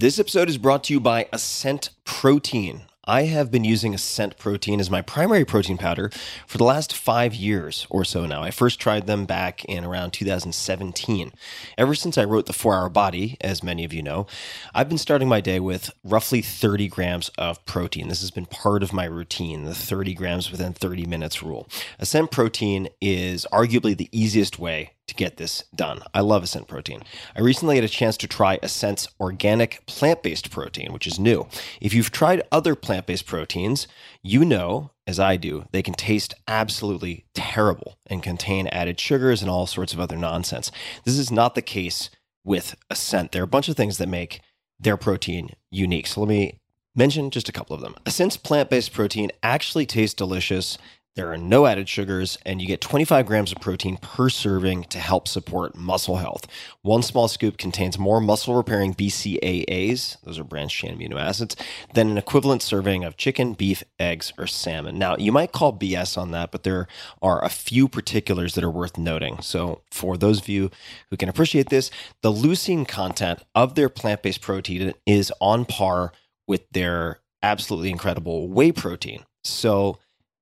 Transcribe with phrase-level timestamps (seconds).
[0.00, 2.82] This episode is brought to you by Ascent Protein.
[3.04, 6.12] I have been using Ascent Protein as my primary protein powder
[6.46, 8.40] for the last five years or so now.
[8.40, 11.32] I first tried them back in around 2017.
[11.76, 14.28] Ever since I wrote The 4 Hour Body, as many of you know,
[14.72, 18.06] I've been starting my day with roughly 30 grams of protein.
[18.06, 21.68] This has been part of my routine, the 30 grams within 30 minutes rule.
[21.98, 26.00] Ascent Protein is arguably the easiest way to get this done.
[26.14, 27.02] I love Ascent protein.
[27.36, 31.46] I recently had a chance to try Ascent's organic plant based protein, which is new.
[31.80, 33.88] If you've tried other plant based proteins,
[34.22, 39.50] you know, as I do, they can taste absolutely terrible and contain added sugars and
[39.50, 40.70] all sorts of other nonsense.
[41.04, 42.10] This is not the case
[42.44, 43.32] with Ascent.
[43.32, 44.40] There are a bunch of things that make
[44.78, 46.06] their protein unique.
[46.06, 46.60] So let me
[46.94, 47.94] mention just a couple of them.
[48.06, 50.78] Ascent's plant based protein actually tastes delicious
[51.18, 55.00] there are no added sugars, and you get 25 grams of protein per serving to
[55.00, 56.46] help support muscle health.
[56.82, 61.56] One small scoop contains more muscle repairing BCAAs, those are branched chain amino acids,
[61.92, 64.96] than an equivalent serving of chicken, beef, eggs, or salmon.
[64.96, 66.86] Now, you might call BS on that, but there
[67.20, 69.42] are a few particulars that are worth noting.
[69.42, 70.70] So, for those of you
[71.10, 71.90] who can appreciate this,
[72.22, 76.12] the leucine content of their plant based protein is on par
[76.46, 79.24] with their absolutely incredible whey protein.
[79.42, 79.98] So,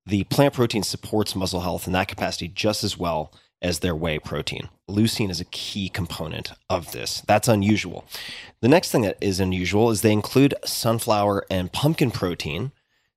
[0.07, 4.19] the plant protein supports muscle health in that capacity just as well as their whey
[4.19, 4.69] protein.
[4.89, 7.21] Leucine is a key component of this.
[7.27, 8.05] That's unusual.
[8.61, 12.71] The next thing that is unusual is they include sunflower and pumpkin protein.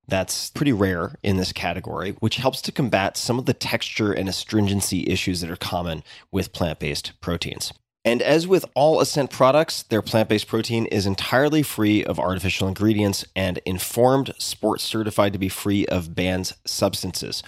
[0.09, 4.29] That's pretty rare in this category, which helps to combat some of the texture and
[4.29, 7.73] astringency issues that are common with plant based proteins.
[8.03, 12.67] And as with all Ascent products, their plant based protein is entirely free of artificial
[12.67, 17.43] ingredients and informed sports certified to be free of banned substances.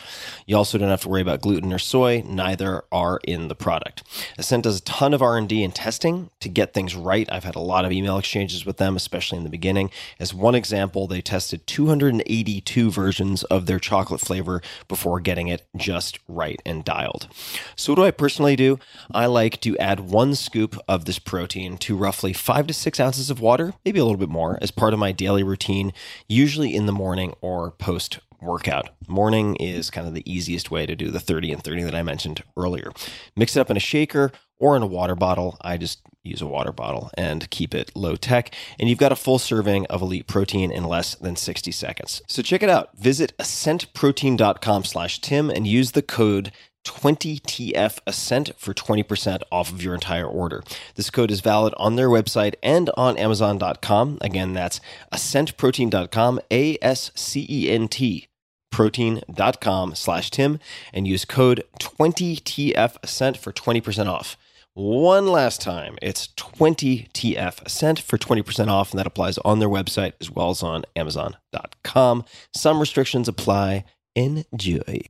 [0.45, 4.03] You also don't have to worry about gluten or soy, neither are in the product.
[4.37, 7.33] Ascent does a ton of R&D and testing to get things right.
[7.33, 9.91] I've had a lot of email exchanges with them, especially in the beginning.
[10.21, 16.19] As one example, they tested 282 versions of their chocolate flavor before getting it just
[16.29, 17.29] right and dialed.
[17.75, 18.79] So what do I personally do?
[19.11, 23.31] I like to add one scoop of this protein to roughly five to six ounces
[23.31, 25.93] of water, maybe a little bit more, as part of my daily routine,
[26.29, 28.91] usually in the morning or post workout.
[29.09, 32.03] Morning is kind of the easiest way to do the 30 and 30 that I
[32.03, 32.93] mentioned earlier.
[33.37, 35.57] Mix it up in a shaker or in a water bottle.
[35.63, 38.55] I just use a water bottle and keep it low tech.
[38.79, 42.23] And you've got a full serving of elite protein in less than 60 seconds.
[42.29, 42.97] So check it out.
[42.97, 46.53] Visit ascentprotein.com slash Tim and use the code
[46.85, 50.63] 20TF Ascent for 20% off of your entire order.
[50.95, 54.19] This code is valid on their website and on Amazon.com.
[54.21, 54.81] Again, that's
[55.13, 58.29] ascentprotein.com, A S C E N T
[58.73, 60.59] protein.com slash Tim
[60.93, 64.37] and use code 20TF Ascent for 20% off.
[64.75, 70.15] One last time, it's 20TF Ascent for 20% off, and that applies on their website
[70.19, 72.25] as well as on Amazon.com.
[72.55, 73.85] Some restrictions apply.
[74.17, 75.03] Enjoy.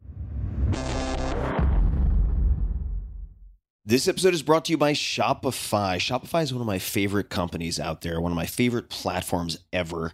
[3.84, 5.96] This episode is brought to you by Shopify.
[5.96, 10.12] Shopify is one of my favorite companies out there, one of my favorite platforms ever.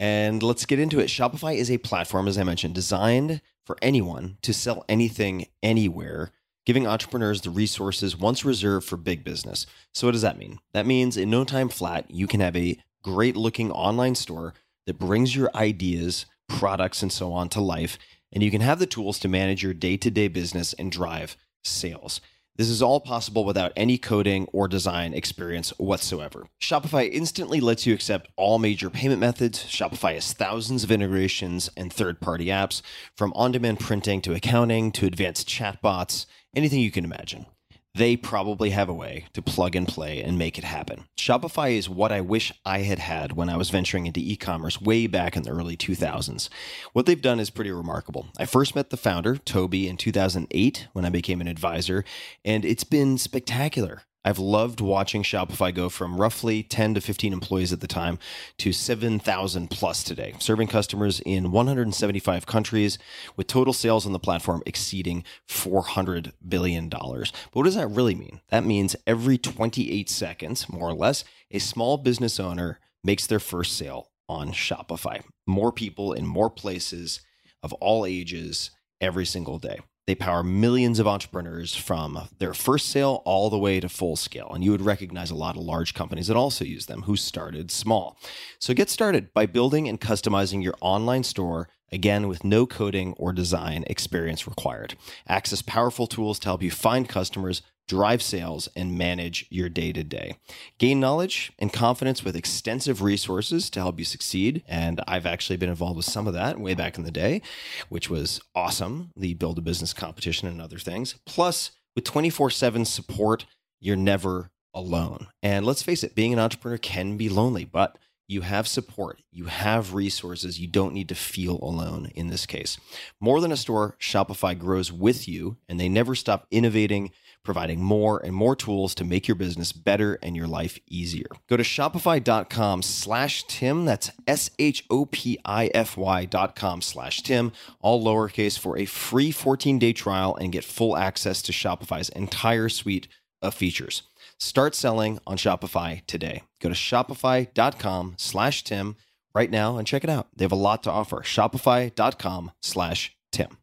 [0.00, 1.06] And let's get into it.
[1.06, 6.32] Shopify is a platform, as I mentioned, designed for anyone to sell anything anywhere,
[6.66, 9.64] giving entrepreneurs the resources once reserved for big business.
[9.92, 10.58] So, what does that mean?
[10.72, 14.54] That means in no time flat, you can have a great looking online store
[14.86, 17.96] that brings your ideas, products, and so on to life.
[18.32, 21.36] And you can have the tools to manage your day to day business and drive
[21.62, 22.20] sales.
[22.56, 26.46] This is all possible without any coding or design experience whatsoever.
[26.62, 29.64] Shopify instantly lets you accept all major payment methods.
[29.64, 32.80] Shopify has thousands of integrations and third party apps,
[33.16, 37.46] from on demand printing to accounting to advanced chatbots, anything you can imagine
[37.94, 41.04] they probably have a way to plug and play and make it happen.
[41.16, 44.80] Shopify is what I wish I had had when I was venturing into e commerce
[44.80, 46.48] way back in the early 2000s.
[46.92, 48.26] What they've done is pretty remarkable.
[48.36, 52.04] I first met the founder, Tobi, in 2008 when I became an advisor,
[52.44, 54.02] and it's been spectacular.
[54.24, 58.18] I've loved watching Shopify go from roughly 10 to 15 employees at the time
[58.58, 62.98] to 7,000 plus today, serving customers in 175 countries
[63.36, 66.88] with total sales on the platform exceeding $400 billion.
[66.88, 68.40] But what does that really mean?
[68.48, 73.76] That means every 28 seconds, more or less, a small business owner makes their first
[73.76, 75.22] sale on Shopify.
[75.46, 77.20] More people in more places
[77.62, 78.70] of all ages
[79.00, 79.80] every single day.
[80.06, 84.50] They power millions of entrepreneurs from their first sale all the way to full scale.
[84.52, 87.70] And you would recognize a lot of large companies that also use them who started
[87.70, 88.18] small.
[88.58, 93.32] So get started by building and customizing your online store, again, with no coding or
[93.32, 94.94] design experience required.
[95.26, 100.02] Access powerful tools to help you find customers, drive sales, and manage your day to
[100.02, 100.36] day.
[100.78, 104.62] Gain knowledge and confidence with extensive resources to help you succeed.
[104.66, 107.42] And I've actually been involved with some of that way back in the day,
[107.88, 111.16] which was awesome the Build a Business competition and other things.
[111.26, 113.46] Plus, with 24 7 support,
[113.80, 115.28] you're never alone.
[115.42, 119.46] And let's face it, being an entrepreneur can be lonely, but you have support, you
[119.46, 122.78] have resources, you don't need to feel alone in this case.
[123.20, 127.12] More than a store, Shopify grows with you, and they never stop innovating
[127.44, 131.26] providing more and more tools to make your business better and your life easier.
[131.48, 133.84] Go to shopify.com slash Tim.
[133.84, 138.76] That's S H O P I F Y dot com slash Tim, all lowercase for
[138.76, 143.08] a free 14 day trial and get full access to Shopify's entire suite
[143.42, 144.02] of features.
[144.38, 146.42] Start selling on Shopify today.
[146.60, 148.96] Go to shopify.com slash Tim
[149.34, 150.28] right now and check it out.
[150.36, 151.18] They have a lot to offer.
[151.18, 153.58] Shopify.com slash Tim.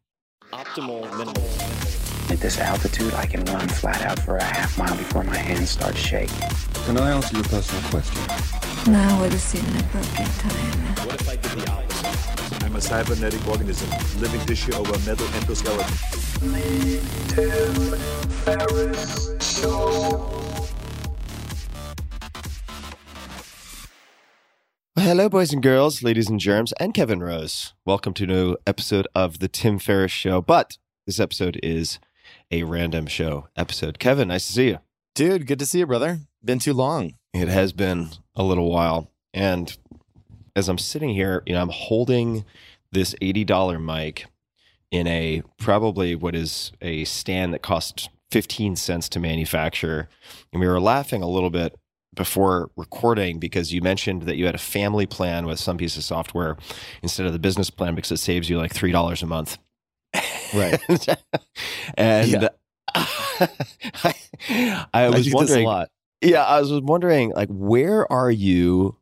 [0.52, 2.01] Optimal minimal.
[2.32, 5.68] At this altitude, I can run flat out for a half mile before my hands
[5.68, 6.48] start shaking.
[6.86, 8.90] Can I answer your personal question?
[8.90, 11.06] Now would seem an appropriate time.
[11.06, 12.64] What if I did the opposite?
[12.64, 15.92] I'm a cybernetic organism, living tissue over metal endoskeleton.
[24.96, 27.74] Hello, boys and girls, ladies and germs, and Kevin Rose.
[27.84, 30.40] Welcome to a new episode of the Tim Ferriss Show.
[30.40, 31.98] But this episode is
[32.52, 33.98] a random show episode.
[33.98, 34.78] Kevin, nice to see you.
[35.14, 36.20] Dude, good to see you, brother.
[36.44, 37.14] Been too long.
[37.34, 39.10] It has been a little while.
[39.34, 39.76] And
[40.54, 42.44] as I'm sitting here, you know, I'm holding
[42.92, 44.26] this $80 mic
[44.90, 50.08] in a probably what is a stand that costs 15 cents to manufacture.
[50.52, 51.74] And we were laughing a little bit
[52.14, 56.04] before recording because you mentioned that you had a family plan with some piece of
[56.04, 56.58] software
[57.02, 59.56] instead of the business plan because it saves you like $3 a month.
[60.52, 60.80] Right.
[61.96, 62.48] and Yeah.
[62.94, 63.06] Uh,
[64.04, 64.14] I,
[64.92, 65.66] I was this wondering
[66.22, 68.96] yeah, I was wondering, like, where are you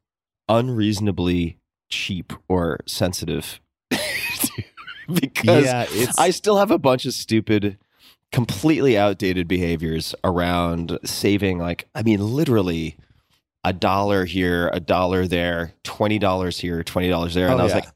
[0.49, 1.59] unreasonably
[1.91, 3.61] cheap or sensitive?
[5.13, 5.87] because Yeah,
[6.19, 7.77] I still have a bunch of stupid,
[8.33, 11.59] completely outdated behaviors around saving.
[11.59, 12.97] Like, I mean, literally
[13.65, 17.65] a dollar here, a dollar there, twenty dollars here, twenty dollars there, and Oh, I
[17.65, 17.81] was yeah.
[17.81, 17.89] like,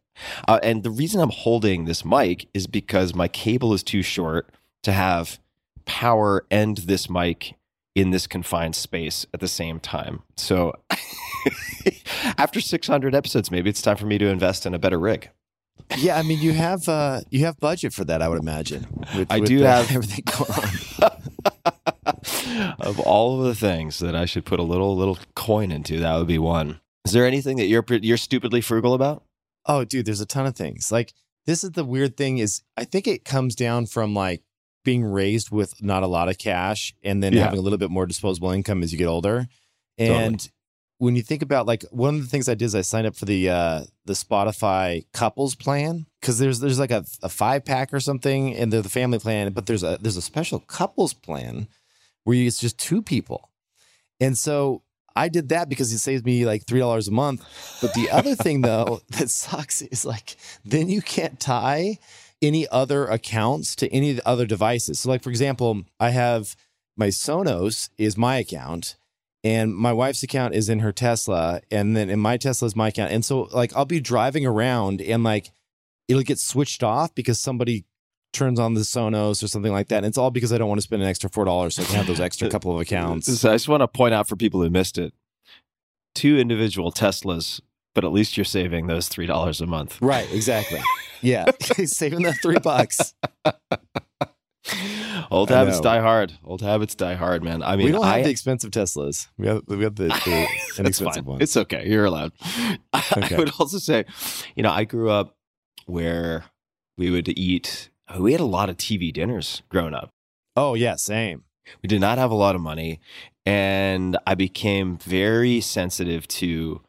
[0.49, 4.51] uh, and the reason I'm holding this mic is because my cable is too short
[4.83, 5.39] to have
[5.87, 7.55] power and this mic
[7.95, 10.23] in this confined space at the same time.
[10.37, 10.73] So
[12.39, 15.31] after 600 episodes, maybe it's time for me to invest in a better rig.
[15.97, 16.17] yeah.
[16.19, 18.87] I mean, you have uh, you have budget for that, I would imagine.
[19.17, 20.51] with- I with do have- everything going
[21.03, 22.75] on.
[22.81, 26.17] of all of the things that I should put a little little coin into, that
[26.17, 26.81] would be one.
[27.05, 29.23] Is there anything that you're you're stupidly frugal about?
[29.67, 30.91] Oh, dude, there's a ton of things.
[30.93, 31.13] Like
[31.47, 34.43] this is the weird thing is I think it comes down from like
[34.85, 37.45] being raised with not a lot of cash and then Yeah.
[37.45, 39.49] having a little bit more disposable income as you get older.
[39.99, 40.19] Totally.
[40.25, 40.51] And
[40.99, 43.17] when you think about like one of the things I did is I signed up
[43.17, 47.93] for the uh the Spotify couples plan because there's there's like a, a five pack
[47.93, 51.67] or something and they're the family plan, but there's a there's a special couples plan
[52.25, 53.51] where you, it's just two people.
[54.21, 54.83] And so
[55.17, 57.45] I did that because it saves me like three dollars a month.
[57.81, 61.99] But the other thing though that sucks is like then you can't tie
[62.43, 65.01] any other accounts to any of the other devices.
[65.01, 66.57] So like for example, I have
[66.97, 68.97] my Sonos is my account
[69.43, 72.89] and my wife's account is in her Tesla and then in my Tesla is my
[72.89, 73.13] account.
[73.13, 75.51] And so like I'll be driving around and like
[76.09, 77.85] it'll get switched off because somebody
[78.35, 79.99] turns on the Sonos or something like that.
[79.99, 81.87] And it's all because I don't want to spend an extra four dollars so I
[81.87, 83.33] can have those extra couple of accounts.
[83.41, 85.15] So I just want to point out for people who missed it,
[86.15, 87.61] two individual Teslas,
[87.95, 89.99] but at least you're saving those three dollars a month.
[90.03, 90.81] Right, exactly.
[91.23, 91.47] Yeah.
[91.87, 93.15] Saving that three bucks.
[95.31, 95.83] Old I habits know.
[95.83, 96.35] die hard.
[96.45, 97.63] Old habits die hard, man.
[97.63, 99.29] I mean, we don't have I, the expensive Teslas.
[99.39, 100.47] We have we have the, the
[100.79, 101.41] inexpensive ones.
[101.41, 101.89] It's okay.
[101.89, 102.33] You're allowed.
[102.93, 103.37] I Okay.
[103.37, 104.05] would also say,
[104.55, 105.35] you know, I grew up
[105.87, 106.45] where
[106.99, 107.89] we would eat.
[108.09, 110.11] Oh, we had a lot of TV dinners growing up.
[110.57, 111.45] oh yeah, same.
[111.83, 113.01] We did not have a lot of money,
[113.47, 116.83] and I became very sensitive to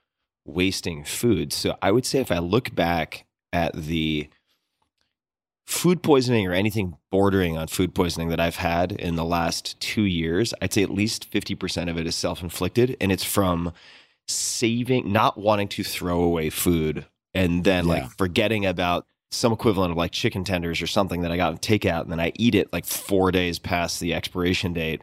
[0.46, 1.54] wasting food.
[1.54, 4.28] So I would say, if I look back at the
[5.66, 10.04] food poisoning or anything bordering on food poisoning that I've had in the last two
[10.04, 12.96] years, I'd say at least 50% of it is self inflicted.
[13.02, 13.72] And it's from
[14.28, 17.94] saving, not wanting to throw away food and then Yeah.
[17.94, 21.58] like forgetting about some equivalent of like chicken tenders or something that I got in
[21.60, 22.02] takeout.
[22.02, 25.02] And then I eat it like four days past the expiration date.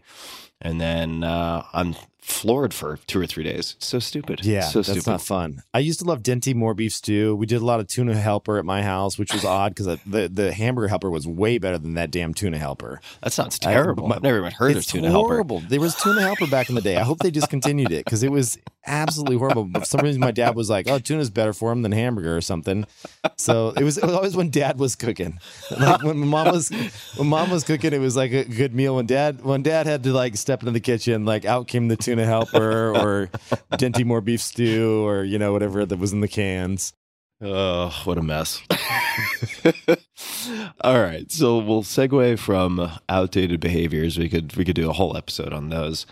[0.61, 3.75] And then uh, I'm floored for two or three days.
[3.77, 4.45] It's so stupid.
[4.45, 5.11] Yeah, so that's stupid.
[5.11, 5.63] not fun.
[5.75, 7.35] I used to love Dinty Moore beef stew.
[7.35, 10.29] We did a lot of tuna helper at my house, which was odd because the
[10.33, 13.01] the hamburger helper was way better than that damn tuna helper.
[13.23, 14.07] that sounds I- terrible.
[14.09, 15.27] my- I've never even heard of tuna helper.
[15.29, 15.61] horrible.
[15.69, 16.97] There was tuna helper back in the day.
[16.97, 19.65] I hope they discontinued it because it was absolutely horrible.
[19.65, 22.37] But for some reason, my dad was like, "Oh, tuna's better for him than hamburger
[22.37, 22.87] or something."
[23.37, 25.39] So it was, it was always when dad was cooking.
[25.71, 26.71] Like when mom was
[27.17, 28.97] when mom was cooking, it was like a good meal.
[28.97, 31.97] When dad when dad had to like step into the kitchen, like out came the
[31.97, 33.29] tuna helper or
[33.73, 36.93] Dinty Moore beef stew or you know whatever that was in the cans.
[37.45, 38.63] Oh, what a mess.
[40.81, 41.31] All right.
[41.31, 44.19] So we'll segue from outdated behaviors.
[44.19, 46.07] We could we could do a whole episode on those.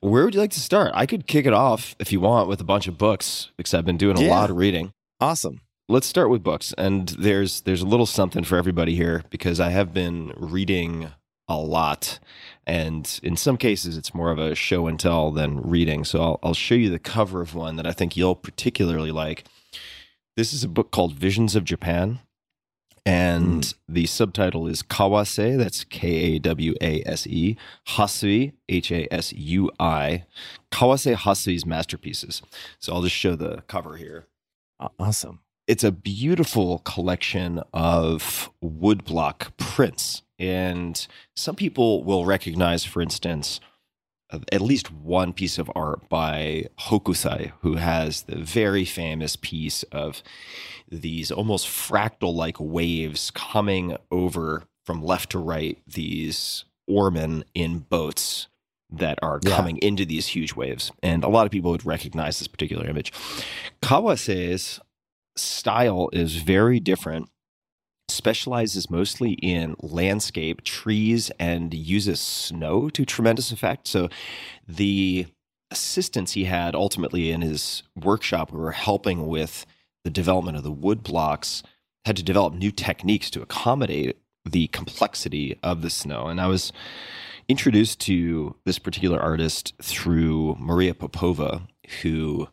[0.00, 0.92] Where would you like to start?
[0.94, 3.84] I could kick it off if you want with a bunch of books because I've
[3.84, 4.30] been doing a Yeah.
[4.30, 4.92] lot of reading.
[5.20, 5.60] Awesome.
[5.88, 6.72] Let's start with books.
[6.78, 11.08] And there's there's a little something for everybody here because I have been reading
[11.48, 12.18] a lot.
[12.66, 16.04] And in some cases it's more of a show and tell than reading.
[16.04, 19.44] So I'll I'll show you the cover of one that I think you'll particularly like.
[20.36, 22.20] This is a book called Visions of Japan.
[23.04, 23.92] And hmm.
[23.92, 27.56] the subtitle is Kawase, that's K A W A S E,
[27.88, 30.24] Hasui, H A S U I,
[30.70, 32.42] Kawase Hasui's Masterpieces.
[32.78, 34.28] So I'll just show the cover here
[34.98, 35.40] Awesome.
[35.66, 40.22] it's a beautiful collection of woodblock prints.
[40.42, 41.06] And
[41.36, 43.60] some people will recognize, for instance,
[44.50, 50.22] at least one piece of art by Hokusai, who has the very famous piece of
[50.90, 58.48] these almost fractal like waves coming over from left to right, these oarmen in boats
[58.90, 59.54] that are Yeah.
[59.56, 60.90] coming into these huge waves.
[61.02, 63.12] And a lot of people would recognize this particular image.
[63.80, 64.80] Kawase's
[65.36, 67.28] style is very different
[68.12, 73.88] specializes mostly in landscape trees and uses snow to tremendous effect.
[73.88, 74.08] So
[74.68, 75.26] the
[75.70, 79.66] assistants he had ultimately in his workshop were helping with
[80.04, 81.62] the development of the wood blocks
[82.04, 86.26] had to develop new techniques to accommodate the complexity of the snow.
[86.26, 86.72] And i was
[87.48, 91.62] introduced to this particular artist through maria popova
[92.02, 92.48] who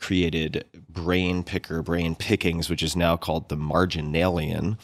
[0.00, 4.78] created Brain Picker, Brain Pickings, which is now called the Marginalian,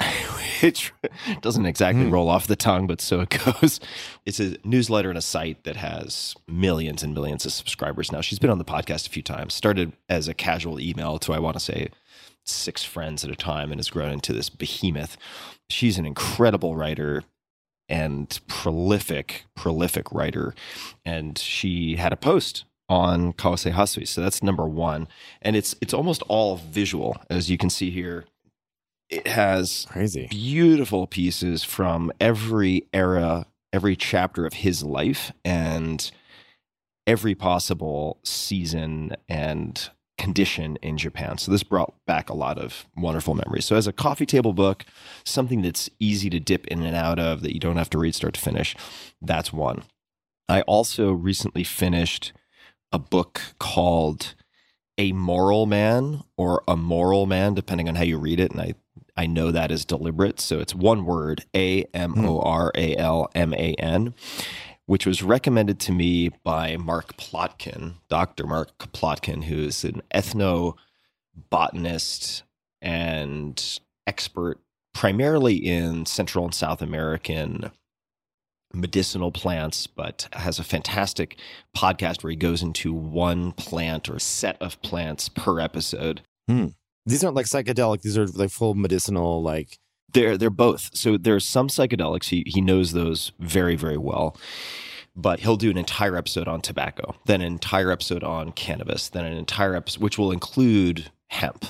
[0.62, 0.92] which
[1.40, 2.10] doesn't exactly Hmm.
[2.10, 3.80] roll off the tongue, but so it goes.
[4.26, 8.20] It's a newsletter and a site that has millions and millions of subscribers now.
[8.20, 11.38] She's been on the podcast a few times, started as a casual email to, I
[11.38, 11.88] want to say,
[12.44, 15.16] six friends at a time and has grown into this behemoth.
[15.70, 17.22] She's an incredible writer
[17.88, 20.54] and prolific, prolific writer.
[21.04, 24.06] And she had a post on Kawase Hasui.
[24.06, 25.08] So that's number one.
[25.42, 28.24] And it's it's almost all visual, as you can see here.
[29.08, 30.26] It has Crazy.
[30.28, 36.10] beautiful pieces from every era, every chapter of his life, and
[37.06, 41.38] every possible season and condition in Japan.
[41.38, 43.66] So this brought back a lot of wonderful memories.
[43.66, 44.84] So as a coffee table book,
[45.24, 48.14] something that's easy to dip in and out of that you don't have to read
[48.14, 48.74] start to finish,
[49.20, 49.82] that's one.
[50.48, 52.32] I also recently finished
[52.92, 54.34] a book called
[54.98, 58.52] A Moral Man or A Moral Man, depending on how you read it.
[58.52, 58.74] And I,
[59.16, 60.40] I know that is deliberate.
[60.40, 64.14] So it's one word A M O R A L M A N,
[64.86, 68.46] which was recommended to me by Mark Plotkin, Dr.
[68.46, 72.42] Mark Plotkin, who is an ethnobotanist
[72.82, 74.60] and expert
[74.94, 77.70] primarily in Central and South American
[78.76, 81.38] medicinal plants, but has a fantastic
[81.76, 86.22] podcast where he goes into one plant or set of plants per episode.
[86.48, 86.66] Hmm.
[87.06, 88.02] These aren't like psychedelic.
[88.02, 89.42] These are like full medicinal.
[89.42, 89.78] Like
[90.12, 90.90] They're they're both.
[90.94, 92.28] So there's some psychedelics.
[92.28, 94.36] He he knows those very very well.
[95.18, 99.24] But he'll do an entire episode on tobacco, then an entire episode on cannabis, then
[99.24, 101.64] an entire episode which will include hemp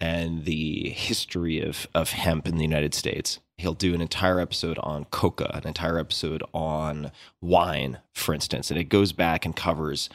[0.00, 3.38] and the history of of hemp in the United States.
[3.62, 8.78] He'll do an entire episode on coca, an entire episode on wine, for instance, and
[8.78, 10.10] it goes back and covers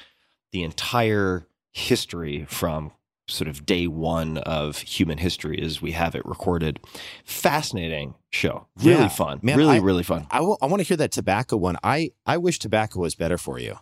[0.52, 2.92] the entire history from
[3.30, 6.80] sort of day one of human history as we have it recorded.
[7.26, 8.68] Fascinating show.
[8.78, 9.40] Really Yeah, fun.
[9.44, 10.28] man, really, I- really fun.
[10.32, 11.78] I want to hear that tobacco one.
[11.84, 13.76] I I wish tobacco was better for you,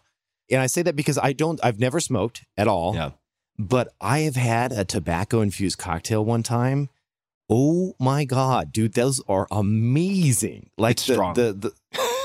[0.52, 1.60] and I say that because I don't.
[1.64, 2.96] I've never smoked at all.
[2.96, 3.12] Yeah.
[3.58, 6.90] But I have had a tobacco infused cocktail one time.
[7.50, 10.70] Oh my god, dude, those are amazing!
[10.78, 11.34] Like It's the, strong.
[11.36, 11.72] The, the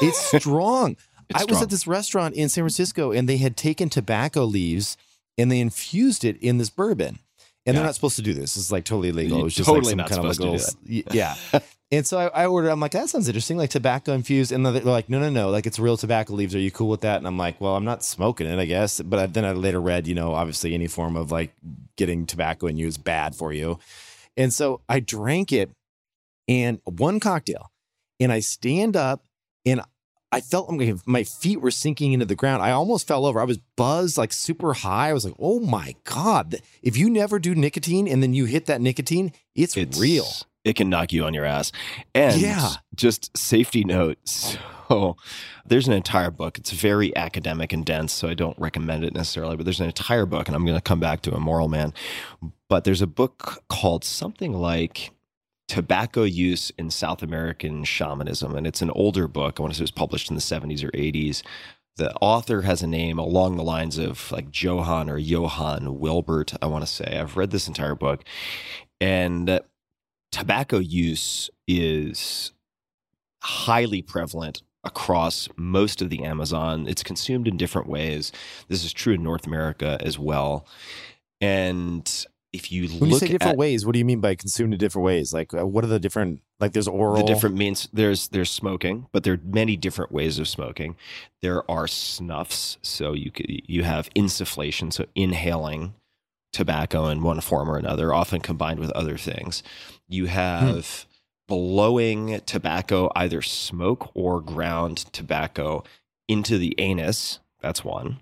[0.00, 0.96] it's strong.
[1.28, 1.62] It's I was strong.
[1.62, 4.96] at this restaurant in San Francisco and they had taken tobacco leaves
[5.38, 7.18] and they infused it in this bourbon.
[7.66, 7.80] And Yeah.
[7.80, 8.56] they're not supposed to do this.
[8.56, 9.36] It's like totally illegal.
[9.36, 11.36] You're It was just totally like some not kind of like supposed to little, yeah.
[11.92, 12.70] And so I, I ordered.
[12.70, 14.52] I'm like, that sounds interesting, like tobacco infused.
[14.52, 16.54] And they're like, no, no, no, like it's real tobacco leaves.
[16.54, 17.16] Are you cool with that?
[17.18, 19.00] And I'm like, well, I'm not smoking it, I guess.
[19.00, 21.52] But I, then I later read, you know, obviously any form of like
[21.96, 23.80] getting tobacco in you is bad for you.
[24.36, 25.70] And so I drank it,
[26.48, 27.70] and one cocktail,
[28.18, 29.24] and I stand up,
[29.66, 29.82] and
[30.32, 32.62] I felt like my feet were sinking into the ground.
[32.62, 33.40] I almost fell over.
[33.40, 35.10] I was buzzed, like super high.
[35.10, 36.56] I was like, oh my god!
[36.82, 40.26] If you never do nicotine and then you hit that nicotine, it's, real.
[40.64, 41.72] It can knock you on your ass.
[42.14, 42.74] And Yeah.
[42.94, 44.18] just safety note.
[44.28, 44.58] So
[45.66, 46.58] there's an entire book.
[46.58, 50.26] It's very academic and dense, so I don't recommend it necessarily, but there's an entire
[50.26, 51.92] book, and I'm going to come back to Immoral Man.
[52.68, 55.12] But there's a book called something like
[55.68, 58.56] Tobacco Use in South American Shamanism.
[58.56, 59.58] And it's an older book.
[59.58, 61.42] I want to say it was published in the 70s or 80s.
[61.96, 66.66] The author has a name along the lines of like Johann or Johann Wilbert, I
[66.66, 67.18] want to say.
[67.18, 68.24] I've read this entire book.
[69.00, 69.60] And
[70.32, 72.52] tobacco use is
[73.42, 76.86] highly prevalent across most of the Amazon.
[76.88, 78.32] It's consumed in different ways.
[78.68, 80.66] This is true in North America as well.
[81.40, 84.34] And if you When you look say different at ways, what do you mean by
[84.34, 85.32] consumed in different ways?
[85.32, 86.40] Like, uh, what are the different?
[86.58, 87.16] Like, there's oral.
[87.16, 90.96] the different means there's there's smoking, but there are many different ways of smoking.
[91.42, 95.94] There are snuffs, so you could, you have insufflation, so inhaling
[96.52, 99.62] tobacco in one form or another, often combined with other things.
[100.08, 101.06] You have
[101.50, 105.82] blowing tobacco, either smoke or ground tobacco,
[106.28, 107.40] into the anus.
[107.60, 108.20] That's one.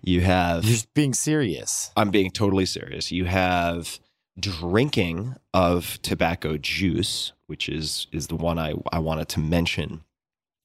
[0.00, 1.92] You have You're just being serious.
[1.96, 3.12] I'm being totally serious.
[3.12, 4.00] You have
[4.40, 10.02] drinking of tobacco juice, which is is the one I, I wanted to mention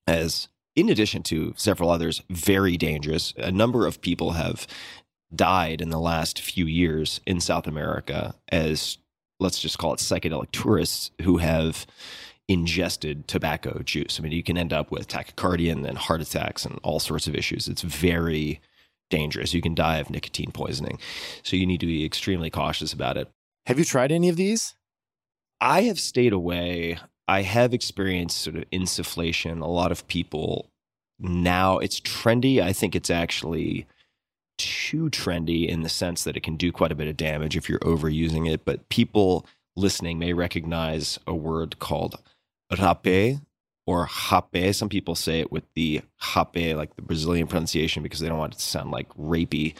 [0.08, 0.48] as
[0.78, 3.34] in addition to several others, very dangerous.
[3.36, 4.66] A number of people have
[5.36, 8.98] died in the last few years in South America as
[9.40, 11.86] let's just call it psychedelic tourists who have
[12.48, 14.20] ingested tobacco juice.
[14.20, 17.28] I mean, you can end up with tachycardia and then heart attacks and all sorts
[17.28, 17.68] of issues.
[17.68, 18.62] It's very
[19.10, 19.54] dangerous.
[19.54, 21.00] You can die of nicotine poisoning.
[21.44, 23.30] So you need to be extremely cautious about it.
[23.66, 24.76] Have you tried any of these?
[25.60, 27.00] I have stayed away.
[27.28, 29.62] I have experienced sort of insufflation.
[29.62, 30.70] A lot of people
[31.20, 32.62] now, it's trendy.
[32.62, 33.88] I think it's actually
[34.58, 37.70] too trendy in the sense that it can do quite a bit of damage if
[37.70, 38.66] you're overusing it.
[38.66, 39.46] But people
[39.76, 42.16] listening may recognize a word called
[42.80, 43.40] rape
[43.86, 44.76] or hape.
[44.76, 48.54] Some people say it with the hape, like the Brazilian pronunciation, because they don't want
[48.54, 49.76] it to sound like rapey.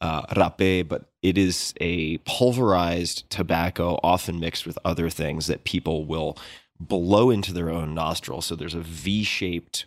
[0.00, 6.04] Uh, rape, but it is a pulverized tobacco, often mixed with other things that people
[6.04, 6.36] will
[6.78, 8.42] blow into their own nostril.
[8.42, 9.86] So there's a V shaped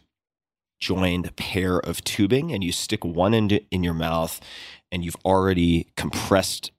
[0.79, 4.39] joined pair of tubing, and you stick one end in your mouth,
[4.91, 6.71] and you've already compressed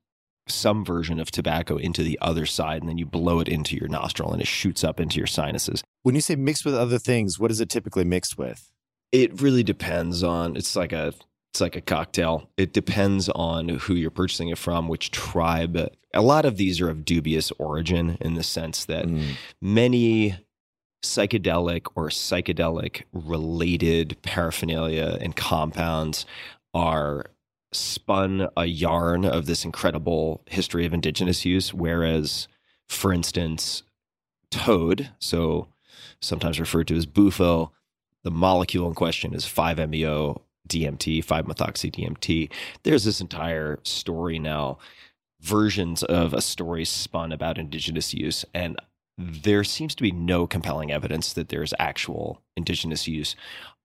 [0.48, 3.88] some version of tobacco into the other side, and then you blow it into your
[3.88, 5.82] nostril, and it shoots up into your sinuses.
[6.02, 8.72] When you say mixed with other things, what is it typically mixed with?
[9.12, 10.56] It really depends on.
[10.56, 11.12] It's like a
[11.52, 12.48] it's like a cocktail.
[12.56, 15.76] It depends on who you're purchasing it from, which tribe.
[16.14, 19.32] A lot of these are of dubious origin in the sense that Mm.
[19.60, 20.36] many
[21.02, 26.26] psychedelic or psychedelic related paraphernalia and compounds
[26.74, 27.26] are
[27.72, 31.72] spun a yarn of this incredible history of indigenous use.
[31.72, 32.48] Whereas
[32.88, 33.82] for instance
[34.50, 35.68] toad so
[36.20, 37.70] sometimes referred to as bufo
[38.24, 42.50] the molecule in question is 5meo dmt 5-methoxy dmt
[42.82, 44.76] there's this entire story now
[45.40, 48.44] versions of a story spun about indigenous use.
[48.54, 48.78] And
[49.20, 53.36] there seems to be no compelling evidence that there's actual indigenous use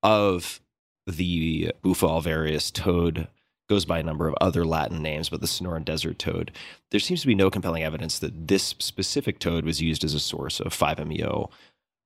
[0.02, 0.62] of
[1.06, 3.28] the Bufo alvarius toad
[3.68, 6.52] goes by a number of other Latin names, but the Sonoran Desert toad.
[6.92, 10.20] There seems to be no compelling evidence that this specific toad was used as a
[10.20, 11.50] source of 5-MeO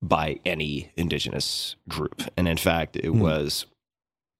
[0.01, 2.23] by any indigenous group.
[2.37, 3.19] And in fact, it Hmm.
[3.19, 3.65] was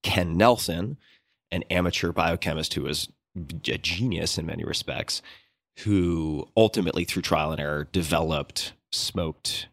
[0.01, 0.97] Ken Nelson,
[1.51, 5.21] an amateur biochemist who was a genius in many respects,
[5.79, 9.67] who ultimately, through trial and error, developed smoked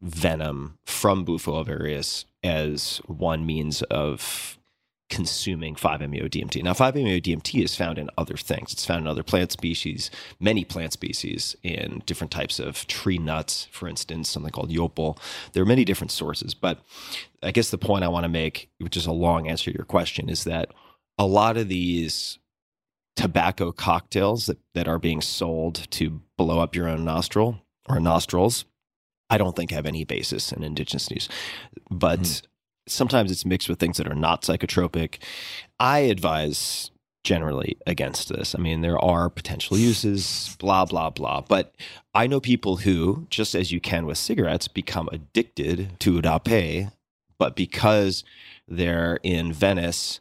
[0.00, 4.58] venom from Bufo alvarius as one means of
[5.10, 6.62] consuming 5-MeO DMT.
[6.62, 8.72] Now, 5-MeO DMT is found in other things.
[8.72, 13.68] It's found in other plant species, many plant species, in different types of tree nuts,
[13.70, 15.16] for instance, something called yopo.
[15.52, 16.80] There are many different sources, but
[17.42, 19.84] I guess the point I want to make, which is a long answer to your
[19.84, 20.70] question, is that
[21.18, 22.38] a lot of these
[23.14, 28.64] tobacco cocktails that, that are being sold to blow up your own nostril or nostrils,
[29.30, 31.28] I don't think have any basis in indigenous use.
[31.90, 32.46] But hmm.
[32.86, 35.18] sometimes it's mixed with things that are not psychotropic.
[35.78, 36.90] I advise
[37.24, 38.54] generally against this.
[38.54, 41.40] I mean, there are potential uses, blah, blah, blah.
[41.40, 41.74] But
[42.14, 46.88] I know people who, just as you can with cigarettes, become addicted to rape,
[47.38, 48.24] but because
[48.68, 50.20] they're in Venice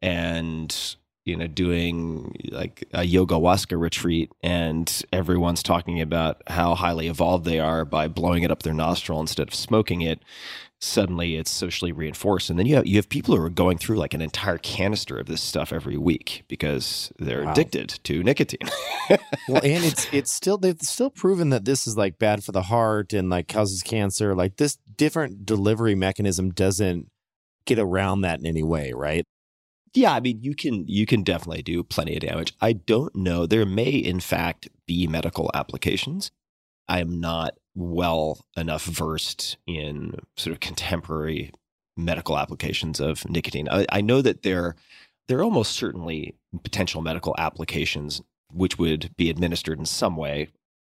[0.00, 7.08] and you know doing like a yoga yogawaska retreat and everyone's talking about how highly
[7.08, 10.20] evolved they are by blowing it up their nostril instead of smoking it
[10.80, 13.96] suddenly it's socially reinforced and then you have, you have people who are going through
[13.96, 17.52] like an entire canister of this stuff every week because they're Wow.
[17.52, 18.68] addicted to nicotine
[19.48, 22.62] well, and it's it's still they've still proven that this is like bad for the
[22.62, 24.34] heart and like causes cancer.
[24.34, 27.08] Like this different delivery mechanism doesn't
[27.66, 29.26] get around that in any way, right?
[29.94, 32.54] Yeah, I mean, you can you can definitely do plenty of damage.
[32.60, 33.46] I don't know.
[33.46, 36.30] There may, in fact, be medical applications.
[36.88, 41.52] I am not well enough versed in sort of contemporary
[41.96, 43.68] medical applications of nicotine.
[43.70, 44.74] I, I know that there
[45.28, 48.20] there are almost certainly potential medical applications
[48.52, 50.48] which would be administered in some way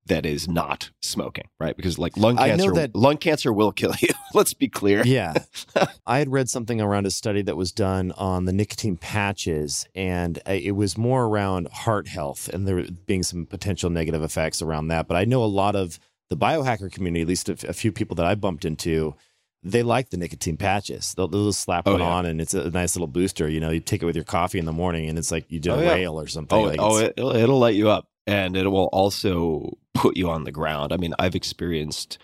[0.07, 1.75] that is not smoking, right?
[1.77, 4.09] Because like lung I know cancer, that- lung cancer will kill you.
[4.33, 5.03] Let's be clear.
[5.05, 5.33] Yeah.
[6.05, 10.39] I had read something around a study that was done on the nicotine patches, and
[10.47, 14.87] uh, it was more around heart health and there being some potential negative effects around
[14.89, 15.07] that.
[15.07, 18.15] But I know a lot of the biohacker community, at least a, a few people
[18.15, 19.15] that I bumped into,
[19.61, 21.13] they like the nicotine patches.
[21.15, 22.07] They'll, they'll just slap Oh, one yeah.
[22.09, 23.47] on, and it's a nice little booster.
[23.47, 25.59] You know, you take it with your coffee in the morning, and it's like you
[25.61, 25.93] did Oh, a yeah.
[25.93, 26.57] whale or something.
[26.57, 30.29] Oh, Like, oh it, it'll, it'll light you up and it will also put you
[30.29, 30.91] on the ground.
[30.91, 32.17] I mean, I've experienced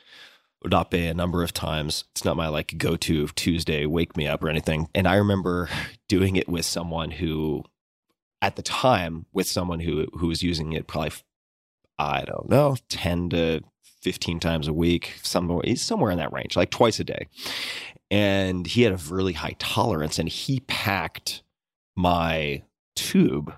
[0.65, 2.05] Udape a number of times.
[2.11, 4.89] It's not my like go to Tuesday wake me up or anything.
[4.93, 5.69] And I remember
[6.07, 7.63] doing it with someone who,
[8.41, 11.11] at the time, with someone who who was using it probably,
[11.97, 13.61] I don't know, ten to
[14.01, 17.27] fifteen times a week, somewhere somewhere in that range, like twice a day.
[18.11, 21.43] And he had a really high tolerance, and he packed
[21.95, 22.63] my
[22.95, 23.53] tube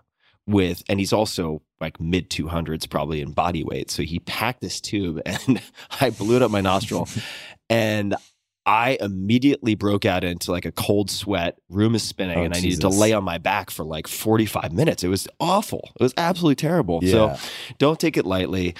[0.51, 3.89] with and he's also like mid 200s probably in body weight.
[3.89, 5.61] So he packed this tube and
[5.99, 7.07] i blew it up my nostril.
[7.69, 8.15] And
[8.65, 11.57] i immediately broke out into like a cold sweat.
[11.69, 14.73] Room is spinning Oh, and i needed to lay on my back for like 45
[14.73, 15.03] minutes.
[15.03, 15.89] It was awful.
[15.99, 17.01] It was absolutely terrible.
[17.01, 17.35] So
[17.77, 18.75] don't take it lightly.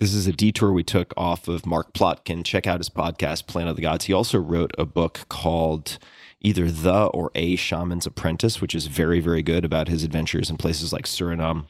[0.00, 2.42] This is a detour we took off of Mark Plotkin.
[2.42, 4.06] Check out his podcast, Plants of the Gods.
[4.06, 5.98] He also wrote a book called
[6.40, 10.56] either The or A Shaman's Apprentice, which is very, very good about his adventures in
[10.56, 11.66] places like Suriname.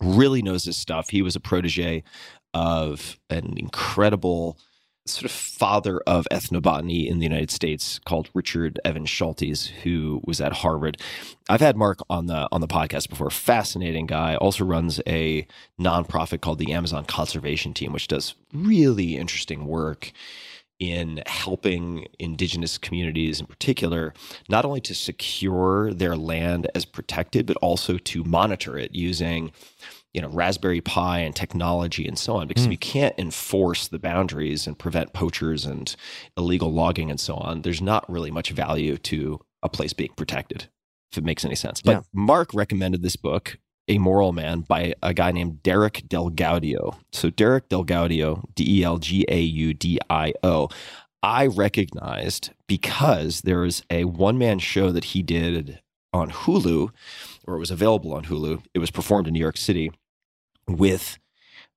[0.00, 1.10] Really knows his stuff.
[1.10, 2.04] He was a protege
[2.54, 4.58] of an incredible
[5.06, 10.40] sort of father of ethnobotany in the United States called Richard Evans Schultes, who was
[10.40, 10.98] at Harvard.
[11.48, 13.30] I've had Mark on the on the podcast before.
[13.30, 14.36] Fascinating guy.
[14.36, 15.46] Also runs a
[15.80, 20.12] nonprofit called the Amazon Conservation Team, which does really interesting work
[20.78, 24.14] in helping indigenous communities in particular
[24.48, 29.50] not only to secure their land as protected but also to monitor it using
[30.14, 32.70] you know raspberry pi and technology and so on because hmm.
[32.70, 35.96] if you can't enforce the boundaries and prevent poachers and
[36.36, 37.62] illegal logging and so on.
[37.62, 40.68] There's not really much value to a place being protected
[41.12, 41.80] if it makes any sense.
[41.80, 42.00] But Yeah.
[42.12, 43.58] mark recommended this book
[43.88, 48.42] a moral man by a guy named derek del gaudio so derek del gaudio E
[48.54, 50.68] d-e-l-g-a-u-d-i-o
[51.22, 55.80] i recognized because there was a one-man show that he did
[56.12, 56.90] on hulu
[57.46, 58.62] or it was available on hulu.
[58.74, 59.90] It was performed in new york city
[60.66, 61.18] with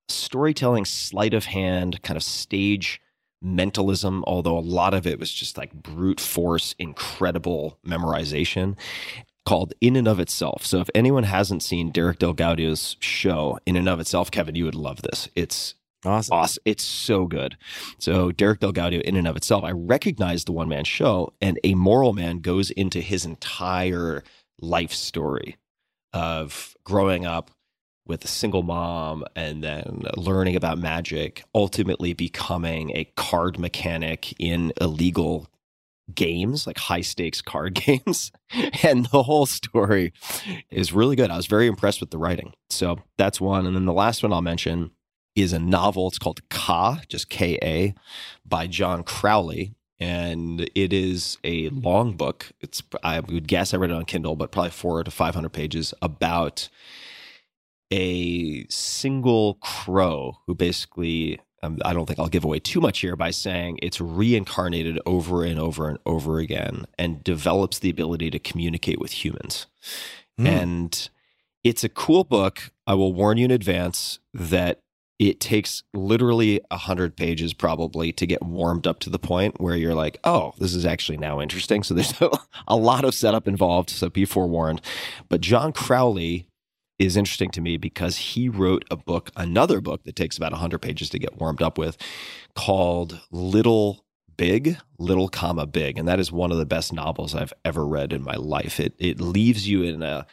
[0.09, 2.99] storytelling sleight of hand kind of stage
[3.41, 8.77] mentalism although a lot of it was just like brute force incredible memorization
[9.45, 13.75] called in and of itself so if anyone hasn't seen derek del gaudio's show in
[13.75, 15.75] and of itself kevin you would love this it's
[16.05, 16.37] awesome.
[16.37, 16.61] awesome.
[16.65, 17.57] It's so good.
[17.97, 21.59] So Derek Del Gaudio, in and of itself, I recognize the one man show, and
[21.63, 24.23] a moral man goes into his entire
[24.59, 25.57] life story
[26.13, 27.51] of growing up
[28.05, 34.73] with a single mom and then learning about magic, ultimately becoming a card mechanic in
[34.81, 35.47] illegal
[36.13, 38.31] games, like high stakes card games.
[38.83, 40.13] and the whole story
[40.69, 41.29] is really good.
[41.29, 42.53] I was very impressed with the writing.
[42.69, 43.65] So that's one.
[43.65, 44.91] And then the last one I'll mention
[45.35, 46.07] is a novel.
[46.07, 47.93] It's called Ka, just K A,
[48.45, 49.75] by John Crowley.
[49.99, 52.51] And it is a long book.
[52.59, 55.53] It's I would guess I read it on Kindle, but probably four to five hundred
[55.53, 56.69] pages about
[57.93, 63.15] a single crow who basically um, I don't think I'll give away too much here
[63.15, 68.39] by saying it's reincarnated over and over and over again and develops the ability to
[68.39, 69.67] communicate with humans.
[70.37, 70.47] Hmm.
[70.47, 71.09] And
[71.63, 72.71] it's a cool book.
[72.87, 74.79] I will warn you in advance that
[75.19, 79.93] it takes literally 100 pages probably to get warmed up to the point where you're
[79.93, 81.83] like, oh, this is actually now interesting.
[81.83, 82.13] So there's
[82.67, 83.91] a lot of setup involved.
[83.91, 84.81] So be forewarned.
[85.29, 86.47] But John Crowley
[87.05, 90.79] is interesting to me because he wrote a book, another book that takes about 100
[90.79, 91.97] pages to get warmed up with
[92.55, 94.05] called Little
[94.37, 98.13] Big, Little comma Big, and that is one of the best novels I've ever read
[98.13, 98.79] in my life.
[98.79, 100.25] It it leaves you in a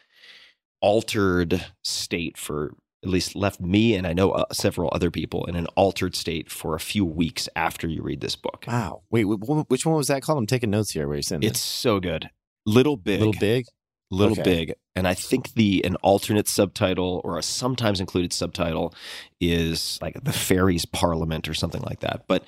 [0.80, 5.54] altered state for at least left me and I know uh, several other people in
[5.54, 8.64] an altered state for a few weeks after you read this book.
[8.66, 9.02] Wow.
[9.10, 10.38] Wait, which one was that called?
[10.38, 11.06] I'm taking notes here.
[11.06, 12.30] Where you're saying It's so good.
[12.66, 13.20] Little Big.
[13.20, 13.66] Little Big.
[14.10, 14.42] Little Okay.
[14.42, 14.74] Big.
[14.96, 18.94] And I think the an alternate subtitle or a sometimes included subtitle
[19.40, 22.24] is like the fairies parliament or something like that.
[22.26, 22.44] But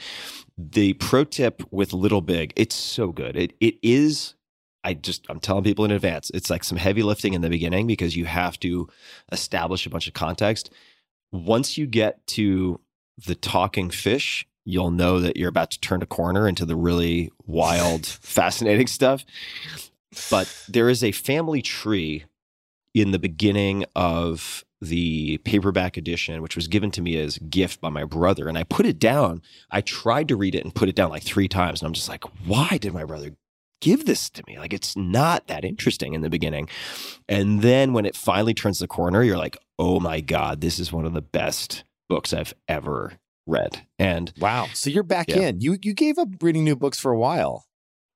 [0.56, 3.36] the pro tip with Little Big, it's so good.
[3.36, 4.34] It it is
[4.82, 7.86] I just I'm telling people in advance, it's like some heavy lifting in the beginning
[7.86, 8.88] because you have to
[9.30, 10.70] establish a bunch of context.
[11.32, 12.80] Once you get to
[13.26, 17.30] the talking fish, you'll know that you're about to turn a corner into the really
[17.46, 19.24] wild, fascinating stuff.
[20.30, 22.24] But there is a family tree
[22.94, 27.80] in the beginning of the paperback edition, which was given to me as a gift
[27.80, 28.48] by my brother.
[28.48, 29.42] And I put it down.
[29.70, 31.80] I tried to read it and put it down like three times.
[31.80, 33.36] And I'm just like, why did my brother
[33.80, 34.58] give this to me?
[34.58, 36.68] Like, it's not that interesting in the beginning.
[37.28, 40.92] And then when it finally turns the corner, you're like, oh my God, this is
[40.92, 43.12] one of the best books I've ever
[43.46, 43.86] read.
[43.98, 44.68] And Wow.
[44.72, 45.48] So you're back Yeah.
[45.48, 45.60] in.
[45.60, 47.66] You you gave up reading new books for a while.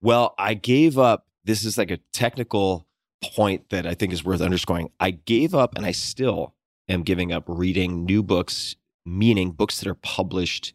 [0.00, 1.26] Well, I gave up.
[1.44, 2.87] This is like a technical
[3.22, 4.90] point that I think is worth underscoring.
[5.00, 6.54] I gave up and I still
[6.88, 8.76] am giving up reading new books,
[9.07, 10.72] meaning books that are published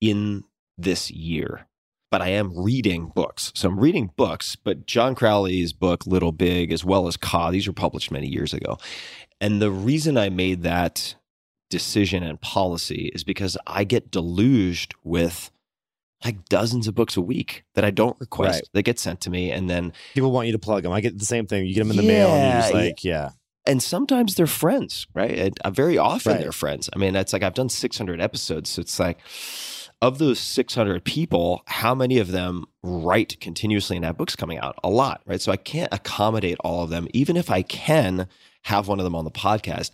[0.00, 0.44] in
[0.78, 1.66] this year.
[2.10, 3.52] But I am reading books.
[3.54, 7.66] So I'm reading books, but John Crowley's book, Little Big, as well as Ka, these
[7.66, 8.76] were published many years ago.
[9.40, 11.14] And the reason I made that
[11.70, 15.50] decision and policy is because I get deluged with
[16.24, 18.68] like dozens of books a week that I don't request Right.
[18.74, 19.50] that get sent to me.
[19.50, 20.92] And then, People want you to plug them.
[20.92, 21.66] I get the same thing.
[21.66, 23.30] You get them in the mail, and you're just Yeah, like, yeah.
[23.66, 25.36] and sometimes they're friends, right?
[25.38, 26.40] And uh, very often Right.
[26.42, 26.88] they're friends.
[26.94, 28.70] I mean, it's like I've done 600 episodes.
[28.70, 29.18] So it's like,
[30.00, 34.74] of those 600 people, how many of them write continuously and have books coming out?
[34.82, 35.40] A lot, right?
[35.40, 38.26] So I can't accommodate all of them, even if I can
[38.62, 39.90] have one of them on the podcast.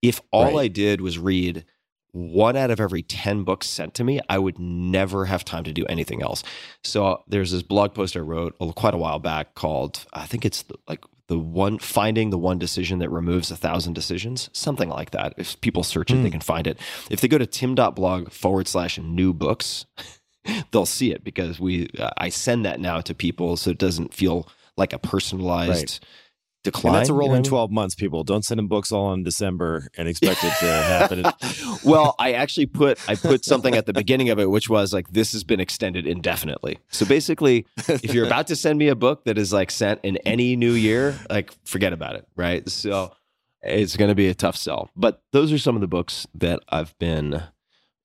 [0.00, 0.64] If all Right.
[0.64, 1.64] I did was read
[2.12, 5.72] one out of every 10 books sent to me, I would never have time to
[5.72, 6.42] do anything else.
[6.82, 10.44] So there's this blog post I wrote a- quite a while back called, I think
[10.44, 15.10] it's like the one, finding the one decision that removes a thousand decisions, something like
[15.10, 15.34] that.
[15.36, 16.78] If people search it, they can find it.
[17.10, 19.84] If they go to tim.blog forward slash new books,
[20.70, 24.14] they'll see it because we, uh, I send that now to people so it doesn't
[24.14, 26.00] feel like a personalized Right.
[26.72, 26.94] Decline.
[26.94, 27.50] And that's a you know what I rolling mean?
[27.50, 28.24] 12 months, people.
[28.24, 31.24] Don't send them books all in December and expect it to happen.
[31.84, 35.10] well, I actually put I put something at the beginning of it, which was like
[35.10, 36.78] this has been extended indefinitely.
[36.90, 40.16] So basically, if you're about to send me a book that is like sent in
[40.18, 42.68] any new year, like forget about it, right?
[42.68, 43.12] So
[43.62, 44.90] it's going to be a tough sell.
[44.96, 47.42] But those are some of the books that I've been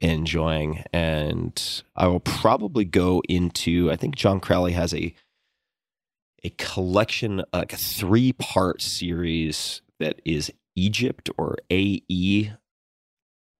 [0.01, 3.91] enjoying, and I will probably go into.
[3.91, 5.13] I think John Crowley has a
[6.43, 12.53] a collection, like a three part series that is Egypt or AE.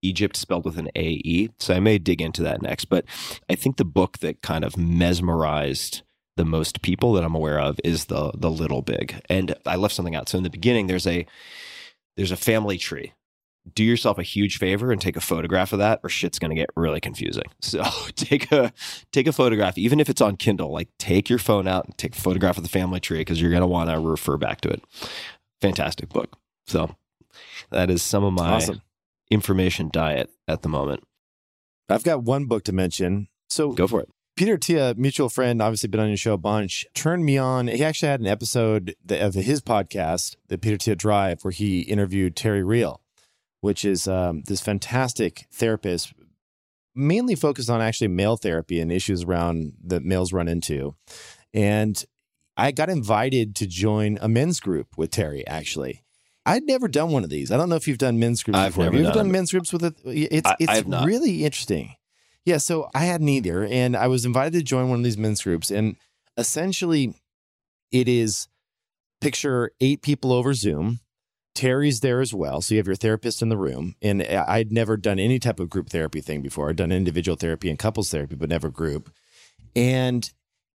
[0.02, 1.48] Egypt spelled with an AE.
[1.58, 2.86] So I may dig into that next.
[2.86, 3.06] But
[3.48, 6.02] I think the book that kind of mesmerized
[6.36, 9.22] the most people that I'm aware of is the the Little Big.
[9.30, 10.28] And I left something out.
[10.28, 11.26] So in the beginning, there's a
[12.16, 13.12] there's a family tree.
[13.72, 16.68] Do yourself a huge favor and take a photograph of that, or shit's gonna get
[16.76, 17.44] really confusing.
[17.60, 17.82] So
[18.14, 18.72] take a
[19.12, 20.70] take a photograph, even if it's on Kindle.
[20.72, 23.50] Like take your phone out and take a photograph of the family tree because you're
[23.52, 24.82] gonna want to refer back to it.
[25.62, 26.36] Fantastic book.
[26.66, 26.94] So
[27.70, 28.82] that is some of my Awesome.
[29.30, 31.02] information diet at the moment.
[31.88, 33.28] I've got one book to mention.
[33.48, 34.08] So Go for it.
[34.36, 37.68] Peter Attia, mutual friend, obviously been on your show a bunch, turned me on.
[37.68, 42.34] He actually had an episode of his podcast, the Peter Attia Drive, where he interviewed
[42.34, 43.00] Terry Real,
[43.64, 46.12] which is um, this fantastic therapist,
[46.94, 50.94] mainly focused on actually male therapy and issues around that males run into.
[51.54, 52.04] And
[52.58, 56.02] I got invited to join a men's group with Terry, actually.
[56.44, 57.50] I'd never done one of these.
[57.50, 58.84] I don't know if you've done men's groups I've before.
[58.84, 59.94] never Have you done done men's groups with it?
[60.04, 61.94] It's I- it's really interesting.
[62.44, 65.42] Yeah, so I hadn't either, and I was invited to join one of these men's
[65.42, 65.96] groups, and
[66.36, 67.14] essentially,
[67.90, 68.46] it is
[69.22, 71.00] picture eight people over Zoom.
[71.54, 74.72] Terry's there as well, so you have your therapist in the room, and I- I'd
[74.72, 76.68] never done any type of group therapy thing before.
[76.68, 79.12] I'd done individual therapy and couples therapy, but never group.
[79.76, 80.30] And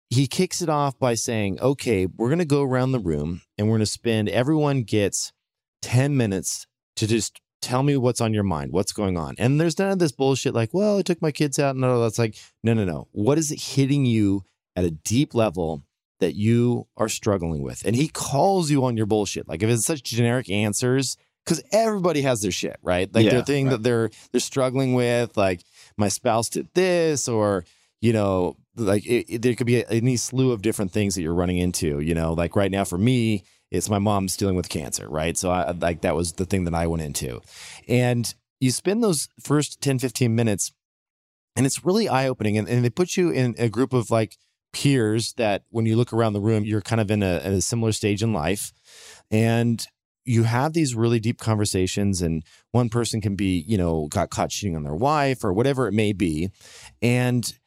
[0.09, 3.67] he kicks it off by saying, "Okay, we're going to go around the room, and
[3.67, 4.29] we're going to spend.
[4.29, 5.33] Everyone gets
[5.81, 8.71] ten minutes to just Tell me what's on your mind.
[8.71, 9.33] What's going on?
[9.39, 11.75] And there's none of this bullshit like, well, I took my kids out.
[11.75, 13.07] No, that's like, no, no, no.
[13.13, 14.43] What is it hitting you
[14.75, 15.83] at a deep level
[16.19, 17.83] that you are struggling with?
[17.85, 19.47] And he calls you on your bullshit.
[19.47, 23.13] Like if it's such generic answers, because everybody has their shit, right?
[23.13, 23.71] Like Yeah, their thing right.
[23.71, 25.61] that they're they're struggling with, like
[25.97, 27.63] my spouse did this, or
[28.01, 31.33] you know, like it, it- there could be any slew of different things that you're
[31.33, 31.99] running into.
[31.99, 35.37] You know, like right now for me, it's my mom's dealing with cancer, right?
[35.37, 37.41] So I like that was the thing that I went into,
[37.87, 40.71] and you spend those first 10, 15 minutes,
[41.55, 44.37] and it's really eye opening, and, and they put you in a group of like
[44.73, 47.91] peers that when you look around the room, you're kind of in a, a similar
[47.91, 48.71] stage in life,
[49.31, 49.85] and
[50.25, 54.49] you have these really deep conversations and one person can be you know got caught
[54.49, 56.49] cheating on their wife or whatever it may be.
[57.01, 57.57] And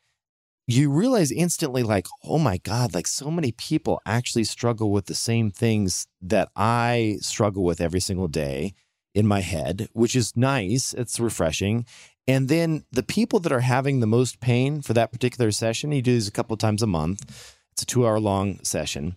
[0.66, 5.14] you realize instantly like oh my god like so many people actually struggle with the
[5.14, 8.72] same things that i struggle with every single day
[9.14, 10.94] in my head which is nice.
[10.94, 11.84] It's refreshing
[12.30, 16.02] and then the people that are having the most pain for that particular session you
[16.02, 19.16] do these a couple of times a month it's a two hour long session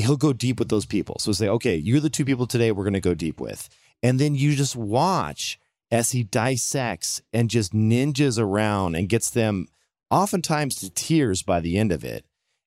[0.00, 1.16] he'll go deep with those people.
[1.18, 3.68] So say, okay, you're the two people today we're going to go deep with.
[4.02, 5.58] And then you just watch
[5.90, 9.68] as he dissects and just ninjas around and gets them
[10.10, 12.24] oftentimes to tears by the end of it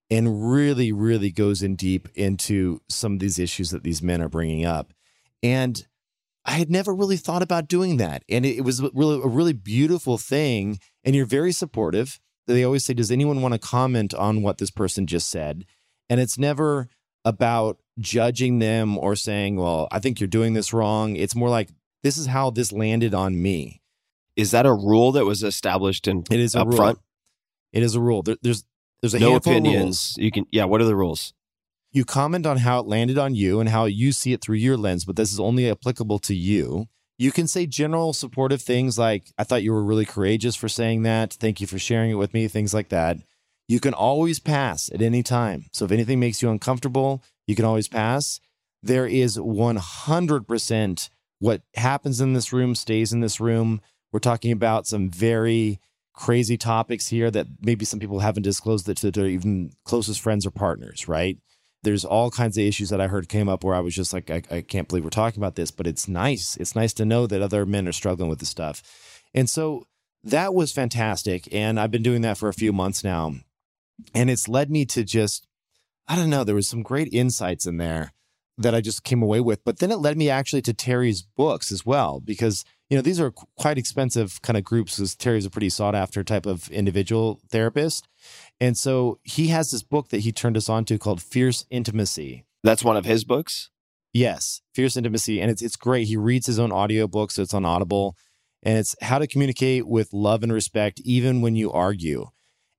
[0.10, 4.30] and really, really goes in deep into some of these issues that these men are
[4.30, 4.94] bringing up.
[5.42, 5.86] And
[6.46, 8.24] I had never really thought about doing that.
[8.30, 10.80] And it, it was really a really beautiful thing.
[11.04, 12.20] And you're very supportive.
[12.48, 15.66] They always say, Does anyone want to comment on what this person just said?
[16.10, 16.88] And it's never
[17.24, 21.16] about judging them or saying, Well, I think you're doing this wrong.
[21.16, 21.70] It's more like,
[22.04, 23.82] This is how this landed on me.
[24.36, 26.78] Is that a rule that was established in It is a up rule.
[26.78, 27.00] front?
[27.74, 28.22] It is a rule.
[28.22, 28.64] There, there's
[29.02, 29.68] there's a No handful of rules.
[29.74, 30.16] opinions.
[30.18, 30.46] You can.
[30.52, 30.66] Yeah.
[30.66, 31.34] What are the rules?
[31.96, 34.76] You comment on how it landed on you and how you see it through your
[34.76, 36.88] lens, but this is only applicable to you.
[37.18, 41.04] You can say general supportive things like, I thought you were really courageous for saying
[41.04, 41.32] that.
[41.32, 43.20] Thank you for sharing it with me, things like that.
[43.70, 45.68] You can always pass at any time.
[45.72, 48.42] So if anything makes you uncomfortable, you can always pass.
[48.84, 53.80] There is 100% what happens in this room stays in this room.
[54.12, 55.80] We're talking about some very
[56.14, 60.46] crazy topics here that maybe some people haven't disclosed that to their even closest friends
[60.46, 61.38] or partners, right?
[61.86, 64.30] There's all kinds of issues that I heard came up where I was just like,
[64.30, 66.58] I, I can't believe we're talking about this, but it's nice.
[66.58, 69.22] It's nice to know that other men are struggling with this stuff.
[69.34, 69.86] And so
[70.24, 71.48] that was fantastic.
[71.54, 73.36] And I've been doing that for a few months now.
[74.14, 75.48] And it's led me to just,
[76.08, 78.12] I don't know, there was some great insights in there
[78.58, 79.64] that I just came away with.
[79.64, 83.20] But then it led me actually to Terry's books as well, because, you know, these
[83.20, 87.42] are quite expensive kind of groups because Terry's a pretty sought after type of individual
[87.50, 88.08] therapist.
[88.62, 92.46] And so he has this book that he turned us on to called Fierce Intimacy.
[92.64, 93.70] That's one of his books.
[94.14, 95.42] Yes, Fierce Intimacy.
[95.42, 96.08] And it's it's great.
[96.08, 98.16] He reads his own audiobook, so it's on Audible.
[98.64, 102.28] And it's how to communicate with love and respect, even when you argue.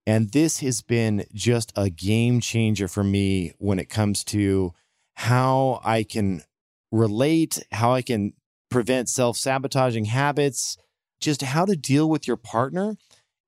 [0.07, 4.73] And this has been just a game changer for me when it comes to
[5.17, 6.43] how I can
[6.93, 8.35] relate, how I can
[8.71, 10.77] prevent self sabotaging habits,
[11.21, 12.97] just how to deal with your partner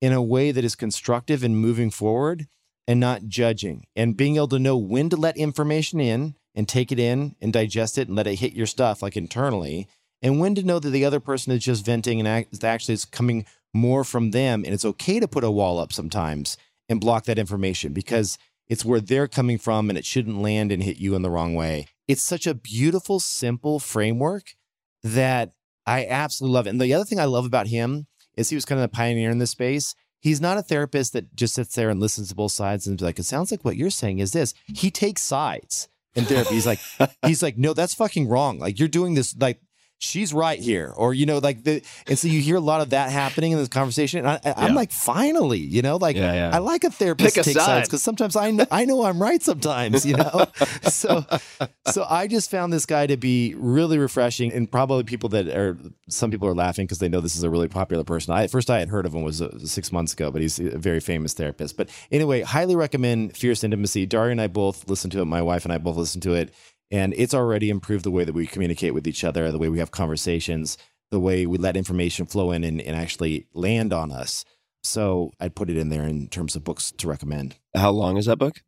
[0.01, 2.47] in a way that is constructive and moving forward
[2.87, 6.91] and not judging and being able to know when to let information in and take
[6.91, 9.87] it in and digest it and let it hit your stuff like internally
[10.23, 13.45] and when to know that the other person is just venting and actually it's coming
[13.75, 16.57] more from them and it's okay to put a wall up sometimes
[16.89, 20.83] and block that information because it's where they're coming from and it shouldn't land and
[20.83, 21.87] hit you in the wrong way.
[22.07, 24.55] It's such a beautiful simple framework
[25.03, 25.53] that
[25.87, 26.71] i absolutely love it.
[26.71, 29.31] And the other thing i love about him is he was kind of a pioneer
[29.31, 29.95] in this space.
[30.21, 33.05] He's not a therapist that just sits there and listens to both sides and be
[33.05, 34.55] like it sounds like what you're saying is this.
[34.67, 36.55] He takes sides in therapy.
[36.55, 36.81] He's like
[37.27, 38.59] he's like no that's fucking wrong.
[38.59, 39.61] Like you're doing this like
[39.99, 40.93] she's right here.
[40.97, 43.59] Or you know like the and so you hear a lot of that happening in
[43.59, 44.21] this conversation.
[44.21, 44.75] And I, i'm Yeah.
[44.75, 46.51] like finally you know like Yeah, yeah.
[46.55, 47.67] i like a therapist Pick to take side.
[47.67, 50.47] sides because sometimes i know i know i'm right sometimes you know?
[50.89, 51.25] So
[51.91, 55.77] so i just found this guy to be really refreshing and probably people that are
[56.09, 58.33] some people are laughing because they know this is a really popular person.
[58.35, 60.59] I at first i had heard of him was uh, six months ago but he's
[60.61, 61.77] a very famous therapist.
[61.77, 64.07] But anyway highly recommend fierce intimacy.
[64.07, 65.25] Daria and i both listened to it.
[65.25, 66.53] My wife and i both listened to it
[66.91, 69.79] and it's already improved the way that we communicate with each other, the way we
[69.79, 70.79] have conversations,
[71.11, 74.45] the way we let information flow in and, and actually land on us.
[74.83, 77.57] So I'd put it in there in terms of books to recommend.
[77.75, 78.63] How long is that book?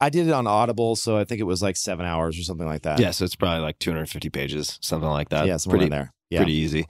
[0.00, 2.66] I did it on Audible, so I think it was like seven hours or something
[2.66, 2.98] like that.
[2.98, 5.46] yeah, so it's probably like 250 pages, something like that.
[5.46, 6.12] yeah, somewhere pretty in there.
[6.30, 6.40] Yeah.
[6.40, 6.86] pretty easy.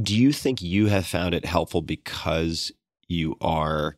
[0.00, 2.70] Do you think you have found it helpful because
[3.08, 3.96] you are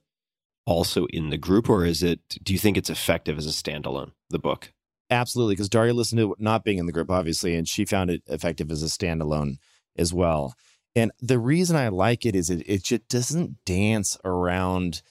[0.67, 2.21] also in the group, or is it?
[2.43, 4.13] Do you think it's effective as a standalone?
[4.31, 4.73] The book.
[5.11, 8.23] Absolutely, because Daria listened to not being in the group, obviously, and she found it
[8.27, 9.57] effective as a standalone.
[9.97, 10.55] as well.
[10.95, 15.03] And the reason I like it is it, it just doesn't dance around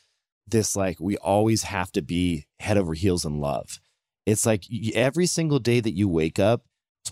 [0.47, 3.79] this like we always have to be head over heels in love.
[4.25, 6.63] It's like every single day that you wake up,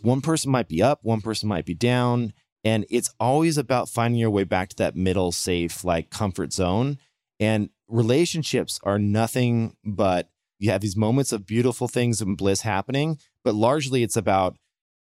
[0.02, 2.34] one person might be up, one person might be down.
[2.64, 6.98] And it's always about finding your way back to that middle, safe, like comfort zone.
[7.40, 10.30] And relationships are nothing but
[10.60, 14.56] you have these moments of beautiful things and bliss happening, but largely it's about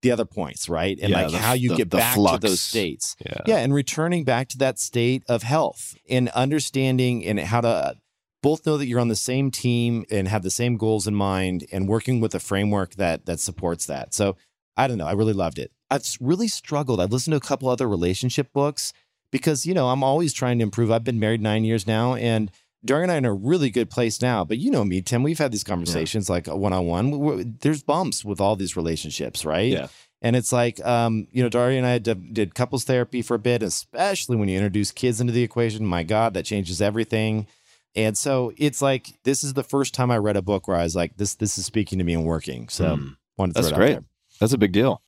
[0.01, 0.97] the other points, right?
[1.01, 3.15] And Yeah, like the- how you the- get the back to those states.
[3.25, 3.37] Yeah.
[3.47, 7.95] Yeah, and returning back to that state of health and understanding and how to
[8.41, 11.65] both know that you're on the same team and have the same goals in mind
[11.73, 14.13] and working with a framework that that supports that.
[14.13, 14.37] So
[14.77, 15.07] I don't know.
[15.07, 15.71] I really loved it.
[15.91, 17.01] I've really struggled.
[17.01, 18.93] I've listened to a couple other relationship books
[19.31, 20.89] because, you know, I'm always trying to improve.
[20.91, 22.49] I've been married nine years now and
[22.85, 24.45] Daria and I are in a really good place now.
[24.45, 27.57] But you know me, Tim, we've had these conversations like one on one.
[27.61, 29.71] There's bumps with all these relationships, right?
[29.71, 29.87] Yeah.
[30.21, 33.39] And it's like, um, you know, Daria and I did, did couples therapy for a
[33.39, 35.85] bit, especially when you introduce kids into the equation.
[35.85, 37.47] My God, that changes everything.
[37.95, 40.83] And so it's like this is the first time I read a book where I
[40.83, 42.69] was like, this this is speaking to me and working.
[42.69, 43.07] So Hmm.
[43.37, 43.95] wanted to That's throw it great.
[43.95, 44.09] out there.
[44.41, 45.01] That's a big deal.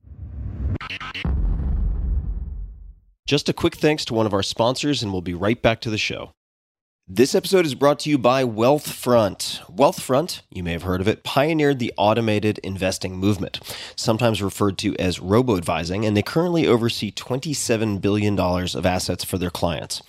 [3.27, 5.89] Just a quick thanks to one of our sponsors, and we'll be right back to
[5.89, 6.31] the show.
[7.13, 9.59] This episode is brought to you by Wealthfront.
[9.69, 13.59] Wealthfront, you may have heard of it, pioneered the automated investing movement,
[13.97, 19.37] sometimes referred to as robo advising, and they currently oversee $27 billion of assets for
[19.37, 20.01] their clients.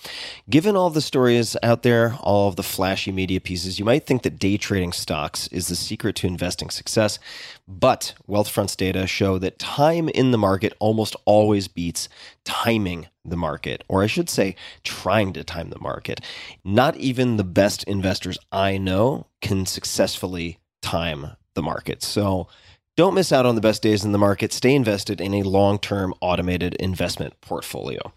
[0.49, 4.23] Given all the stories out there, all of the flashy media pieces, you might think
[4.23, 7.19] that day trading stocks is the secret to investing success,
[7.67, 12.09] but Wealthfront's data show that time in the market almost always beats
[12.43, 16.19] timing the market, or I should say, trying to time the market.
[16.63, 22.03] Not even the best investors I know can successfully time the market.
[22.03, 22.47] So
[22.95, 24.53] don't miss out on the best days in the market.
[24.53, 28.13] Stay invested in a long term automated investment portfolio.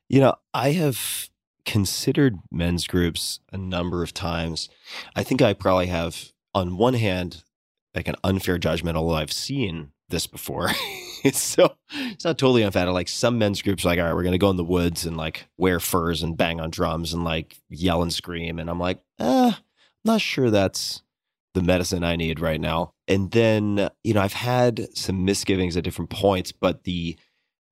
[0.09, 1.29] you know i have
[1.65, 4.69] considered men's groups a number of times
[5.15, 7.43] i think i probably have on one hand
[7.95, 10.69] like an unfair judgment although i've seen this before
[11.33, 12.91] so it's not totally unfair.
[12.91, 15.47] Like some men's groups, like, all right, we're gonna go in the woods and like
[15.57, 18.59] wear furs and bang on drums and like yell and scream.
[18.59, 19.63] And I'm like, uh, I'm
[20.03, 21.01] not sure that's
[21.55, 22.91] the medicine I need right now.
[23.07, 27.17] And then, you know, I've had some misgivings at different points, but the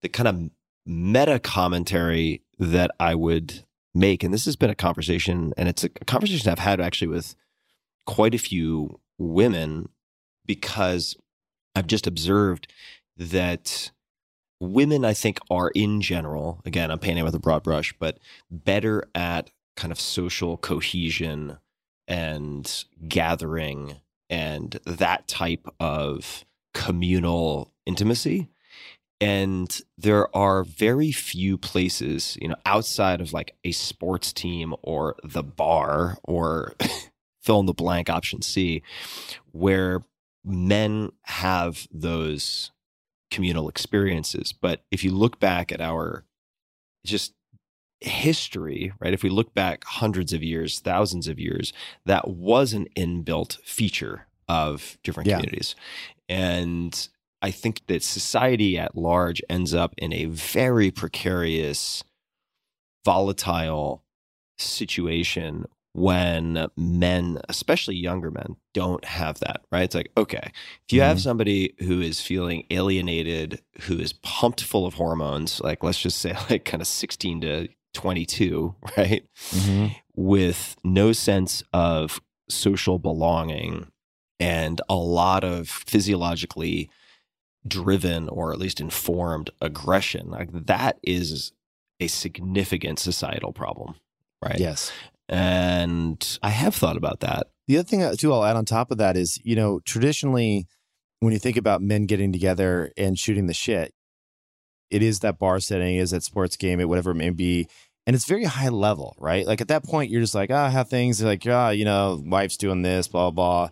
[0.01, 0.49] the kind of
[0.85, 3.63] meta commentary that I would
[3.93, 7.35] make, and this has been a conversation, and it's a conversation I've had actually with
[8.05, 9.89] quite a few women
[10.45, 11.15] because
[11.75, 12.71] I've just observed
[13.17, 13.91] that
[14.59, 18.19] women, I think, are in general, again, I'm painting with a broad brush, but
[18.49, 21.57] better at kind of social cohesion
[22.07, 23.97] and gathering
[24.29, 28.49] and that type of communal intimacy.
[29.21, 35.15] And there are very few places, you know, outside of like a sports team or
[35.23, 36.73] the bar or
[37.41, 38.81] fill in the blank option C,
[39.51, 40.03] where
[40.43, 42.71] men have those
[43.31, 44.53] communal experiences.
[44.53, 46.25] But if you look back at our
[47.05, 47.33] just
[48.03, 49.13] history, right?
[49.13, 51.73] If we look back hundreds of years, thousands of years,
[52.05, 55.37] that was an inbuilt feature of different Yeah.
[55.37, 55.75] communities.
[56.27, 57.07] And
[57.41, 62.03] I think that society at large ends up in a very precarious,
[63.03, 64.03] volatile
[64.57, 69.83] situation when men, especially younger men, don't have that, right?
[69.83, 70.51] It's like, okay,
[70.87, 71.23] if you have mm-hmm.
[71.23, 76.35] somebody who is feeling alienated, who is pumped full of hormones, like let's just say
[76.49, 79.25] like kind of 16 to 22, right?
[79.49, 79.87] Mm-hmm.
[80.15, 83.87] With no sense of social belonging
[84.39, 86.89] and a lot of physiologically
[87.65, 91.53] driven or at least informed aggression, like that is
[91.99, 93.95] a significant societal problem.
[94.41, 94.59] right?
[94.59, 94.91] Yes.
[95.29, 97.47] And I have thought about that.
[97.67, 100.67] The other thing too, I'll add on top of that is, you know, traditionally,
[101.21, 103.93] when you think about men getting together and shooting the shit,
[104.93, 107.67] it is that bar setting, it is that sports game, it whatever it may be,
[108.05, 109.45] and it's very high level, right?
[109.47, 112.21] Like at that point, you're just like, ah, how things are like, ah, you know,
[112.25, 113.69] wife's doing this, blah blah.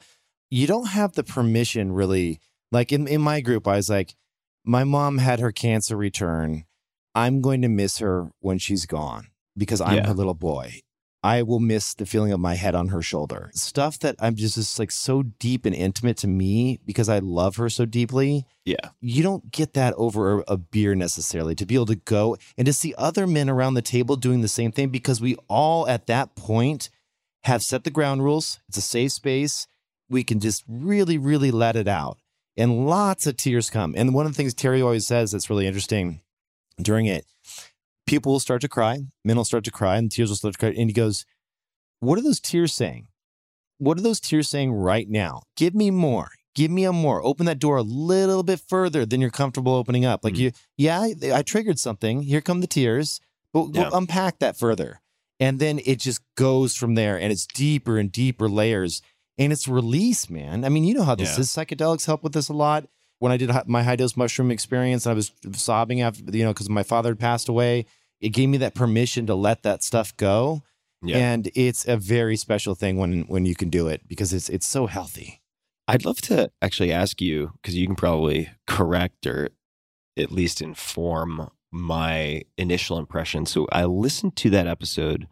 [0.50, 2.40] You don't have the permission really.
[2.72, 4.16] Like in in my group, I was like,
[4.64, 6.66] my mom had her cancer return.
[7.14, 10.08] I'm going to miss her when she's gone because I'm Yeah.
[10.08, 10.80] her little boy.
[11.24, 13.52] I will miss the feeling of my head on her shoulder.
[13.54, 17.58] Stuff that I'm just, just like so deep and intimate to me because I love
[17.58, 18.48] her so deeply.
[18.66, 18.90] Yeah.
[19.02, 22.66] You don't get that over a, a beer necessarily to be able to go and
[22.66, 26.08] to see other men around the table doing the same thing because we all at
[26.08, 26.90] that point
[27.44, 28.60] have set the ground rules.
[28.68, 29.68] It's a safe space.
[30.10, 32.18] We can just really, really let it out.
[32.58, 33.94] And lots of tears come.
[33.96, 36.22] And one of the things Terry always says that's really interesting
[36.82, 37.26] during it,
[38.12, 40.60] people will start to cry, men will start to cry, and tears will start to
[40.60, 40.70] cry.
[40.70, 41.26] And he goes,
[42.02, 43.08] What are those tears saying?
[43.80, 45.42] What are those tears saying right now?
[45.56, 46.30] Give me more.
[46.54, 47.24] Give me a more.
[47.26, 50.24] Open that door a little bit further than you're comfortable opening up.
[50.24, 50.38] Like Mm.
[50.40, 52.24] you, yeah, I, I triggered something.
[52.24, 53.22] Here come the tears.
[53.54, 53.84] But Yeah.
[53.90, 55.00] we'll unpack that further.
[55.40, 59.02] And then it just goes from there and it's deeper and deeper layers.
[59.38, 60.64] And it's release, man.
[60.66, 61.42] I mean, you know how this Yeah.
[61.42, 61.50] is.
[61.50, 62.88] Psychedelics help with this a lot.
[63.20, 66.70] When I did my high dose mushroom experience, I was sobbing after, you know, because
[66.70, 67.86] my father had passed away.
[68.22, 70.62] It gave me that permission to let that stuff go.
[71.02, 71.18] Yeah.
[71.18, 74.68] And it's a very special thing when when you can do it because it's it's
[74.68, 75.42] so healthy.
[75.88, 79.50] I'd love to actually ask you because you can probably correct or
[80.18, 83.46] at least inform my initial impression.
[83.46, 85.28] So I listened to that episode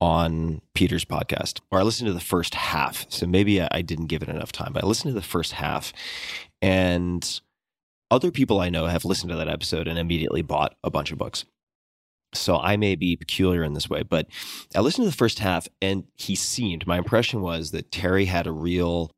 [0.00, 3.06] on Peter's podcast, or I listened to the first half.
[3.08, 5.52] So maybe I, I didn't give it enough time, but I listened to the first
[5.52, 5.92] half,
[6.62, 7.40] and
[8.10, 11.18] other people I know have listened to that episode and immediately bought a bunch of
[11.18, 11.44] books.
[12.34, 14.26] So I may be peculiar in this way, but
[14.74, 16.86] I listened to the first half, and he seemed.
[16.86, 19.10] My impression was that Terry had a real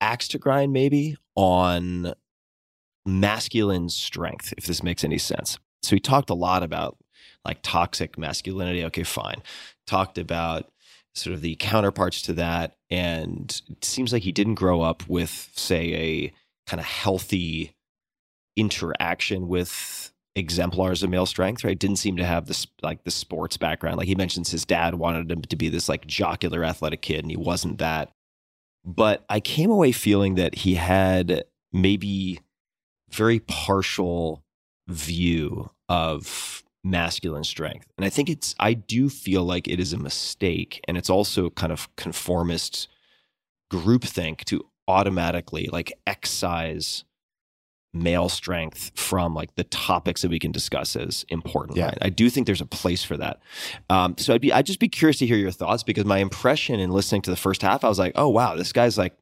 [0.00, 2.14] axe to grind maybe on
[3.06, 6.96] masculine strength if this makes any sense so he talked a lot about
[7.44, 9.42] like toxic masculinity okay fine
[9.86, 10.70] talked about
[11.14, 15.50] sort of the counterparts to that and it seems like he didn't grow up with
[15.54, 16.32] say a
[16.68, 17.74] kind of healthy
[18.56, 21.78] interaction with exemplars of male strength right?
[21.78, 23.96] Didn't seem to have this like the sports background.
[23.96, 27.30] Like he mentions his dad wanted him to be this like jocular athletic kid and
[27.30, 28.12] he wasn't that.
[28.84, 32.40] But I came away feeling that he had maybe
[33.10, 34.44] very partial
[34.86, 37.86] view of masculine strength.
[37.96, 41.50] And I think it's I do feel like it is a mistake and it's also
[41.50, 42.88] kind of conformist
[43.72, 47.04] groupthink to automatically like excise
[47.94, 51.76] male strength from like the topics that we can discuss as important.
[51.76, 51.86] Yeah.
[51.86, 51.98] Right?
[52.02, 53.40] I do think there's a place for that.
[53.88, 56.80] Um, so I'd be I'd just be curious to hear your thoughts because my impression
[56.80, 59.16] in listening to the first half, I was like, oh wow, this guy's like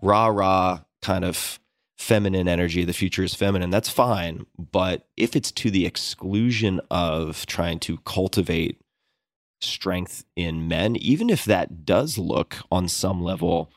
[0.00, 1.58] rah rah kind of
[1.98, 2.84] feminine energy.
[2.84, 3.70] The future is feminine.
[3.70, 8.80] That's fine, but if it's to the exclusion of trying to cultivate
[9.60, 13.70] strength in men, even if that does look on some level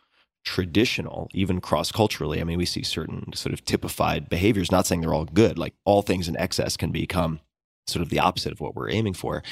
[0.43, 2.41] traditional, even cross culturally.
[2.41, 5.73] I mean, we see certain sort of typified behaviors, not saying they're all good, like
[5.85, 7.39] all things in excess can become
[7.87, 9.43] sort of the opposite of what we're aiming for.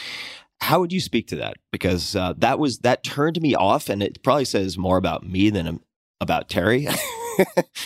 [0.62, 1.58] How would you speak to that?
[1.72, 5.50] Because uh, that was that turned me off, and it probably says more about me
[5.50, 5.80] than
[6.20, 6.88] about Terry.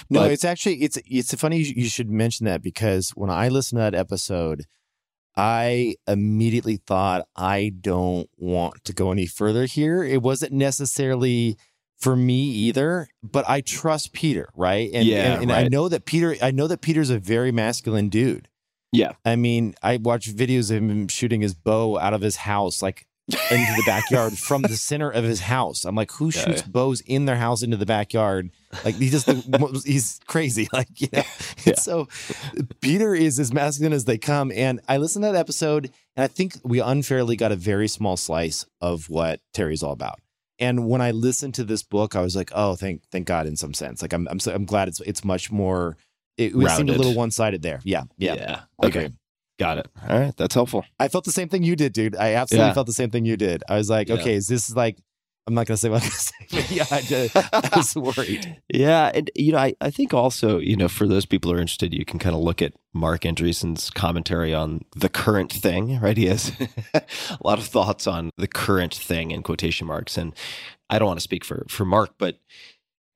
[0.10, 3.84] No, it's actually it's it's funny you should mention that because when I listened to
[3.84, 4.66] that episode,
[5.36, 10.04] I immediately thought I don't want to go any further here.
[10.04, 11.58] It wasn't necessarily
[12.00, 14.90] for me either, but I trust Peter, right?
[14.94, 18.10] And Yeah, and, and I know that Peter I know that Peter's a very masculine
[18.10, 18.48] dude.
[18.92, 19.14] Yeah.
[19.26, 23.08] I mean, I watched videos of him shooting his bow out of his house, like
[23.28, 25.84] into the backyard from the center of his house.
[25.86, 26.68] I'm like, who shoots yeah.
[26.68, 28.52] bows in their house into the backyard?
[28.84, 29.30] Like he just
[29.86, 30.68] he's crazy.
[30.74, 31.24] Like you know.
[31.66, 31.74] Yeah.
[31.78, 32.08] So
[32.82, 34.52] Peter is as masculine as they come.
[34.54, 38.18] And I listened to that episode, and I think we unfairly got a very small
[38.18, 40.20] slice of what Terry's all about.
[40.60, 43.56] And when I listened to this book, I was like, oh, thank thank God in
[43.58, 44.02] some sense.
[44.02, 45.98] Like I'm I'm so, I'm glad it's it's much more.
[46.38, 47.80] It, it seemed a little one sided there.
[47.84, 48.62] Yeah, yeah.
[48.84, 49.10] Okay.
[49.58, 49.88] Got it.
[50.10, 50.36] All right.
[50.36, 50.84] That's helpful.
[51.00, 52.16] I felt the same thing you did, dude.
[52.18, 52.74] I absolutely Yeah.
[52.74, 53.64] felt the same thing you did.
[53.70, 54.16] I was like, Yeah.
[54.16, 54.98] okay, is this like?
[55.48, 56.48] I'm not gonna say what I'm gonna say.
[56.52, 58.62] But yeah, I, just, I was worried.
[58.74, 61.62] Yeah, and you know, I, I think also, you know, for those people who are
[61.62, 66.18] interested, you can kind of look at Marc Andreessen's commentary on the current thing, right?
[66.18, 66.52] He has
[66.94, 67.04] a
[67.44, 70.18] lot of thoughts on the current thing in quotation marks.
[70.18, 70.34] And
[70.90, 72.40] I don't want to speak for for Marc, but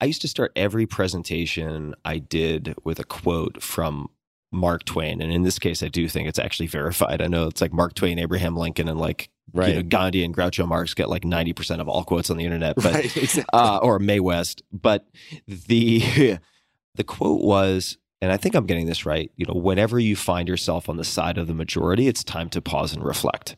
[0.00, 4.08] I used to start every presentation I did with a quote from
[4.52, 5.20] Mark Twain.
[5.20, 7.20] And in this case, I do think it's actually verified.
[7.20, 9.70] I know it's like Mark Twain, Abraham Lincoln, and like Right.
[9.70, 12.76] You know, Gandhi and Groucho Marx get like 90% of all quotes on the internet,
[12.76, 13.16] but right.
[13.16, 13.44] Exactly.
[13.52, 14.62] uh, or Mae West.
[14.72, 15.06] But
[15.46, 16.38] the
[16.94, 19.30] the quote was, and I think I'm getting this right.
[19.36, 22.60] You know, whenever you find yourself on the side of the majority, it's time to
[22.60, 23.56] pause and reflect,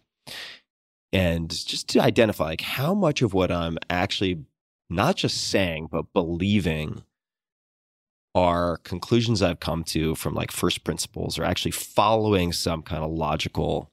[1.12, 4.44] and just to identify like how much of what I'm actually
[4.90, 7.02] not just saying but believing
[8.34, 13.10] are conclusions I've come to from like first principles, or actually following some kind of
[13.10, 13.90] logical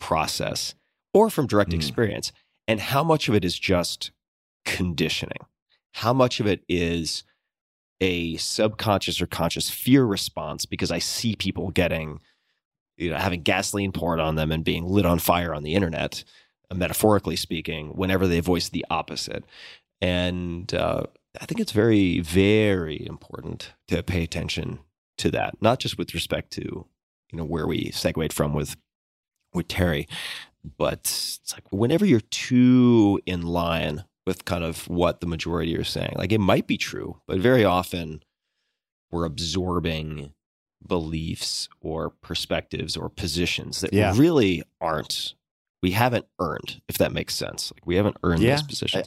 [0.00, 0.74] process,
[1.14, 1.76] or from direct Mm.
[1.76, 2.32] experience,
[2.68, 4.10] and how much of it is just
[4.66, 5.46] conditioning
[5.94, 7.22] how much of it is
[8.00, 12.20] a subconscious or conscious fear response because I see people getting,
[12.96, 16.24] you know, having gasoline poured on them and being lit on fire on the internet,
[16.74, 19.44] metaphorically speaking, whenever they voice the opposite.
[20.00, 21.04] And uh,
[21.40, 24.80] I think it's very, very important to pay attention
[25.18, 26.62] to that, not just with respect to,
[27.30, 28.76] you know, where we segued from with
[29.52, 30.08] with Terry,
[30.78, 35.84] but it's like whenever you're too in line with kind of what the majority are
[35.84, 36.14] saying.
[36.16, 38.22] Like it might be true, but very often
[39.10, 40.32] we're absorbing
[40.86, 44.12] beliefs or perspectives or positions that Yeah.
[44.16, 45.34] really aren't
[45.82, 47.70] we haven't earned, if that makes sense.
[47.74, 48.56] Like we haven't earned Yeah.
[48.56, 49.06] those positions.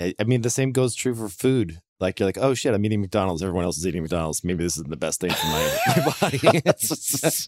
[0.00, 1.80] I, I mean, the same goes true for food.
[2.00, 3.42] Like you're like, oh shit, I'm eating McDonald's.
[3.42, 4.42] Everyone else is eating McDonald's.
[4.42, 6.38] Maybe this isn't the best thing for my, my body.
[6.64, 7.46] That's-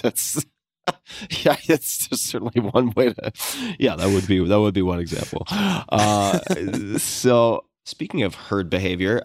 [0.00, 0.46] that's-
[1.44, 3.32] yeah, that's certainly one way to.
[3.78, 5.46] Yeah, that would be that would be one example.
[5.48, 6.38] Uh,
[6.98, 9.22] so speaking of herd behavior,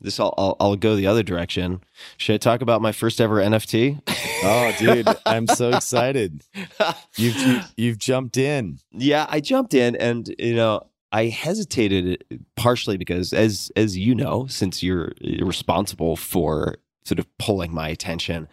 [0.00, 1.80] this I'll, I'll I'll go the other direction.
[2.16, 4.00] Should I talk about my first ever NFT?
[4.44, 6.42] oh, dude, I'm so excited.
[7.16, 8.78] You've you, you've jumped in.
[8.92, 10.82] yeah, I jumped in, and you know,
[11.12, 12.24] I hesitated
[12.56, 18.48] partially because, as as you know, since you're responsible for sort of pulling my attention,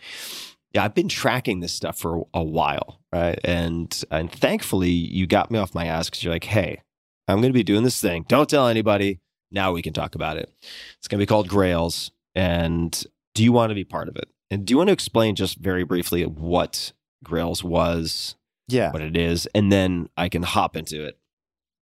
[0.73, 3.39] yeah, I've been tracking this stuff for a while, right?
[3.43, 6.81] And and thankfully, you got me off my ass because you're like, hey,
[7.27, 8.25] I'm going to be doing this thing.
[8.27, 9.19] Don't tell anybody.
[9.51, 10.51] Now we can talk about it.
[10.97, 13.03] It's going to be called Grails, and
[13.35, 14.29] do you want to be part of it?
[14.49, 16.91] And do you want to explain just very briefly what
[17.23, 18.35] Grails was,
[18.67, 18.91] Yeah.
[18.91, 21.17] what it is, and then I can hop into it.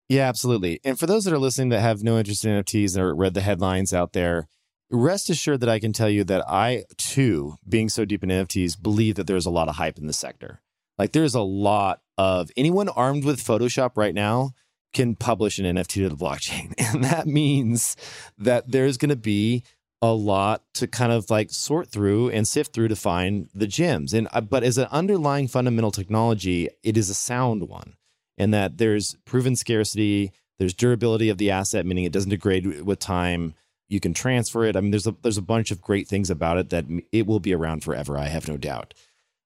[0.09, 0.81] Yeah, absolutely.
[0.85, 3.41] And for those that are listening that have no interest in NFTs or read the
[3.41, 4.47] headlines out there,
[4.91, 8.81] rest assured that I can tell you that I too, being so deep in NFTs,
[8.81, 10.61] believe that there's a lot of hype in the sector.
[10.99, 14.53] Like there's a lot of anyone armed with Photoshop right now
[14.95, 16.73] can publish an NFT to the blockchain.
[16.95, 17.97] And that means
[18.39, 19.63] that there's going to be
[20.01, 24.15] a lot to kind of like sort through and sift through to find the gems.
[24.15, 27.95] And uh, but as an underlying fundamental technology, it is a sound one
[28.39, 32.99] and that there's proven scarcity, there's durability of the asset, meaning it doesn't degrade with
[32.99, 33.55] time.
[33.89, 34.77] You can transfer it.
[34.77, 37.41] I mean, there's a there's a bunch of great things about it that it will
[37.41, 38.19] be around forever.
[38.19, 38.95] I have no doubt.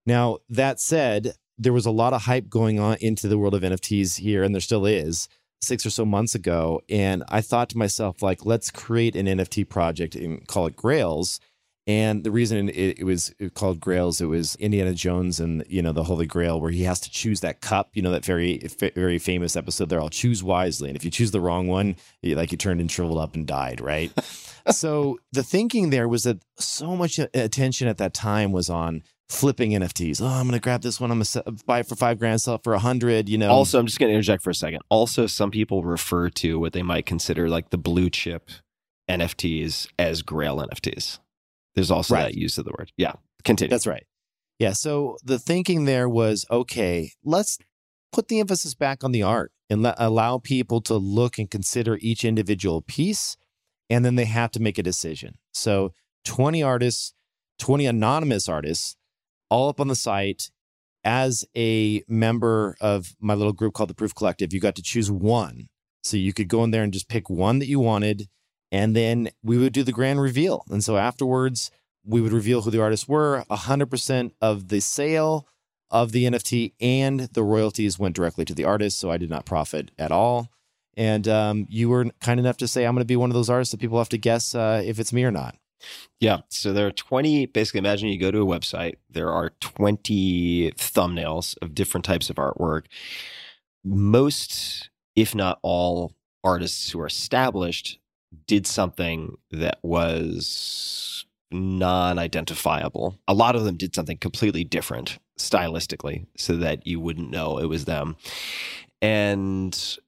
[0.06, 3.62] Now that said, there was a lot of hype going on into the world of
[3.62, 5.28] NFTs here, and there still is
[5.60, 6.80] six or so months ago.
[6.88, 11.38] And I thought to myself, like, let's create an NFT project and call it Grails.
[11.90, 15.90] And the reason it, it was called Grails, it was Indiana Jones and you know
[15.90, 17.90] the Holy Grail, where he has to choose that cup.
[17.94, 18.58] You know that very
[18.94, 19.88] very famous episode.
[19.88, 22.80] There, I'll choose wisely, and if you choose the wrong one, you, like you turned
[22.80, 23.80] and shriveled up and died.
[23.80, 24.12] Right.
[24.70, 29.72] so the thinking there was that so much attention at that time was on flipping
[29.72, 30.22] NFTs.
[30.22, 31.10] Oh, I'm going to grab this one.
[31.10, 33.28] I'm going to buy it for five grand, sell it for a hundred.
[33.28, 33.50] You know.
[33.50, 34.82] Also, I'm just going to interject for a second.
[34.90, 38.48] Also, some people refer to what they might consider like the blue chip
[39.08, 41.18] NFTs as Grail NFTs.
[41.74, 42.22] There's also Right.
[42.24, 42.92] that use of the word.
[42.96, 43.14] Yeah,
[43.44, 43.70] continue.
[43.70, 44.04] That's right.
[44.58, 44.72] Yeah.
[44.72, 47.58] So the thinking there was okay, let's
[48.12, 51.96] put the emphasis back on the art and let, allow people to look and consider
[52.00, 53.36] each individual piece.
[53.88, 55.34] And then they have to make a decision.
[55.52, 55.92] So
[56.24, 57.14] 20 artists,
[57.58, 58.96] 20 anonymous artists,
[59.48, 60.50] all up on the site.
[61.02, 65.10] As a member of my little group called the Proof Collective, you got to choose
[65.10, 65.68] one.
[66.02, 68.28] So you could go in there and just pick one that you wanted.
[68.72, 70.64] And then we would do the grand reveal.
[70.70, 71.70] And so afterwards,
[72.04, 73.44] we would reveal who the artists were.
[73.50, 75.46] 100% of the sale
[75.90, 78.98] of the NFT and the royalties went directly to the artist.
[78.98, 80.48] So I did not profit at all.
[80.96, 83.50] And um, you were kind enough to say, I'm going to be one of those
[83.50, 85.56] artists that people have to guess uh, if it's me or not.
[86.18, 86.40] Yeah.
[86.48, 91.56] So there are 20, basically, imagine you go to a website, there are 20 thumbnails
[91.62, 92.84] of different types of artwork.
[93.82, 96.12] Most, if not all,
[96.44, 97.99] artists who are established
[98.46, 103.18] did something that was non identifiable.
[103.26, 107.66] A lot of them did something completely different stylistically so that you wouldn't know it
[107.66, 108.16] was them.
[109.02, 109.98] And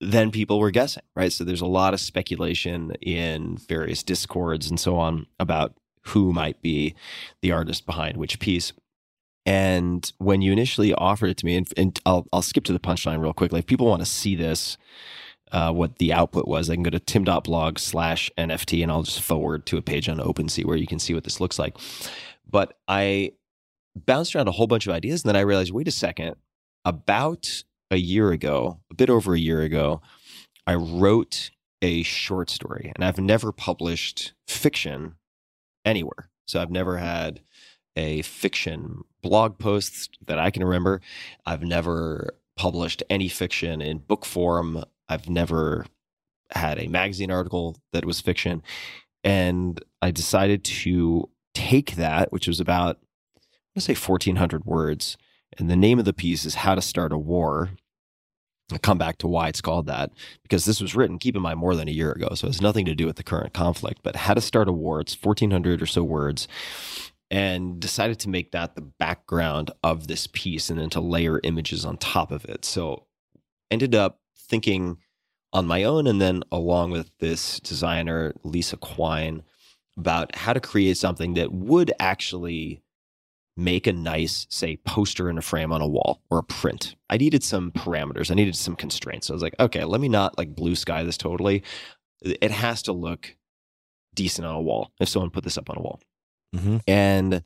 [0.00, 1.32] then people were guessing, right?
[1.32, 5.74] So there's a lot of speculation in various discords and so on about
[6.06, 6.94] who might be
[7.42, 8.72] the artist behind which piece.
[9.44, 12.78] And when you initially offered it to me, and, and I'll, I'll skip to the
[12.78, 13.58] punchline real quickly.
[13.58, 14.78] If people want to see this,
[15.52, 19.22] uh, what the output was, I can go to tim.blog slash NFT and I'll just
[19.22, 21.76] forward to a page on OpenSea where you can see what this looks like.
[22.48, 23.32] But I
[23.94, 26.36] bounced around a whole bunch of ideas and then I realized, wait a second,
[26.84, 30.00] about a year ago, a bit over a year ago,
[30.66, 31.50] I wrote
[31.82, 35.16] a short story and I've never published fiction
[35.84, 36.30] anywhere.
[36.46, 37.40] So I've never had
[37.96, 41.00] a fiction blog post that I can remember.
[41.46, 44.84] I've never published any fiction in book form.
[45.10, 45.86] I've never
[46.52, 48.62] had a magazine article that was fiction.
[49.22, 52.96] And I decided to take that, which was about,
[53.36, 55.16] I'm going to say 1,400 words.
[55.58, 57.70] And the name of the piece is How to Start a War.
[58.72, 60.12] I'll come back to why it's called that
[60.44, 62.28] because this was written, keep in mind, more than a year ago.
[62.34, 64.00] So it has nothing to do with the current conflict.
[64.04, 66.46] But How to Start a War, it's 1,400 or so words
[67.32, 71.84] and decided to make that the background of this piece and then to layer images
[71.84, 72.64] on top of it.
[72.64, 73.06] So
[73.70, 74.98] ended up thinking
[75.52, 79.42] on my own and then along with this designer Lisa Quine
[79.96, 82.82] about how to create something that would actually
[83.56, 86.94] make a nice say poster in a frame on a wall or a print.
[87.10, 88.30] I needed some parameters.
[88.30, 89.26] I needed some constraints.
[89.26, 91.62] So I was like, okay, let me not like blue sky this totally.
[92.22, 93.36] It has to look
[94.14, 96.00] decent on a wall if someone put this up on a wall.
[96.54, 96.78] Mm-hmm.
[96.86, 97.42] And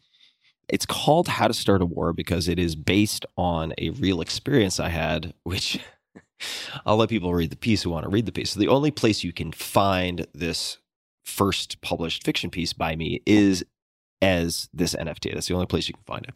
[0.69, 4.81] it's called How to Start a War because it is based on a real experience
[4.81, 5.79] I had, which
[6.87, 8.51] I'll let people read the piece who want to read the piece.
[8.51, 10.79] So the only place you can find this
[11.25, 13.65] first published fiction piece by me is
[14.21, 15.33] as this NFT.
[15.33, 16.35] That's the only place you can find it.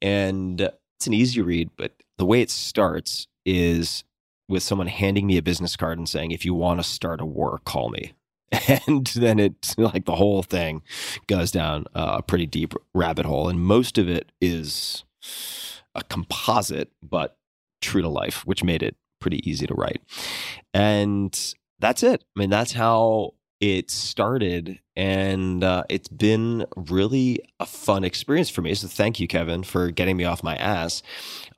[0.00, 4.04] And it's an easy read, but the way it starts is
[4.48, 7.26] with someone handing me a business card and saying, if you want to start a
[7.26, 8.12] war, call me.
[8.86, 10.82] And then it's like the whole thing
[11.28, 13.48] goes down a pretty deep rabbit hole.
[13.48, 15.04] And most of it is
[15.94, 17.36] a composite, but
[17.80, 20.02] true to life, which made it pretty easy to write.
[20.74, 21.38] And
[21.78, 22.24] that's it.
[22.36, 24.80] I mean, that's how it started.
[24.96, 28.74] And uh, it's been really a fun experience for me.
[28.74, 31.02] So thank you, Kevin, for getting me off my ass.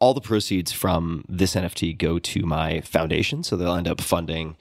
[0.01, 3.43] All the proceeds from this NFT go to my foundation.
[3.45, 4.57] So they'll end up funding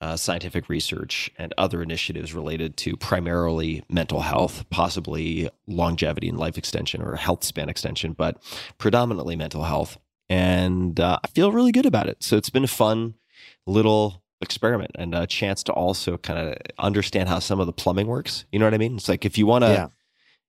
[0.00, 6.56] uh, scientific research and other initiatives related to primarily mental health, possibly longevity and life
[6.56, 8.42] extension or health span extension, but
[8.78, 9.98] predominantly mental health.
[10.30, 12.22] And uh, I feel really good about it.
[12.22, 13.16] So it's been a fun
[13.66, 18.06] little experiment and a chance to also kind of understand how some of the plumbing
[18.06, 18.44] works.
[18.52, 18.96] You know what I mean?
[18.96, 19.70] It's like if you want to.
[19.70, 19.88] Yeah.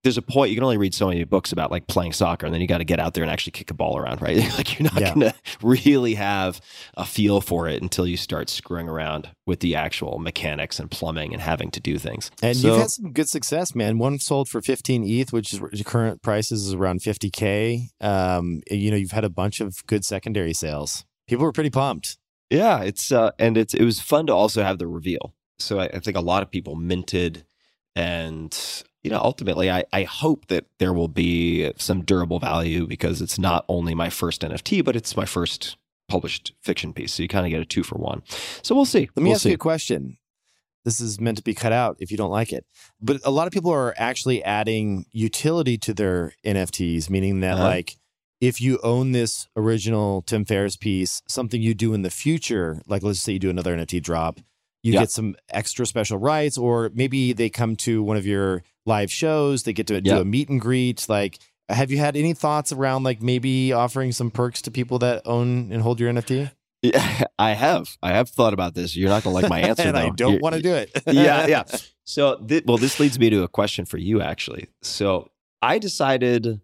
[0.03, 2.53] There's a point you can only read so many books about like playing soccer, and
[2.55, 4.37] then you got to get out there and actually kick a ball around, right?
[4.57, 5.13] like you're not Yeah.
[5.13, 6.59] going to really have
[6.97, 11.33] a feel for it until you start screwing around with the actual mechanics and plumbing
[11.33, 12.31] and having to do things.
[12.41, 13.99] And So- you've had some good success, man.
[13.99, 17.89] One sold for 15 ETH, which is current prices is around 50k.
[18.01, 21.05] Um, you know, you've had a bunch of good secondary sales.
[21.27, 22.17] People were pretty pumped.
[22.49, 25.33] Yeah, it's uh, and it's it was fun to also have the reveal.
[25.59, 27.45] So I, I think a lot of people minted,
[27.95, 33.21] and you know, ultimately, I I hope that there will be some durable value because
[33.21, 35.77] it's not only my first NFT, but it's my first
[36.07, 37.13] published fiction piece.
[37.13, 38.21] So you kind of get a two for one.
[38.63, 39.09] So we'll see.
[39.15, 39.49] Let me We'll ask see.
[39.49, 40.17] you a question.
[40.83, 42.65] This is meant to be cut out if you don't like it.
[42.99, 47.63] But a lot of people are actually adding utility to their NFTs, meaning that Uh-huh.
[47.63, 47.97] like
[48.41, 53.03] if you own this original Tim Ferriss piece, something you do in the future, like
[53.03, 54.39] let's say you do another NFT drop,
[54.83, 55.01] you Yeah.
[55.01, 59.63] get some extra special rights, or maybe they come to one of your live shows,
[59.63, 60.15] they get to Yeah.
[60.15, 61.07] do a meet and greet.
[61.09, 65.21] Like, have you had any thoughts around like maybe offering some perks to people that
[65.25, 66.51] own and hold your NFT?
[66.81, 67.95] Yeah, I have.
[68.01, 68.95] I have thought about this.
[68.95, 70.89] You're not going to like my answer, and I don't want to do it.
[71.07, 71.63] yeah, yeah.
[72.05, 74.67] So, thi- well, this leads me to a question for you, actually.
[74.81, 75.29] So,
[75.61, 76.59] I decided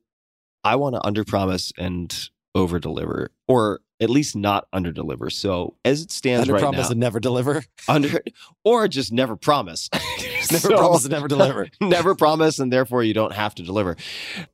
[0.64, 5.30] I want to underpromise and over deliver, or at least not under deliver.
[5.30, 7.64] So, as it stands Under right promise now, and never deliver.
[7.88, 8.22] under
[8.66, 9.90] or just never promise,
[10.52, 11.68] Never So- promise and never deliver.
[11.82, 13.96] never promise, and therefore you don't have to deliver.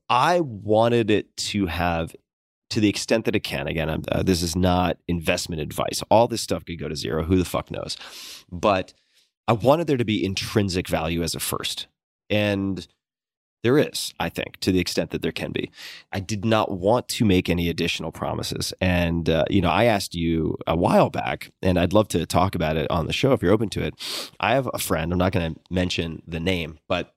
[0.10, 2.16] I wanted it to have.
[2.70, 6.02] To the extent that it can, again, I'm, uh, this is not investment advice.
[6.10, 7.24] All this stuff could go to zero.
[7.24, 7.98] Who the fuck knows?
[8.52, 8.96] But
[9.48, 11.86] I wanted there to be intrinsic value as a first.
[12.32, 12.88] And
[13.64, 15.72] there is, I think, to the extent that there can be.
[16.12, 18.74] I did not want to make any additional promises.
[18.82, 22.56] And, uh, you know, I asked you a while back, and I'd love to talk
[22.56, 23.96] about it on the show if you're open to it.
[24.40, 27.16] I have a friend, I'm not going to mention the name, but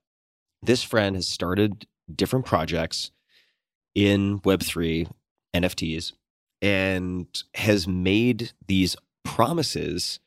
[0.63, 3.11] this friend has started different projects
[3.97, 5.11] in Web3,
[5.53, 6.13] NFTs,
[6.63, 8.95] and has made these
[9.25, 10.21] promises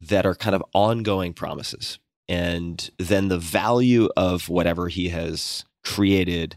[0.00, 1.98] that are kind of ongoing promises.
[2.30, 6.56] And then the value of whatever he has created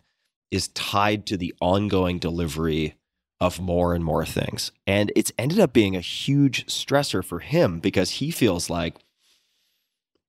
[0.51, 2.93] is tied to the ongoing delivery
[3.41, 4.71] of more and more things.
[4.86, 8.97] And it's ended up being a huge stressor for him because he feels like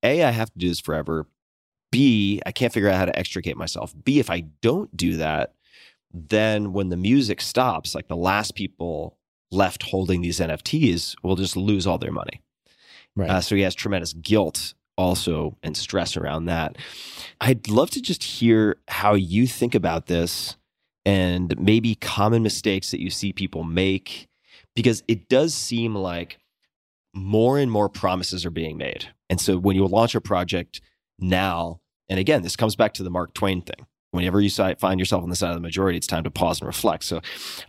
[0.01, 1.27] A, I have to do this forever.
[1.91, 3.93] B, I can't figure out how to extricate myself.
[4.03, 5.53] B, if I don't do that,
[6.11, 9.19] then when the music stops, like the last people
[9.51, 12.41] left holding these NFTs will just lose all their money.
[13.15, 13.29] Right.
[13.29, 16.77] Uh, so he has tremendous guilt also and stress around that.
[17.41, 20.57] I'd love to just hear how you think about this
[21.05, 24.27] and maybe common mistakes that you see people make,
[24.75, 26.39] because it does seem like
[27.13, 29.07] more and more promises are being made.
[29.29, 30.81] And so when you launch a project
[31.19, 31.79] now,
[32.09, 33.85] and again, this comes back to the Mark Twain thing.
[34.11, 36.67] Whenever you find yourself on the side of the majority, it's time to pause and
[36.67, 37.03] reflect.
[37.03, 37.21] So,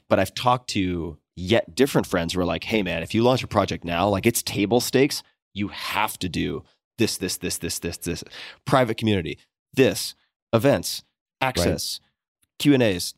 [0.09, 3.43] but I've talked to yet different friends who are like, hey, man, if you launch
[3.43, 5.23] a project now, like it's table stakes,
[5.55, 6.63] you have to do
[6.99, 8.25] this, this, this, this, this, this,
[8.65, 9.39] private community,
[9.75, 10.15] this,
[10.53, 11.03] events,
[11.41, 12.01] access,
[12.59, 13.15] Q and A's,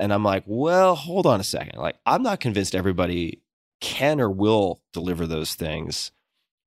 [0.00, 1.78] and I'm like, well, hold on a second.
[1.78, 3.42] Like, I'm not convinced everybody
[3.80, 6.10] can or will deliver those things.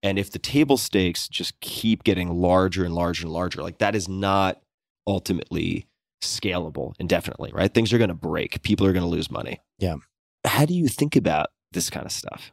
[0.03, 3.95] And if the table stakes just keep getting larger and larger and larger, like that
[3.95, 4.61] is not
[5.07, 5.87] ultimately
[6.21, 7.73] scalable indefinitely, right?
[7.73, 8.61] Things are going to break.
[8.63, 9.59] People are going to lose money.
[9.79, 9.95] Yeah.
[10.45, 12.51] How do you think about this kind of stuff?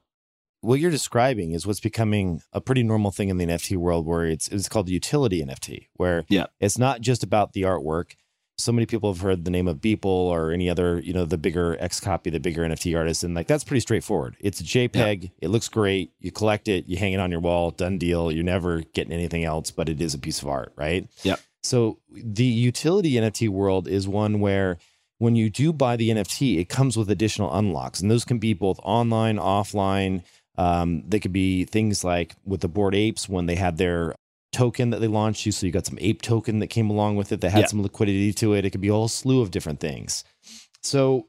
[0.61, 4.25] What you're describing is what's becoming a pretty normal thing in the NFT world where
[4.27, 6.47] it's it's called the utility NFT, where Yeah.
[6.61, 8.13] it's not just about the artwork.
[8.61, 11.39] So many people have heard the name of Beeple or any other, you know, the
[11.39, 14.37] bigger XCOPY, the bigger NFT artist, and like that's pretty straightforward.
[14.41, 17.71] It's a JPEG, it looks great, you collect it, you hang it on your wall,
[17.71, 18.33] done deal.
[18.33, 21.07] You're never getting anything else, but it is a piece of art, right?
[21.23, 21.37] Yeah.
[21.63, 24.79] So the utility NFT world is one where
[25.19, 28.55] when you do buy the NFT, it comes with additional unlocks, and those can be
[28.55, 30.23] both online, offline.
[30.59, 34.15] Um, they could be things like with the Bored Apes when they had their
[34.53, 35.53] token that they launched you.
[35.53, 37.67] So you got some ape token that came along with it that had Yeah.
[37.67, 38.65] some liquidity to it.
[38.65, 40.25] It could be a whole slew of different things.
[40.83, 41.29] So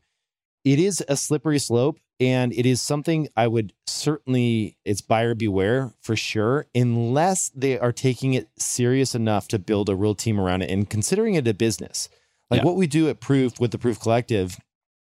[0.65, 5.93] it is a slippery slope and it is something I would certainly it's buyer beware
[6.01, 10.61] for sure unless they are taking it serious enough to build a real team around
[10.63, 12.09] it and considering it a business.
[12.49, 12.65] Like Yeah.
[12.65, 14.57] what we do at Proof with the Proof Collective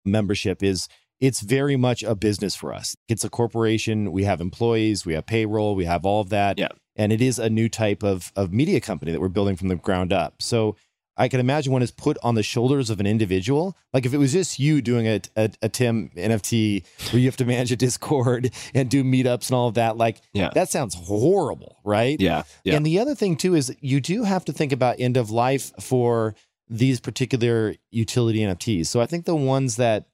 [0.06, 0.88] membership is
[1.20, 2.96] it's very much a business for us.
[3.08, 6.60] It's a corporation, we have employees, we have payroll, we have all of that.
[6.60, 6.70] Yeah.
[6.96, 9.76] And it is a new type of of media company that we're building from the
[9.76, 10.42] ground up.
[10.42, 10.76] So
[11.20, 13.76] I can imagine when it's put on the shoulders of an individual.
[13.92, 17.38] Like if it was just you doing a, a, a Tim NFT where you have
[17.38, 20.52] to manage a Discord and do meetups and all of that, like Yeah.
[20.54, 22.20] that sounds horrible, right?
[22.22, 22.44] Yeah.
[22.64, 22.76] Yeah.
[22.76, 25.72] And the other thing too is you do have to think about end of life
[25.80, 26.36] for
[26.70, 28.86] these particular utility NFTs.
[28.88, 30.06] So I think the ones that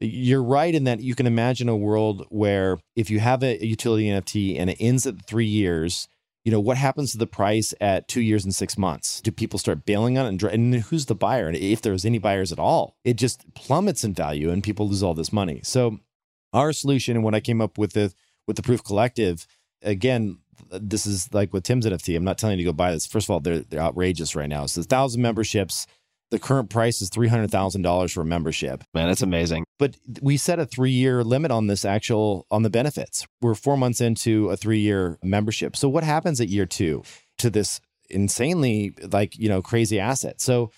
[0.00, 4.06] you're right in that you can imagine a world where if you have a utility
[4.06, 6.08] NFT and it ends at three years,
[6.44, 9.20] you know what happens to the price at two years and six months?
[9.20, 10.28] Do people start bailing on it?
[10.28, 11.48] And, and who's the buyer?
[11.48, 15.02] And if there's any buyers at all, it just plummets in value and people lose
[15.02, 15.60] all this money.
[15.62, 15.98] So
[16.52, 18.12] our solution and what I came up with the
[18.46, 19.46] with the Proof Collective,
[19.82, 20.38] again,
[20.70, 22.16] this is like with Tim's NFT.
[22.16, 23.06] I'm not telling you to go buy this.
[23.06, 24.66] First of all, they're they're outrageous right now.
[24.66, 25.86] So a thousand memberships.
[26.30, 29.64] The current price is three hundred thousand dollars for a membership Man, that's amazing.
[29.78, 33.26] but we set a three year limit on this actual on the benefits.
[33.40, 35.76] We're four months into a three year membership.
[35.76, 37.02] So what happens at year two
[37.38, 40.40] to this insanely like you know crazy asset?
[40.40, 40.70] So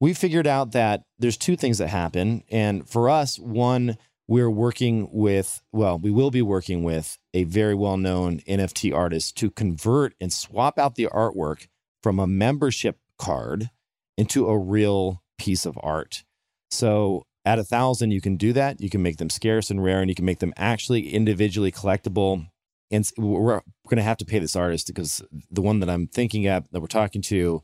[0.00, 3.96] we figured out that there's two things that happen, and for us, one
[4.28, 9.36] we're working with well, we will be working with a very well known NFT artist
[9.38, 11.68] to convert and swap out the artwork
[12.02, 13.70] from a membership card
[14.16, 16.24] into a real piece of art.
[16.70, 18.80] So at a thousand, you can do that.
[18.80, 22.48] You can make them scarce and rare, and you can make them actually individually collectible.
[22.90, 26.46] And we're going to have to pay this artist because the one that I'm thinking
[26.48, 27.62] of that we're talking to,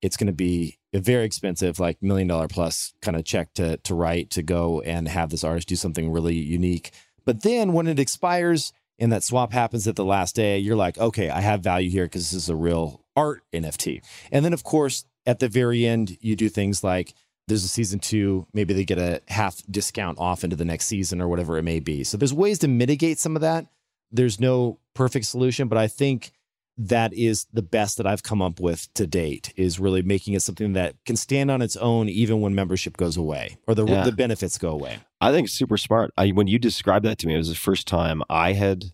[0.00, 3.76] it's going to be a very expensive, like million dollar plus kind of check to
[3.78, 6.92] to write to go and have this artist do something really unique.
[7.24, 10.98] But then when it expires and that swap happens at the last day, you're like,
[10.98, 14.02] okay, I have value here because this is a real art NFT.
[14.32, 17.14] And then of course at the very end, you do things like
[17.48, 21.20] there's a season two, maybe they get a half discount off into the next season
[21.20, 22.04] or whatever it may be.
[22.04, 23.66] So there's ways to mitigate some of that.
[24.10, 26.32] There's no perfect solution, but I think
[26.80, 30.42] that is the best that I've come up with to date is really making it
[30.42, 34.04] something that can stand on its own even when membership goes away or the Yeah.
[34.04, 34.98] the benefits go away.
[35.20, 36.12] I think it's super smart.
[36.16, 38.92] I, when you described that to me, it was the first time I had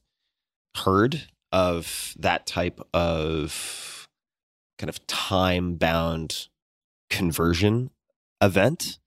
[0.76, 3.93] heard of that type of
[4.78, 6.48] kind of time bound
[7.10, 7.90] conversion
[8.40, 8.98] event.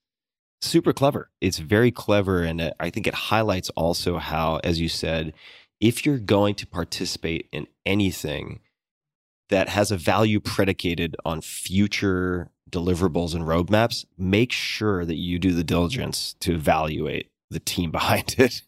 [0.62, 1.30] Super clever.
[1.40, 2.44] It's very clever.
[2.44, 5.34] And I think it highlights also how, as you said,
[5.80, 8.62] if you're going to participate in anything
[9.50, 15.54] that has a value predicated on future deliverables and roadmaps, make sure that you do
[15.54, 18.62] the diligence to evaluate the team behind it.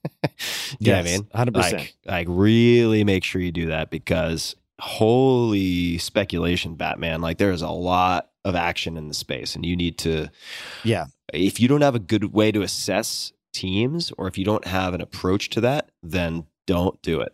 [0.80, 1.24] you know what I mean?
[1.24, 1.56] 100%.
[1.56, 7.22] Like, like really make sure you do that because holy speculation, Batman.
[7.22, 10.30] Like there is a lot of action in the space, and you need to
[10.84, 11.06] Yeah.
[11.34, 14.94] if you don't have a good way to assess teams or if you don't have
[14.94, 17.34] an approach to that, then don't do it.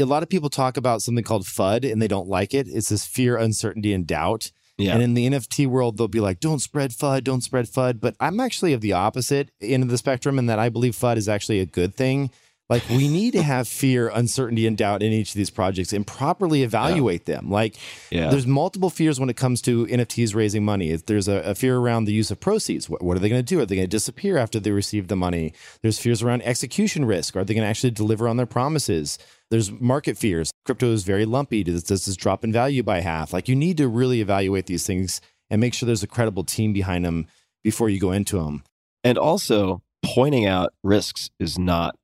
[0.00, 2.68] A lot of people talk about something called FUD and they don't like it.
[2.68, 4.52] It's this fear, uncertainty, and doubt.
[4.76, 4.94] Yeah.
[4.94, 8.00] And in the NFT world, they'll be like, don't spread FUD, don't spread FUD.
[8.00, 11.16] But I'm actually of the opposite end of the spectrum in that I believe FUD
[11.16, 12.30] is actually a good thing.
[12.68, 16.06] Like, we need to have fear, uncertainty, and doubt in each of these projects and
[16.06, 17.50] properly evaluate them.
[17.50, 17.76] Like,
[18.10, 18.30] yeah.
[18.30, 20.94] there's multiple fears when it comes to NFTs raising money.
[20.94, 22.88] There's a, a fear around the use of proceeds.
[22.88, 23.60] What, what are they going to do?
[23.60, 25.52] Are they going to disappear after they receive the money?
[25.82, 27.36] There's fears around execution risk.
[27.36, 29.18] Are they going to actually deliver on their promises?
[29.50, 30.50] There's market fears.
[30.66, 31.64] Crypto is very lumpy.
[31.64, 33.32] Does, does this drop in value by half?
[33.32, 36.72] Like you need to really evaluate these things and make sure there's a credible team
[36.72, 37.26] behind them
[37.64, 38.62] before you go into them.
[39.04, 41.96] And also, pointing out risks is not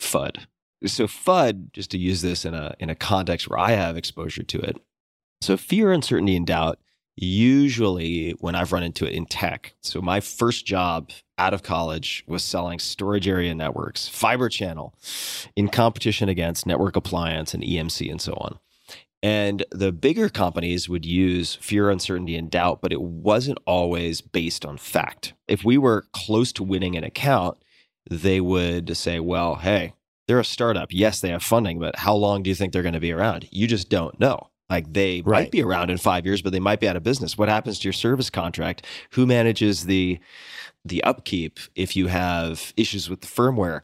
[0.00, 0.46] FUD.
[0.86, 4.44] So FUD, just to use this in a in a context where I have exposure
[4.44, 4.76] to it.
[5.40, 6.78] So fear, uncertainty, and doubt.
[7.20, 9.74] Usually, when I've run into it in tech.
[9.82, 14.94] So my first job out of college was selling storage area networks, fiber channel,
[15.56, 18.60] in competition against Network Appliance and EMC and so on.
[19.22, 24.64] And the bigger companies would use fear, uncertainty, and doubt, but it wasn't always based
[24.64, 25.34] on fact.
[25.48, 27.58] If we were close to winning an account,
[28.10, 29.94] they would say, well, hey,
[30.26, 30.88] they're a startup.
[30.92, 33.48] Yes, they have funding, but how long do you think they're going to be around?
[33.50, 34.50] You just don't know.
[34.70, 35.44] Like they Right.
[35.44, 37.38] might be around in five years, but they might be out of business.
[37.38, 38.84] What happens to your service contract?
[39.12, 40.18] Who manages the
[40.84, 43.80] the upkeep if you have issues with the firmware?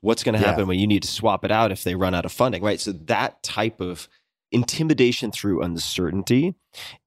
[0.00, 0.48] What's going to Yeah.
[0.48, 2.62] happen when you need to swap it out if they run out of funding?
[2.62, 2.80] Right.
[2.80, 4.08] So that type of
[4.52, 6.54] intimidation through uncertainty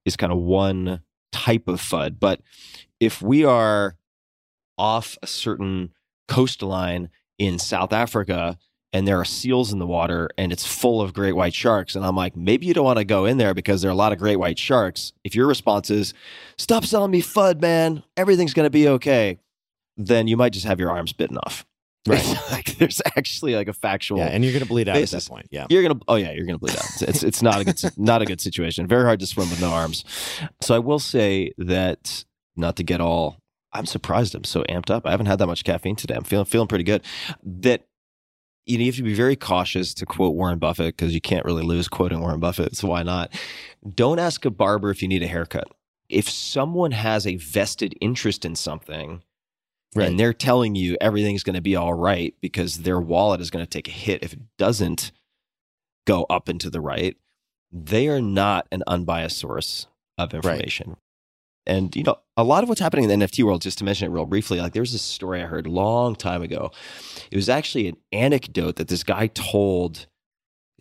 [0.04, 1.00] is kind of one
[1.32, 2.18] type of FUD.
[2.18, 2.40] But
[3.00, 3.96] if we are
[4.76, 5.92] off a certain
[6.28, 8.58] coastline in South Africa
[8.92, 12.04] and there are seals in the water and it's full of great white sharks, and
[12.04, 14.12] I'm like, maybe you don't want to go in there because there are a lot
[14.12, 15.12] of great white sharks.
[15.24, 16.14] If your response is,
[16.56, 19.38] stop selling me FUD, man, everything's going to be okay,
[19.96, 21.64] then you might just have your arms bitten off.
[22.08, 22.24] Right.
[22.50, 24.28] like there's actually like a factual yeah.
[24.28, 25.12] And you're going to bleed out basis.
[25.12, 25.48] at that point.
[25.50, 25.66] Yeah.
[25.68, 26.00] you're gonna.
[26.08, 26.84] Oh yeah, you're gonna bleed out.
[26.84, 28.86] It's it's, it's not a good not a good situation.
[28.86, 30.06] Very hard to swim with no arms.
[30.62, 32.24] So I will say that
[32.56, 33.42] not to get all.
[33.72, 34.34] I'm surprised.
[34.34, 35.06] I'm so amped up.
[35.06, 36.14] I haven't had that much caffeine today.
[36.14, 37.02] I'm feeling feeling pretty good.
[37.42, 37.84] That
[38.66, 41.44] you, know, you have to be very cautious to quote Warren Buffett because you can't
[41.44, 42.76] really lose quoting Warren Buffett.
[42.76, 43.32] So why not?
[43.94, 45.68] Don't ask a barber if you need a haircut.
[46.08, 49.22] If someone has a vested interest in something,
[49.94, 50.08] Right.
[50.08, 53.64] and they're telling you everything's going to be all right because their wallet is going
[53.64, 55.12] to take a hit if it doesn't
[56.06, 57.16] go up and to the right,
[57.72, 59.86] they are not an unbiased source
[60.18, 60.96] of information.
[61.68, 64.10] And you know, a lot of what's happening in the NFT world, just to mention
[64.10, 66.70] it real briefly, like there was this story I heard a long time ago.
[67.30, 70.06] It was actually an anecdote that this guy told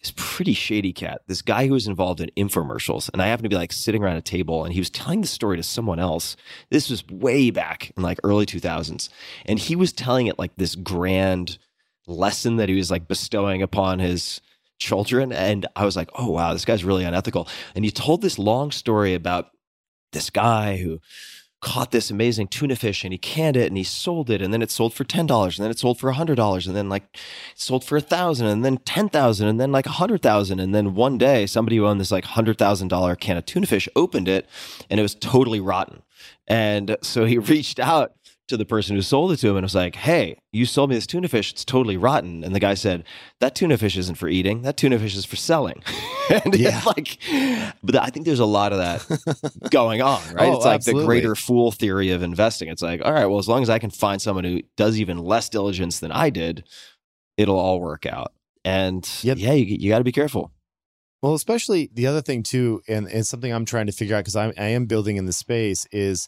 [0.02, 3.10] this pretty shady cat, this guy who was involved in infomercials.
[3.12, 5.28] And I happened to be like sitting around a table and he was telling the
[5.28, 6.36] story to someone else.
[6.70, 9.10] This was way back in like early 2000s.
[9.46, 11.58] And he was telling it like this grand
[12.06, 14.40] lesson that he was like bestowing upon his
[14.80, 15.34] children.
[15.34, 17.48] And I was like, oh, wow, this guy's really unethical.
[17.76, 19.50] And he told this long story about
[20.12, 21.00] this guy who
[21.60, 24.62] caught this amazing tuna fish and he canned it and he sold it and then
[24.62, 27.20] it sold for $10 and then it sold for $100 and then like it
[27.56, 30.60] sold for a thousand and then 10,000 and then like a hundred thousand.
[30.60, 33.66] And then one day somebody who owned this like hundred thousand dollar can of tuna
[33.66, 34.48] fish opened it
[34.90, 36.04] and it was totally rotten.
[36.48, 38.14] And so he reached out
[38.48, 40.96] to the person who sold it to him and was like, Hey, you sold me
[40.96, 41.52] this tuna fish.
[41.52, 42.44] It's totally rotten.
[42.44, 43.04] And the guy said,
[43.40, 44.62] That tuna fish isn't for eating.
[44.64, 45.84] That tuna fish is for selling.
[46.30, 46.78] and Yeah.
[46.78, 47.18] it's like,
[47.84, 50.48] but I think there's a lot of that going on, right?
[50.50, 51.02] Oh, it's like absolutely.
[51.04, 52.70] the greater fool theory of investing.
[52.70, 55.18] It's like, all right, well, as long as I can find someone who does even
[55.20, 56.64] less diligence than I did,
[57.38, 58.34] it'll all work out.
[58.66, 59.38] And Yep.
[59.40, 60.52] yeah, you, you got to be careful.
[61.22, 64.36] Well, especially the other thing too, and, and something I'm trying to figure out because
[64.36, 66.28] I, I am building in the space is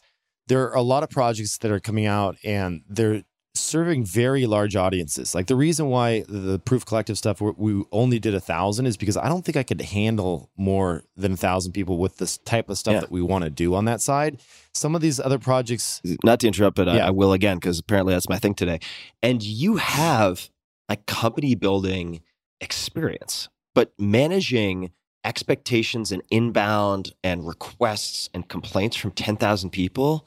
[0.50, 3.22] there are a lot of projects that are coming out and they're
[3.54, 5.34] serving very large audiences.
[5.34, 9.16] Like the reason why the Proof Collective stuff we- only did a thousand is because
[9.16, 12.78] I don't think I could handle more than a thousand people with this type of
[12.78, 13.00] stuff Yeah.
[13.00, 14.40] that we want to do on that side.
[14.74, 18.14] Some of these other projects, Not to interrupt, but I, I will again because apparently
[18.14, 18.78] that's my thing today.
[19.22, 20.48] And you have
[20.88, 22.20] a company building
[22.60, 24.90] experience, but managing
[25.24, 30.26] expectations and inbound and requests and complaints from 10,000 people,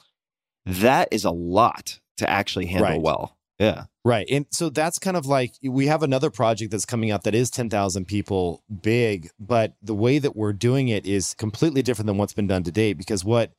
[0.66, 3.02] that is a lot to actually handle Right.
[3.02, 3.38] well.
[3.60, 3.86] Yeah.
[4.04, 4.28] Right.
[4.30, 7.50] And so that's kind of like we have another project that's coming out that is
[7.50, 12.34] 10,000 people big, but the way that we're doing it is completely different than what's
[12.34, 13.52] been done to date because what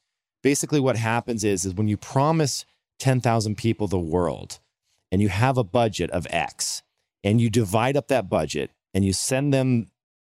[0.43, 2.67] basically what happens is is when you promise
[2.99, 4.61] 10,000 people the world
[5.11, 6.83] and you have a budget of X
[7.23, 9.87] and you divide up that budget and you send them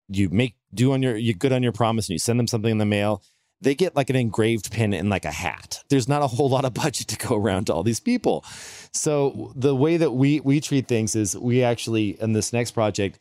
[0.09, 2.71] you make do on your you good on your promise and you send them something
[2.71, 3.23] in the mail
[3.61, 5.83] they get like an engraved pin and like a hat.
[5.89, 8.45] There's not a whole lot of budget to go around to all these people.
[8.93, 13.19] So the way that we we treat things is we actually in this next project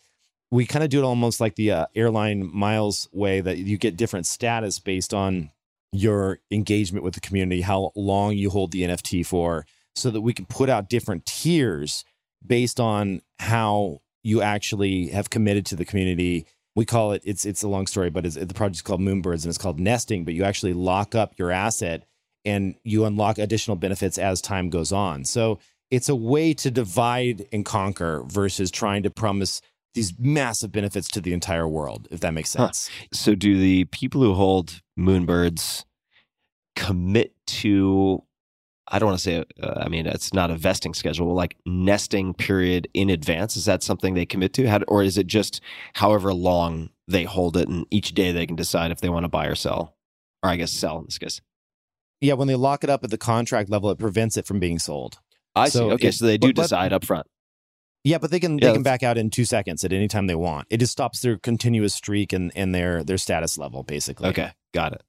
[0.51, 3.97] we kind of do it almost like the uh, airline miles way that you get
[3.97, 5.51] different status based on
[5.91, 9.65] your engagement with the community how long you hold the nft for
[9.95, 12.03] so that we can put out different tiers
[12.45, 17.63] based on how you actually have committed to the community we call it it's it's
[17.63, 20.43] a long story but it's, the project's called moonbirds and it's called nesting but you
[20.43, 22.03] actually lock up your asset
[22.43, 25.57] and you unlock additional benefits as time goes on so
[25.91, 29.61] it's a way to divide and conquer versus trying to promise
[29.93, 32.67] these massive benefits to the entire world if that makes Huh.
[32.67, 35.85] sense So, do the people who hold moonbirds
[36.75, 38.23] commit to?
[38.87, 39.43] I don't want to say.
[39.61, 43.55] Uh, I mean, it's not a vesting schedule, like nesting period in advance.
[43.57, 45.59] Is that something they commit to, How, or is it just
[45.95, 49.29] however long they hold it, and each day they can decide if they want to
[49.29, 49.95] buy or sell,
[50.43, 51.41] or I guess sell in this case.
[52.21, 54.79] yeah when they lock it up at the contract level it prevents it from being
[54.79, 55.19] sold
[55.55, 55.93] I So see.
[55.93, 57.27] Okay, it- so they do but- but- decide up front.
[58.03, 60.27] Yeah, but they can Yeah, they can back out in two seconds at any time
[60.27, 60.67] they want.
[60.69, 64.29] It just stops their continuous streak and, and their their status level, basically.
[64.29, 65.01] Okay, got it.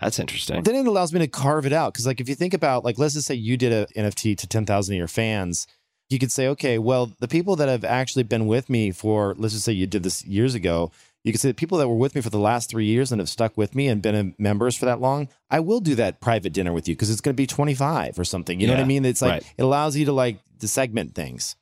[0.00, 0.62] That's interesting.
[0.62, 2.98] Then it allows me to carve it out because, like, if you think about, like,
[2.98, 5.66] let's just say you did a NFT to ten thousand of your fans,
[6.10, 9.54] you could say, okay, well, the people that have actually been with me for, let's
[9.54, 10.92] just say you did this years ago,
[11.24, 13.20] you could say the people that were with me for the last three years and
[13.20, 16.52] have stuck with me and been members for that long, I will do that private
[16.52, 18.60] dinner with you because it's going to be twenty five or something.
[18.60, 19.04] You know what I mean?
[19.04, 19.54] It's like right.
[19.58, 21.56] it allows you to like to segment things.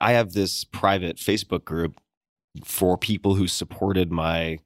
[0.00, 1.98] I have this private Facebook group
[2.64, 4.58] for people who supported my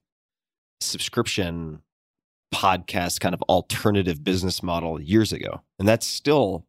[0.80, 1.82] subscription
[2.54, 5.62] podcast kind of alternative business model years ago.
[5.78, 6.66] And that's still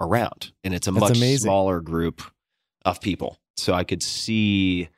[0.00, 0.52] around.
[0.62, 1.46] And it's a That's much amazing.
[1.46, 2.22] smaller group
[2.84, 3.38] of people.
[3.56, 4.88] So I could see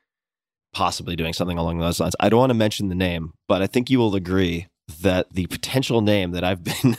[0.73, 2.15] possibly doing something along those lines.
[2.21, 4.67] I don't want to mention the name, but I think you will agree
[5.01, 6.97] that the potential name that I've been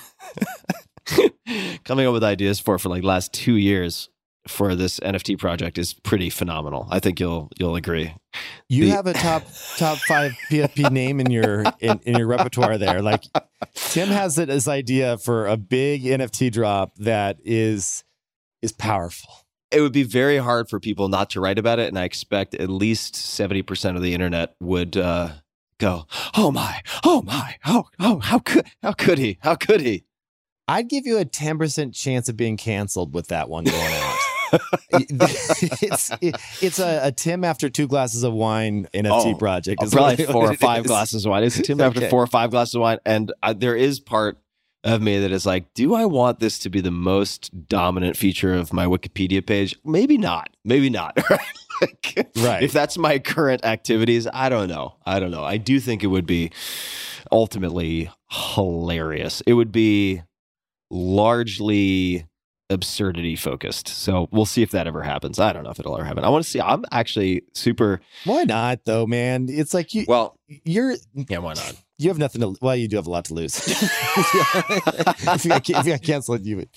[1.86, 4.10] coming up with ideas for for like last two years
[4.48, 6.88] for this NFT project is pretty phenomenal.
[6.90, 8.14] I think you'll you'll agree.
[8.70, 9.44] You The- have a top
[9.78, 13.02] top five PFP name in your in, in your repertoire there.
[13.02, 13.24] Like
[13.76, 18.04] Tim has it as idea for a big NFT drop that is
[18.62, 19.30] is powerful.
[19.70, 22.56] It would be very hard for people not to write about it, and I expect
[22.56, 25.32] at least seventy percent of the internet would uh,
[25.78, 26.06] go,
[26.38, 29.38] "Oh my, oh my, oh oh, how could how could he?
[29.42, 30.06] How could he?"
[30.70, 34.17] I'd give you a ten percent chance of being canceled with that one going out.
[34.92, 39.80] it's it- it's a, a Tim after two glasses of wine NFT Oh, project.
[39.82, 41.44] Oh, is probably four or five glasses of wine.
[41.44, 44.38] It's a Tim after four or five glasses of wine, and uh, there is part
[44.84, 48.54] of me that is like, do I want this to be the most dominant feature
[48.54, 49.76] of my Wikipedia page?
[49.84, 50.50] Maybe not.
[50.64, 51.18] Maybe not.
[51.80, 52.64] Like, Right.
[52.64, 54.96] If that's my current activities, I don't know.
[55.06, 55.44] I don't know.
[55.44, 56.50] I do think it would be
[57.32, 59.42] ultimately hilarious.
[59.46, 60.24] It would be
[60.90, 62.26] largely
[62.70, 63.88] absurdity focused.
[63.88, 65.40] So we'll see if that ever happens.
[65.40, 66.24] I don't know if it'll ever happen.
[66.24, 66.60] I want to see.
[66.60, 68.02] I'm actually super.
[68.26, 69.48] Why not though, man?
[69.50, 71.76] It's like you Well, you're yeah, why not?
[71.98, 73.58] you have nothing to well, you do have a lot to lose.
[73.68, 76.70] if, you got, if you got canceled, you would.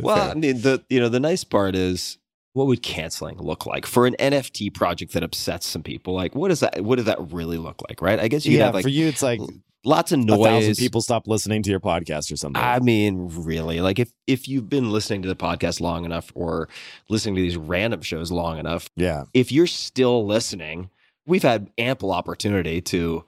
[0.00, 2.18] Well, I mean, the you know the nice part is
[2.54, 6.14] what would canceling look like for an NFT project that upsets some people?
[6.14, 6.82] Like, what does that?
[6.82, 8.02] What does that really look like?
[8.02, 8.18] Right?
[8.18, 9.40] I guess you yeah, have like for you, it's like
[9.84, 10.78] lots of a thousand noise.
[10.78, 12.62] people stop listening to your podcast or something.
[12.62, 16.68] I mean, really, like if if you've been listening to the podcast long enough or
[17.08, 20.90] listening to these random shows long enough, yeah, if you're still listening,
[21.26, 23.24] we've had ample opportunity to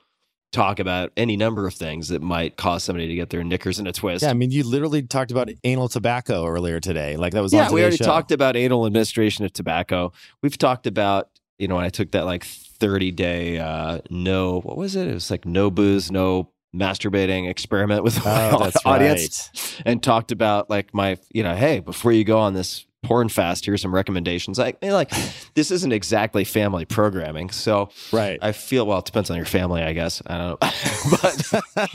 [0.55, 3.89] talk about any number of things that might cause somebody to get their knickers in
[3.89, 4.23] a twist.
[4.23, 4.31] yeah.
[4.31, 7.17] I mean, you literally talked about anal tobacco earlier today.
[7.17, 8.05] Like that was yeah, we already show.
[8.05, 10.13] talked about anal administration of tobacco.
[10.43, 11.29] We've talked about,
[11.59, 12.47] you know, when I took that like
[12.85, 15.09] 30 day uh no, what was it?
[15.09, 19.83] It was like no booze, no masturbating experiment with Oh, that's audience right.
[19.87, 23.65] and talked about like my, you know, hey, before you go on this porn fast,
[23.67, 24.59] here's some recommendations.
[24.59, 25.11] Like, like
[25.55, 27.51] this isn't exactly family programming.
[27.51, 28.39] So Right.
[28.43, 30.21] I feel, well, it depends on your family, I guess.
[30.27, 30.69] I don't know.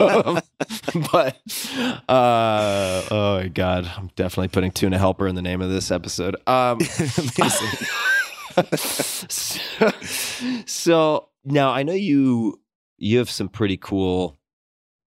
[0.00, 0.40] um,
[1.12, 1.40] but,
[2.08, 6.36] uh, oh my God, I'm definitely putting Tuna Helper in the name of this episode.
[6.46, 7.86] Um, Amazing.
[8.76, 9.90] So,
[10.66, 12.60] so now I know you
[12.98, 14.38] you have some pretty cool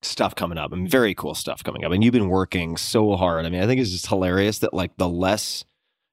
[0.03, 3.47] stuff coming up and very cool stuff coming up and you've been working so hard.
[3.47, 5.65] I mean, I think it's just hilarious that like the less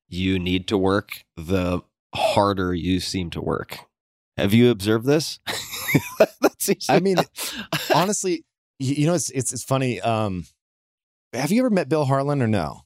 [0.08, 1.82] you need to work, the
[2.14, 3.80] harder you seem to work.
[4.38, 5.40] Have you observed this?
[6.42, 7.18] That seems- I mean,
[7.96, 8.46] honestly,
[8.78, 10.00] you, know, it's, it's it's funny.
[10.00, 10.46] Um,
[11.34, 12.86] have you ever met Bill Harlan or no?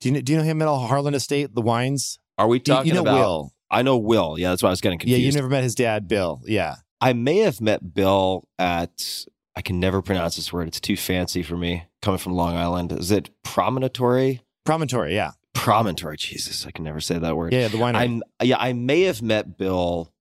[0.00, 0.86] Do you know, do you know him at all?
[0.86, 2.18] Harlan Estate, the wines.
[2.36, 3.14] Are we talking you know about?
[3.18, 3.52] Will?
[3.72, 4.38] I know Will.
[4.38, 5.20] Yeah, that's why I was getting confused.
[5.20, 6.40] Yeah, you never met his dad, Bill.
[6.44, 6.76] Yeah.
[7.00, 9.26] I may have met Bill at.
[9.56, 10.68] I can never pronounce this word.
[10.68, 11.84] It's too fancy for me.
[12.00, 14.40] Coming from Long Island, is it promontory?
[14.64, 15.14] Promontory.
[15.14, 15.32] Yeah.
[15.54, 16.16] Promontory.
[16.16, 17.52] Jesus, I can never say that word.
[17.52, 17.68] Yeah.
[17.68, 17.96] The winery.
[17.96, 20.12] I'm yeah, I may have met Bill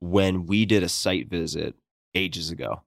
[0.00, 1.74] when we did a site visit
[2.14, 2.82] ages ago.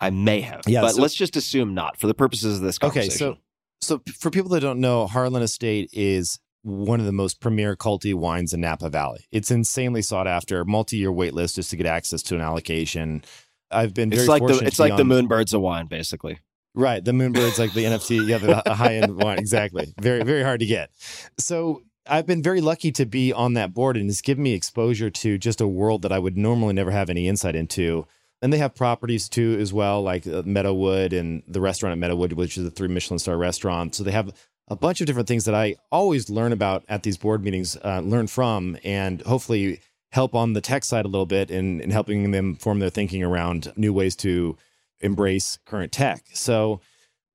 [0.00, 2.78] I may have, Yeah, but so- let's just assume not for the purposes of this
[2.78, 3.10] conversation.
[3.10, 3.38] Okay, so
[3.82, 8.14] so for people that don't know, Harlan Estate is one of the most premier culty
[8.14, 9.26] wines in Napa Valley.
[9.32, 13.22] It's insanely sought after, multi-year wait list just to get access to an allocation.
[13.70, 16.38] I've been very it's like the it's like the Moonbirds of wine, basically.
[16.74, 19.92] Right, the Moonbirds, like the NFT, yeah, the high end wine, exactly.
[20.00, 20.90] Very, very hard to get.
[21.38, 25.10] So I've been very lucky to be on that board, and it's given me exposure
[25.10, 28.06] to just a world that I would normally never have any insight into.
[28.42, 32.32] And they have properties too, as well, like uh, Meadowood and the restaurant at Meadowood,
[32.32, 33.94] which is a three Michelin star restaurant.
[33.94, 34.32] So they have
[34.70, 38.00] a bunch of different things that I always learn about at these board meetings, uh,
[38.00, 39.80] learn from, and hopefully
[40.12, 43.22] help on the tech side a little bit in, in helping them form their thinking
[43.22, 44.56] around new ways to
[45.00, 46.24] embrace current tech.
[46.32, 46.80] So,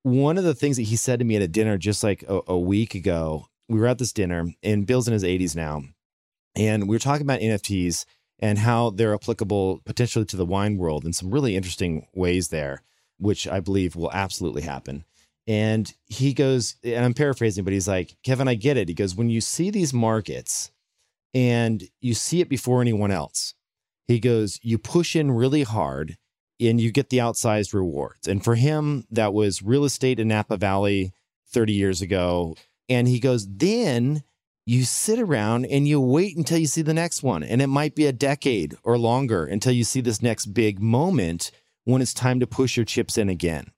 [0.03, 2.41] one of the things that he said to me at a dinner just like a,
[2.47, 5.83] a week ago, we were at this dinner, and Bill's in his 80s now,
[6.55, 8.05] and we were talking about NFTs
[8.39, 12.83] and how they're applicable potentially to the wine world in some really interesting ways there,
[13.17, 15.05] which I believe will absolutely happen.
[15.47, 18.87] And he goes, and I'm paraphrasing, but he's like, Kevin, I get it.
[18.87, 20.71] He goes, when you see these markets
[21.33, 23.53] and you see it before anyone else,
[24.07, 26.17] he goes, you push in really hard
[26.59, 28.27] and you get the outsized rewards.
[28.27, 31.13] And for him, that was real estate in Napa Valley
[31.49, 32.55] 30 years ago.
[32.89, 34.23] And he goes, then
[34.65, 37.43] you sit around and you wait until you see the next one.
[37.43, 41.51] And it might be a decade or longer until you see this next big moment
[41.83, 43.71] when it's time to push your chips in again.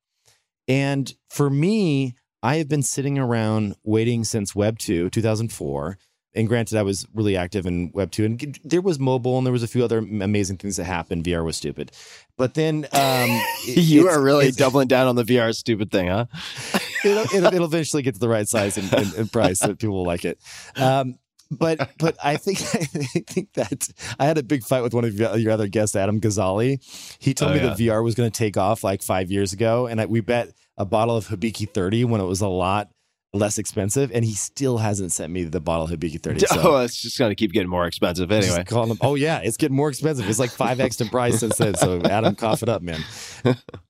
[0.68, 5.98] And for me, I have been sitting around waiting since Web 2, 2004.
[6.36, 9.52] And granted, I was really active in Web 2, and there was mobile and there
[9.52, 11.24] was a few other amazing things that happened.
[11.24, 11.92] VR was stupid.
[12.38, 16.26] But then um, you are really doubling down on the VR stupid thing, huh?
[17.04, 19.96] it'll, it'll, it'll eventually get to the right size and, and, and price that people
[19.96, 20.40] will like it.
[20.76, 21.18] Um,
[21.52, 23.88] but but I think I think that
[24.20, 26.80] I had a big fight with one of your other guests, Adam Gazzaley.
[27.20, 27.68] He told Oh, me yeah.
[27.68, 30.50] that VR was going to take off like five years ago, and I, we bet
[30.78, 32.90] a bottle of Hibiki 30 when it was a lot
[33.34, 36.40] less expensive, and he still hasn't sent me the bottle of Hibiki 30.
[36.48, 38.64] So oh, it's just going to keep getting more expensive anyway.
[38.70, 38.98] him.
[39.02, 40.28] Oh yeah, it's getting more expensive.
[40.30, 41.76] It's like five X in price since then.
[41.76, 43.04] So Adam, cough it up, man.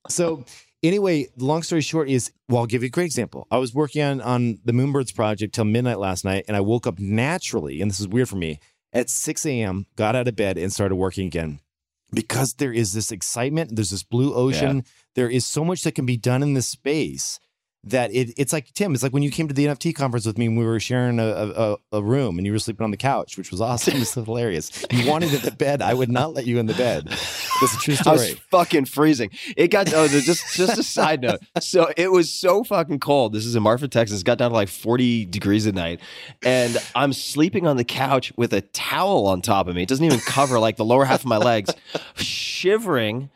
[0.09, 0.43] So
[0.83, 3.47] anyway, the long story short is, well, I'll give you a great example.
[3.51, 6.87] I was working on on the Moonbirds project till midnight last night, and I woke
[6.87, 8.59] up naturally, and this is weird for me,
[8.93, 11.59] at 6 a.m., got out of bed and started working again.
[12.13, 14.85] Because there is this excitement, there's this blue ocean,
[15.15, 17.39] there is so much that can be done in this space
[17.83, 18.93] that it, it's like Tim.
[18.93, 21.19] It's like when you came to the NFT conference with me and we were sharing
[21.19, 23.95] a, a, a room and you were sleeping on the couch, which was awesome.
[23.95, 24.85] It was hilarious.
[24.91, 25.81] You wanted in the bed.
[25.81, 27.05] I would not let you in the bed.
[27.07, 28.17] That's a true story.
[28.17, 29.31] I was fucking freezing.
[29.55, 31.39] It got oh, just just a side note.
[31.61, 33.33] So it was so fucking cold.
[33.33, 34.21] This is in Marfa, Texas.
[34.21, 35.99] It got down to like 40 degrees at night.
[36.43, 39.83] And I'm sleeping on the couch with a towel on top of me.
[39.83, 41.73] It doesn't even cover like the lower half of my legs,
[42.15, 43.29] shivering,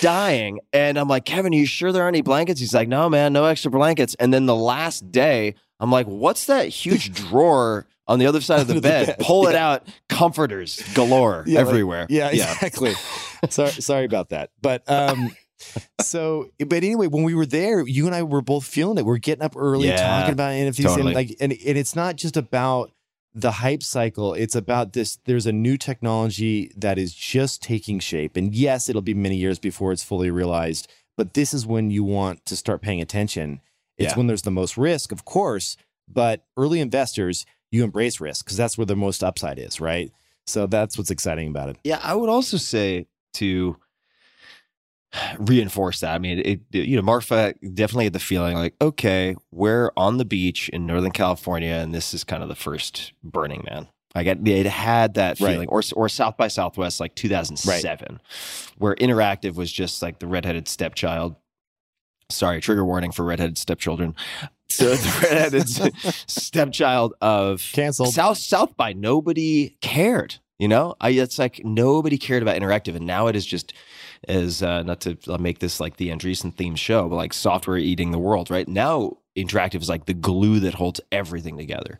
[0.00, 0.60] dying.
[0.72, 2.60] And I'm like, Kevin, are you sure there aren't any blankets?
[2.60, 4.14] He's like, No, man, no extra blankets.
[4.18, 8.60] And then the last day, I'm like, what's that huge drawer on the other side
[8.60, 9.06] of the Under the bed?
[9.06, 12.06] bed, Pull it out, comforters galore Yeah, like- everywhere.
[12.08, 12.92] Yeah, exactly.
[13.50, 14.50] sorry, sorry about that.
[14.62, 15.30] But um,
[16.00, 19.04] so, but anyway, when we were there, you and I were both feeling it.
[19.04, 21.00] We're getting up early, Yeah, talking about NFTs, totally.
[21.08, 22.90] and like, and and it's not just about
[23.34, 24.34] the hype cycle.
[24.34, 25.18] It's about this.
[25.24, 29.58] There's a new technology that is just taking shape, and yes, it'll be many years
[29.58, 30.88] before it's fully realized.
[31.16, 33.60] But this is when you want to start paying attention.
[33.96, 34.16] It's Yeah.
[34.16, 35.76] when there's the most risk, of course.
[36.06, 40.10] But early investors, you embrace risk because that's where the most upside is, right?
[40.46, 41.76] So that's what's exciting about it.
[41.84, 43.76] Yeah, I would also say to
[45.38, 46.14] reinforce that.
[46.14, 50.18] I mean, it, it- you know, Marfa definitely had the feeling like, okay, we're on
[50.18, 53.88] the beach in Northern California, and this is kind of the first Burning Man.
[54.14, 55.52] Like it, it had that Right.
[55.52, 58.20] feeling, or or South by Southwest, like 2007,
[58.78, 61.36] where interactive was just like the redheaded stepchild.
[62.30, 64.14] Sorry, trigger warning for redheaded stepchildren.
[64.70, 65.68] So the redheaded
[66.26, 68.12] stepchild of Canceled.
[68.14, 70.36] South South by nobody cared.
[70.58, 73.72] You know, I it's like nobody cared about interactive, and now it is just
[74.26, 77.76] as uh, not to uh, make this like the Andreessen theme show, but like software
[77.78, 78.50] eating the world.
[78.50, 81.98] Right now, interactive is like the glue that holds everything together.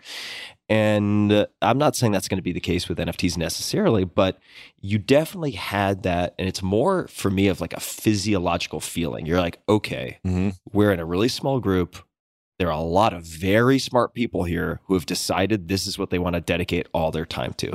[0.68, 4.38] And uh, I'm not saying that's going to be the case with NFTs necessarily, but
[4.80, 9.24] you definitely had that, and it's more for me of like a physiological feeling.
[9.24, 10.56] You're like, okay, Mhm.
[10.72, 11.96] we're in a really small group.
[12.58, 16.10] there are a lot of very smart people here who have decided this is what
[16.10, 17.72] they want to dedicate all their time to.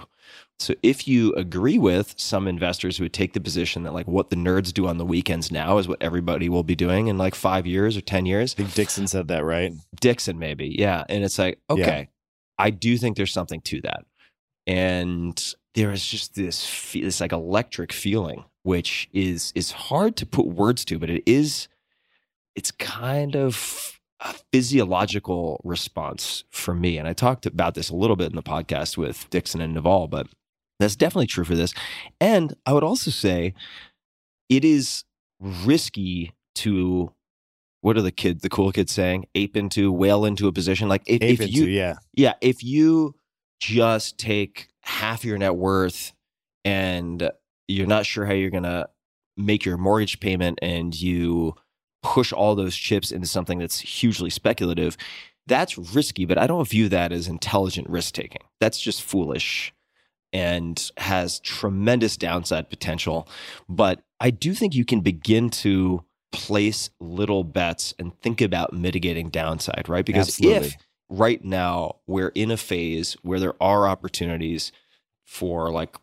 [0.60, 4.30] So if you agree with some investors who would take the position that like what
[4.30, 7.36] the nerds do on the weekends now is what everybody will be doing in like
[7.36, 8.54] 5 years or 10 years.
[8.54, 9.74] I think Dixon said that, right?
[10.00, 10.76] Dixon maybe.
[10.78, 11.74] Yeah, and it's like Yeah.
[11.74, 12.10] okay.
[12.58, 14.06] I do think there's something to that.
[14.68, 20.48] And there is just this this like electric feeling which is is hard to put
[20.48, 21.68] words to, but it is
[22.56, 26.98] it's kind of a physiological response for me.
[26.98, 30.08] And I talked about this a little bit in the podcast with Dixon and Naval,
[30.08, 30.28] but
[30.80, 31.74] that's definitely true for this.
[32.20, 33.54] And I would also say
[34.50, 35.04] it is
[35.40, 37.14] risky to
[37.82, 39.26] what are the kids, the cool kids saying?
[39.36, 40.88] Ape into, whale into a position.
[40.88, 41.96] Like if, if into, you, yeah.
[42.14, 43.16] yeah, if you
[43.60, 46.14] just take half your net worth
[46.64, 47.30] and
[47.68, 48.88] you're not sure how you're going to
[49.36, 51.56] make your mortgage payment and you
[52.02, 54.96] push all those chips into something that's hugely speculative,
[55.48, 58.42] that's risky, but I don't view that as intelligent risk taking.
[58.62, 59.74] That's just foolish
[60.34, 63.28] and has tremendous downside potential.
[63.70, 69.30] But I do think you can begin to place little bets and think about mitigating
[69.30, 70.06] downside, right?
[70.06, 70.70] Because Absolutely.
[70.70, 70.78] if
[71.10, 74.72] right now we're in a phase where there are opportunities
[75.26, 75.96] for like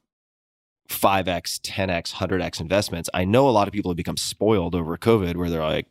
[0.88, 5.36] 5x, 10x, 100x investments, I know a lot of people have become spoiled over COVID
[5.36, 5.86] where they're like,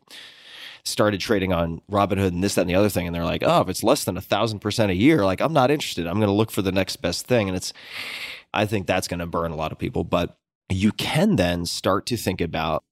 [0.84, 3.06] started trading on Robinhood and this, that, and the other thing.
[3.06, 5.52] And they're like, oh, if it's less than a thousand percent a year, like I'm
[5.52, 6.06] not interested.
[6.06, 7.48] I'm going to look for the next best thing.
[7.48, 7.72] And it's,
[8.52, 10.04] I think that's going to burn a lot of people.
[10.04, 10.36] But
[10.68, 12.84] you can then start to think about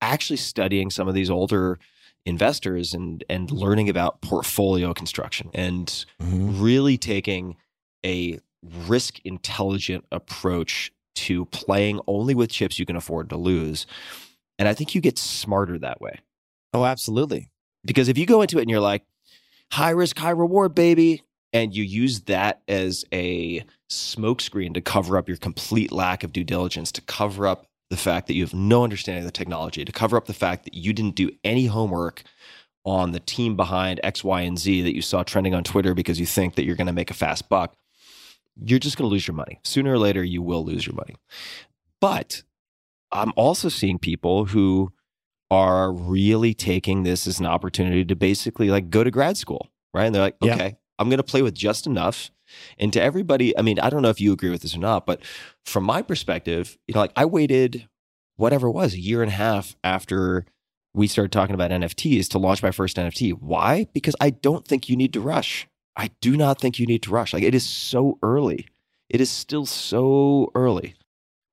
[0.00, 1.78] actually studying some of these older
[2.26, 6.60] investors and and learning about portfolio construction and Mhm.
[6.60, 7.56] really taking
[8.04, 13.86] a risk intelligent approach to playing only with chips you can afford to lose.
[14.58, 16.18] And I think you get smarter that way.
[16.72, 17.50] Oh, absolutely.
[17.84, 19.04] Because if you go into it and you're like,
[19.72, 21.22] high risk, high reward, baby,
[21.52, 26.44] and you use that as a smokescreen to cover up your complete lack of due
[26.44, 29.92] diligence, to cover up the fact that you have no understanding of the technology, to
[29.92, 32.24] cover up the fact that you didn't do any homework
[32.84, 36.20] on the team behind X, Y, and Z that you saw trending on Twitter because
[36.20, 37.76] you think that you're going to make a fast buck,
[38.62, 39.60] you're just going to lose your money.
[39.64, 41.16] Sooner or later, you will lose your money.
[42.00, 42.42] But
[43.12, 44.92] I'm also seeing people who
[45.50, 50.04] are really taking this as an opportunity to basically like go to grad school, right?
[50.06, 50.54] And they're like, Yeah.
[50.54, 52.30] okay, I'm going to play with just enough.
[52.78, 55.04] And to everybody, I mean, I don't know if you agree with this or not,
[55.06, 55.20] but
[55.64, 57.88] from my perspective, you know, like I waited
[58.36, 60.44] whatever it was, a year and a half after
[60.94, 63.32] we started talking about NFTs to launch my first NFT.
[63.32, 63.86] Why?
[63.92, 65.66] Because I don't think you need to rush.
[65.96, 67.32] I do not think you need to rush.
[67.32, 68.66] Like it is so early.
[69.08, 70.94] It is still so early.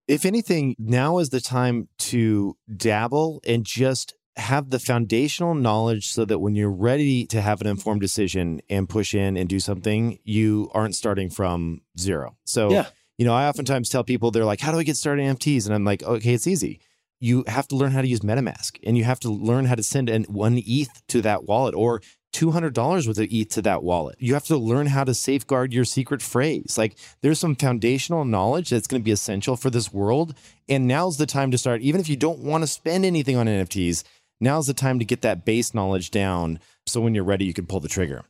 [0.07, 6.25] If anything, now is the time to dabble and just have the foundational knowledge so
[6.25, 10.17] that when you're ready to have an informed decision and push in and do something,
[10.23, 12.35] you aren't starting from zero.
[12.45, 12.87] So, Yeah.
[13.17, 15.65] you know, I oftentimes tell people, they're like, how do I get started in NFTs?
[15.67, 16.79] And I'm like, okay, it's easy.
[17.19, 19.83] You have to learn how to use MetaMask and you have to learn how to
[19.83, 22.01] send an one ETH to that wallet or
[22.33, 24.15] $200 worth of ETH to that wallet.
[24.19, 26.77] You have to learn how to safeguard your secret phrase.
[26.77, 30.35] Like there's some foundational knowledge that's going to be essential for this world.
[30.67, 31.81] And now's the time to start.
[31.81, 34.03] Even if you don't want to spend anything on NFTs,
[34.41, 36.59] now's the time to get that base knowledge down.
[36.85, 38.25] So when you're ready, you can pull the trigger.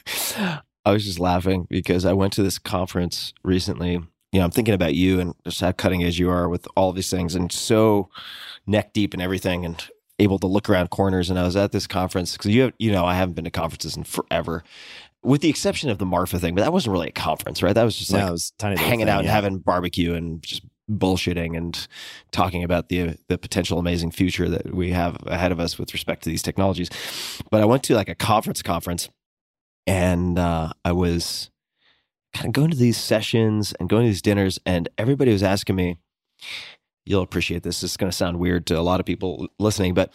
[0.84, 4.00] I was just laughing because I went to this conference recently.
[4.32, 6.92] You know, I'm thinking about you and just how cutting edge you are with all
[6.92, 8.08] these things and so
[8.66, 9.84] neck deep in everything and
[10.20, 11.30] able to look around corners.
[11.30, 13.50] And I was at this conference because you have, you know, I haven't been to
[13.50, 14.62] conferences in forever,
[15.22, 17.74] with the exception of the Marfa thing, but that wasn't really a conference, right?
[17.74, 19.32] That was just No, like was tiny hanging thing, out and yeah.
[19.32, 21.86] having barbecue and just bullshitting and
[22.32, 26.22] talking about the the potential amazing future that we have ahead of us with respect
[26.24, 26.90] to these technologies.
[27.50, 29.08] But I went to like a conference conference
[29.86, 31.50] and uh, I was
[32.34, 35.76] kind of going to these sessions and going to these dinners, and everybody was asking
[35.76, 35.98] me,
[37.04, 37.80] "You'll appreciate this.
[37.80, 40.12] This is going to sound weird to a lot of people listening, but."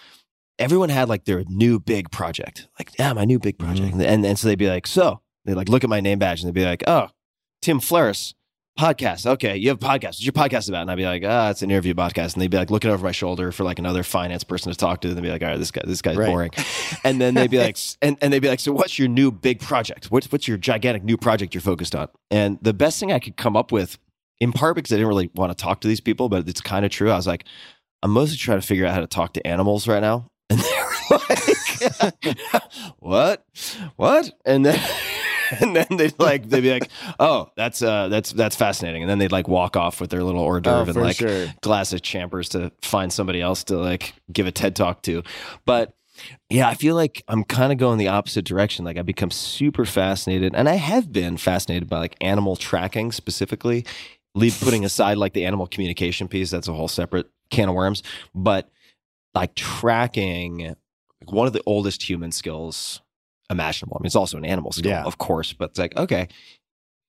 [0.57, 4.39] Everyone had like their new big project, like yeah, my new big project, and and
[4.39, 6.63] so they'd be like, so they'd like look at my name badge and they'd be
[6.63, 7.09] like, oh,
[7.61, 8.33] Tim Ferriss,
[8.79, 9.25] podcast.
[9.25, 10.03] Okay, you have a podcast.
[10.05, 10.83] What's your podcast about?
[10.83, 12.35] And I'd be like, ah, it's an interview podcast.
[12.35, 15.01] And they'd be like looking over my shoulder for like another finance person to talk
[15.01, 15.09] to.
[15.09, 16.27] And they'd be like, all right, this guy, this guy's Right.
[16.27, 16.51] boring.
[17.03, 19.59] And then they'd be like, and, and they'd be like, so what's your new big
[19.59, 20.05] project?
[20.09, 22.07] What's what's your gigantic new project you're focused on?
[22.31, 23.97] And the best thing I could come up with,
[24.39, 26.85] in part because I didn't really want to talk to these people, but it's kind
[26.85, 27.11] of true.
[27.11, 27.45] I was like,
[28.03, 30.27] I'm mostly trying to figure out how to talk to animals right now.
[30.51, 32.37] And they were like,
[32.99, 33.45] what?
[33.95, 34.31] What?
[34.45, 34.79] And then
[35.59, 36.89] and then they'd like they'd be like,
[37.19, 39.01] oh, that's uh that's that's fascinating.
[39.03, 41.15] And then they'd like walk off with their little hors d'oeuvre and Oh, for like
[41.17, 41.47] sure.
[41.61, 45.23] glass of champers to find somebody else to like give a TED talk to.
[45.65, 45.93] But
[46.49, 48.85] Yeah, I feel like I'm kind of going the opposite direction.
[48.85, 53.85] Like I become super fascinated, and I have been fascinated by like animal tracking specifically.
[54.35, 58.03] Leave putting aside like the animal communication piece, that's a whole separate can of worms.
[58.35, 58.69] But
[59.33, 60.59] like tracking,
[61.21, 63.01] like one of the oldest human skills
[63.49, 63.97] imaginable.
[63.99, 65.03] I mean, it's also an animal skill, Yeah.
[65.03, 66.27] of course, but it's like okay,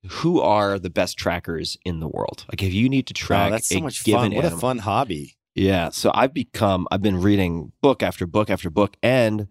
[0.08, 2.44] who are the best trackers in the world?
[2.50, 4.32] Like if you need to track Wow, that's so a much fun.
[4.34, 5.36] What animal, a fun hobby.
[5.54, 5.90] yeah.
[5.90, 8.96] So I've become, I've been reading book after book after book.
[9.02, 9.48] And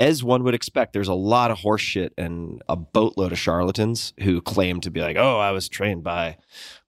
[0.00, 4.14] as one would expect, there's a lot of horse shit and a boatload of charlatans
[4.20, 6.38] who claim to be like, oh, I was trained by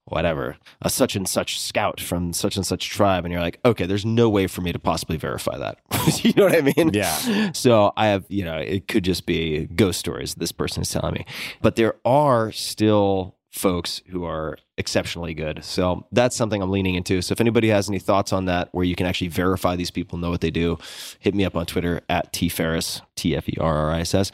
[0.05, 3.25] whatever, a such and such scout from such and such tribe.
[3.25, 5.79] And you're like, okay, there's no way for me to possibly verify that.
[6.23, 6.91] you know what I mean?
[6.93, 7.51] Yeah.
[7.53, 11.13] So I have, you know, it could just be ghost stories this person is telling
[11.13, 11.25] me.
[11.61, 15.63] But there are still folks who are exceptionally good.
[15.63, 17.21] So that's something I'm leaning into.
[17.21, 20.17] So if anybody has any thoughts on that, where you can actually verify these people,
[20.17, 20.77] know what they do,
[21.19, 24.31] hit me up on Twitter at tferriss, T F E R R I S S.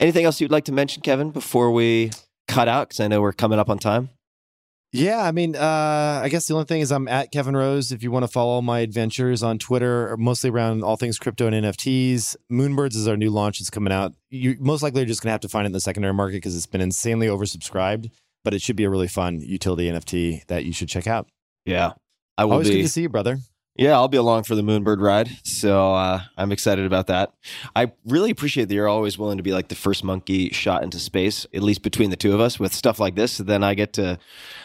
[0.00, 2.10] Anything else you'd like to mention, Kevin, before we
[2.48, 2.88] cut out?
[2.88, 4.08] Because I know we're coming up on time.
[4.94, 7.92] Yeah, I mean, uh, I guess the only thing is I'm at Kevin Rose.
[7.92, 11.64] If you want to follow my adventures on Twitter, mostly around all things crypto and
[11.64, 12.36] NFTs.
[12.50, 13.58] Moonbirds is our new launch.
[13.60, 14.12] It's coming out.
[14.28, 16.54] You most likely are just gonna have to find it in the secondary market because
[16.54, 18.10] it's been insanely oversubscribed.
[18.44, 21.26] But it should be a really fun utility NFT that you should check out.
[21.64, 21.92] Yeah.
[22.36, 22.76] I will Always be.
[22.76, 23.38] good to see you, brother.
[23.76, 25.30] Yeah, I'll be along for the Moonbird ride.
[25.44, 27.32] So uh, I'm excited about that.
[27.74, 30.98] I really appreciate that you're always willing to be like the first monkey shot into
[30.98, 33.38] space, at least between the two of us with stuff like this.
[33.38, 34.18] Then I get to,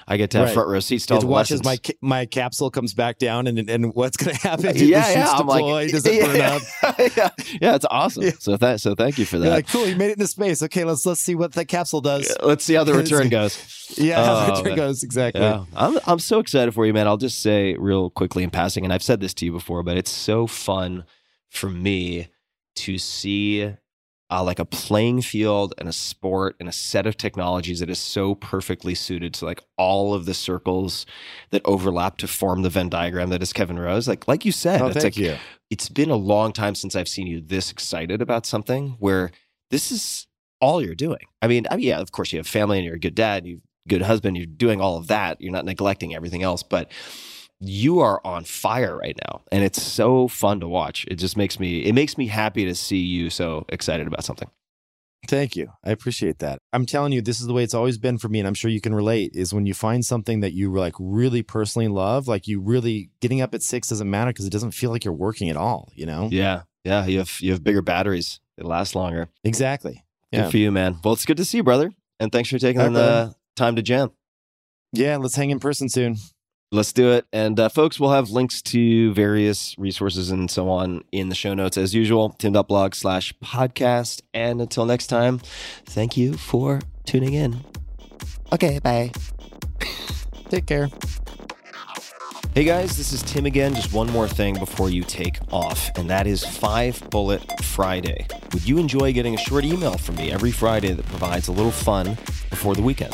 [0.10, 0.54] I get to have Right.
[0.54, 1.94] front row seats to all the watch as lessons.
[2.02, 4.66] my my capsule comes back down and and what's gonna happen?
[4.68, 5.28] yeah, The yeah.
[5.32, 6.62] I'm deploy, like, does it burn yeah, up?
[7.18, 7.30] yeah,
[7.62, 8.24] yeah, it's awesome.
[8.24, 8.32] Yeah.
[8.40, 9.52] So that, so thank you for You're that.
[9.52, 10.64] like, cool, you made it into space.
[10.64, 12.34] Okay, let's let's see what the capsule does.
[12.42, 13.74] Let's see how the return goes.
[13.98, 14.76] Yeah, how the Oh, return man.
[14.76, 15.42] goes exactly.
[15.42, 17.08] Yeah, I'm I'm so excited for you, man.
[17.08, 19.96] I'll just say real quickly in passing, and I've said this to you before, but
[19.96, 21.06] it's so fun
[21.50, 22.28] for me
[22.76, 23.74] to see
[24.30, 27.99] uh, like a playing field and a sport and a set of technologies that is
[27.99, 31.06] so perfectly suited to like all of the circles
[31.52, 34.08] that overlap to form the Venn diagram that is Kevin Rose.
[34.08, 35.36] Like like you said, Oh, it's thank like you.
[35.70, 39.32] it's been a long time since I've seen you this excited about something where
[39.72, 40.28] this is
[40.60, 41.20] all you're doing.
[41.41, 43.45] I mean, I mean, yeah, of course you have family and you're a good dad,
[43.45, 45.40] you good husband, you're doing all of that.
[45.40, 46.91] You're not neglecting everything else, but
[47.60, 51.06] you are on fire right now and it's so fun to watch.
[51.08, 54.50] It just makes me it makes me happy to see you so excited about something.
[55.28, 55.72] Thank you.
[55.84, 56.60] I appreciate that.
[56.72, 58.70] I'm telling you, this is the way it's always been for me, and I'm sure
[58.72, 59.32] you can relate.
[59.34, 63.42] Is when you find something that you like really personally love, like you really getting
[63.42, 65.92] up at six doesn't matter because it doesn't feel like you're working at all.
[65.96, 66.30] You know?
[66.32, 66.62] Yeah.
[66.86, 68.40] Yeah, you have you have bigger batteries.
[68.58, 69.28] They last longer.
[69.44, 70.06] Exactly.
[70.32, 70.50] Good Yeah.
[70.50, 71.00] for you, man.
[71.04, 71.92] Well, it's good to see you, brother.
[72.20, 73.36] And thanks for taking right, the brother.
[73.58, 74.12] time to jam.
[74.94, 75.18] Yeah.
[75.18, 76.16] Let's hang in person soon.
[76.69, 77.26] Let's do it.
[77.31, 81.53] And uh, folks, we'll have links to various resources and so on in the show
[81.53, 82.31] notes as usual.
[82.31, 84.22] Tim.blog slash podcast.
[84.34, 85.39] And until next time,
[85.85, 87.61] thank you for tuning in.
[88.52, 89.11] Okay, bye.
[90.49, 90.89] Take care.
[92.53, 93.76] Hey guys, this is Tim again.
[93.76, 98.26] Just one more thing before you take off, and that is Five Bullet Friday.
[98.52, 101.72] Would you enjoy getting a short email from me every Friday that provides a little
[101.72, 102.18] fun
[102.49, 103.14] before the weekend?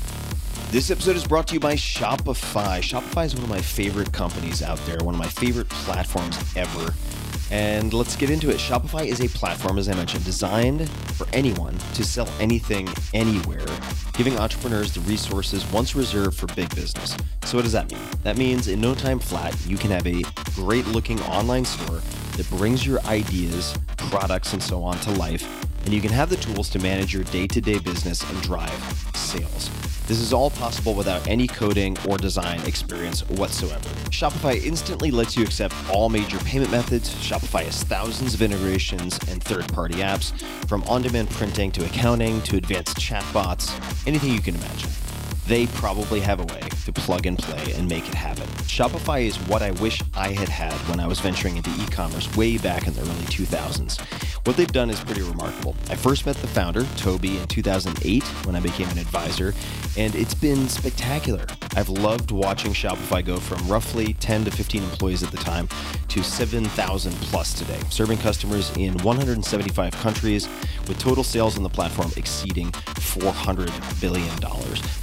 [0.71, 2.79] This episode is brought to you by Shopify.
[2.79, 6.93] Shopify is one of my favorite companies out there, one of my favorite platforms ever.
[7.51, 8.55] And let's get into it.
[8.55, 13.65] Shopify is a platform, as I mentioned, designed for anyone to sell anything, anywhere,
[14.13, 17.17] giving entrepreneurs the resources once reserved for big business.
[17.43, 17.99] So, what does that mean?
[18.23, 20.23] That means in no time flat, you can have a
[20.55, 21.99] great looking online store
[22.37, 25.45] that brings your ideas, products, and so on to life,
[25.83, 28.71] and you can have the tools to manage your day to day business and drive
[29.13, 29.69] sales.
[30.07, 33.87] This is all possible without any coding or design experience whatsoever.
[34.09, 37.13] Shopify instantly lets you accept all major payment methods.
[37.15, 40.33] Shopify has thousands of integrations and third party apps,
[40.67, 43.71] from on demand printing to accounting to advanced chatbots,
[44.05, 44.89] anything you can imagine.
[45.47, 48.47] They probably have a way to plug and play and make it happen.
[48.67, 52.33] Shopify is what I wish I had had when I was venturing into e commerce
[52.35, 53.99] way back in the early 2000s.
[54.45, 55.75] What they've done is pretty remarkable.
[55.89, 59.53] I first met the founder, Tobi, in 2008 when I became an advisor,
[59.97, 61.45] and it's been spectacular.
[61.75, 65.69] I've loved watching Shopify go from roughly 10 to 15 employees at the time
[66.07, 70.49] to 7,000 plus today, serving customers in 175 countries
[70.87, 74.33] with total sales on the platform exceeding $400 billion.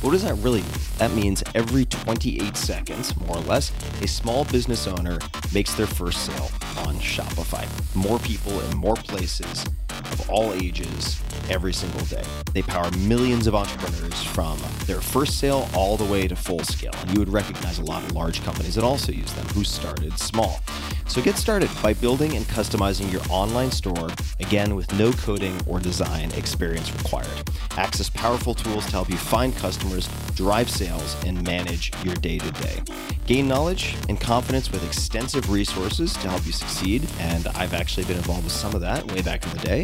[0.01, 0.71] What does that really mean?
[0.99, 3.73] That means every 28 seconds, more or less,
[4.03, 5.19] a small business owner
[5.53, 6.51] makes their first sale
[6.87, 7.67] on Shopify.
[7.97, 11.21] More people in more places of all ages
[11.51, 12.23] every single day.
[12.53, 16.93] They power millions of entrepreneurs from their first sale all the way to full scale.
[17.01, 20.19] And you would recognize a lot of large companies that also use them who started
[20.19, 20.61] small.
[21.07, 24.11] So get started by building and customizing your online store,
[24.41, 27.51] again, with no coding or design experience required.
[27.79, 32.51] Access powerful tools to help you find customers, drive sales, and manage your day to
[32.63, 32.83] day.
[33.27, 37.09] Gain knowledge and confidence with extensive resources to help you succeed.
[37.21, 39.78] And I've actually been involved with some of that way back in the day,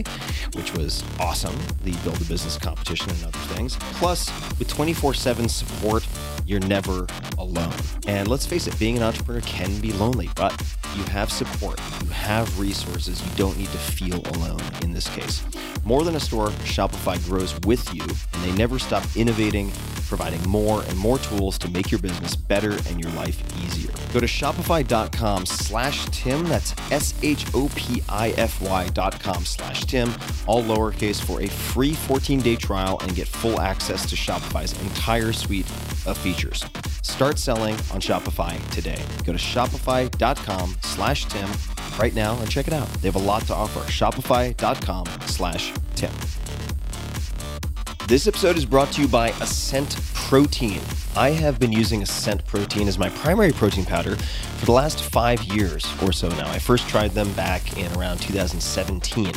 [0.55, 3.77] which was awesome the Build a Business competition and other things.
[3.95, 6.07] Plus, with 24 7 support,
[6.47, 7.07] you're never
[7.39, 7.73] alone.
[8.07, 10.53] And let's face it, being an entrepreneur can be lonely, but
[10.95, 15.43] you have support, you have resources, you don't need to feel alone in this case.
[15.85, 19.71] More than a store, Shopify grows with you, and they never stop innovating,
[20.07, 23.91] providing more and more tools to make your business better and your life easier.
[24.13, 30.11] Go to shopify.com slash Tim, that's S-H-O-P-I-F-Y dot com slash Tim,
[30.47, 35.69] all lowercase for a free 14-day trial and get full access to Shopify's entire suite
[36.07, 36.34] of features.
[37.03, 39.03] Start selling on Shopify today.
[39.25, 41.49] Go to shopify.com slash Tim
[41.99, 42.89] right now and check it out.
[43.01, 43.81] They have a lot to offer.
[43.81, 46.13] Shopify.com slash Tim.
[48.07, 50.83] This episode is brought to you by Ascent Protein.
[51.17, 55.43] I have been using Ascent Protein as my primary protein powder for the last five
[55.45, 56.51] years or so now.
[56.51, 59.33] I first tried them back in around 2017.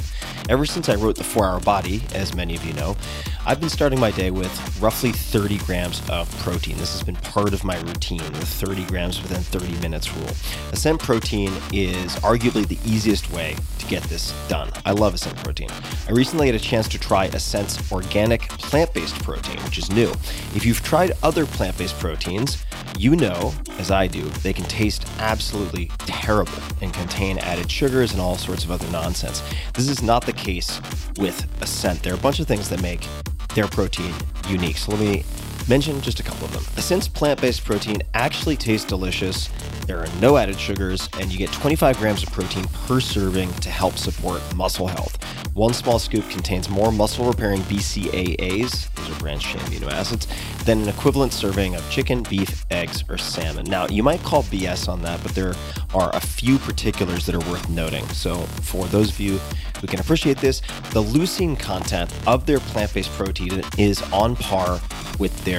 [0.49, 2.97] Ever since I wrote The 4 Hour Body, as many of you know,
[3.45, 6.77] I've been starting my day with roughly 30 grams of protein.
[6.77, 10.29] This has been part of my routine, the 30 grams within 30 minutes rule.
[10.71, 14.69] Ascent Protein is arguably the easiest way to get this done.
[14.85, 15.69] I love Ascent Protein.
[16.07, 20.09] I recently had a chance to try Ascent's organic plant based protein, which is new.
[20.55, 22.63] If you've tried other plant based proteins,
[22.97, 28.21] you know, as I do, they can taste absolutely terrible and contain added sugars and
[28.21, 29.41] all sorts of other nonsense.
[29.73, 30.81] This is not the case
[31.17, 32.03] with Ascent.
[32.03, 33.07] There are a bunch of things that make
[33.55, 34.13] their protein
[34.47, 34.77] unique.
[34.77, 35.23] So let me
[35.67, 36.63] mention just a couple of them.
[36.75, 39.49] Ascent's plant based protein actually tastes delicious.
[39.85, 43.69] There are no added sugars, and you get 25 grams of protein per serving to
[43.69, 45.17] help support muscle health.
[45.53, 50.27] One small scoop contains more muscle repairing BCAAs, those are branched chain amino acids,
[50.65, 53.65] than an equivalent serving of chicken, beef, eggs, or salmon.
[53.65, 55.55] Now, you might call BS on that, but there
[55.95, 58.07] are a few particulars that are worth noting.
[58.09, 59.39] So, for those of you
[59.81, 60.61] who can appreciate this,
[60.91, 64.79] the leucine content of their plant based protein is on par
[65.17, 65.56] with their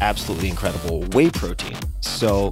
[0.00, 1.76] absolutely incredible whey protein.
[2.00, 2.50] So,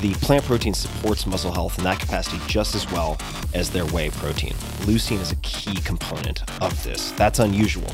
[0.00, 3.18] the plant protein supports muscle health in that capacity just as well
[3.54, 4.52] as their whey protein.
[4.84, 7.12] Leucine is a key component of this.
[7.12, 7.90] That's unusual.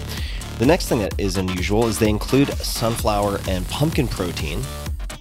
[0.58, 4.62] The next thing that is unusual is they include sunflower and pumpkin protein.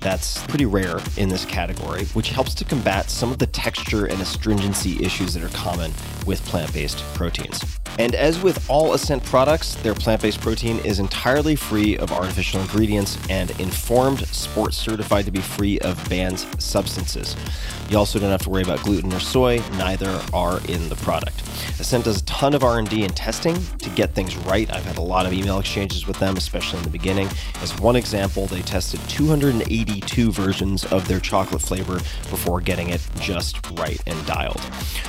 [0.01, 4.19] That's pretty rare in this category, which helps to combat some of the texture and
[4.19, 5.93] astringency issues that are common
[6.25, 7.63] with plant based proteins.
[7.99, 12.61] And as with all Ascent products, their plant based protein is entirely free of artificial
[12.61, 17.35] ingredients and informed sports certified to be free of banned substances.
[17.89, 21.43] You also don't have to worry about gluten or soy, neither are in the product.
[21.79, 24.71] Ascent does a ton of R&D and testing to get things right.
[24.73, 27.27] I've had a lot of email exchanges with them, especially in the beginning.
[27.61, 28.99] As one example, they tested
[29.99, 31.95] 282 versions of their chocolate flavor
[32.29, 34.61] before getting it just right and dialed.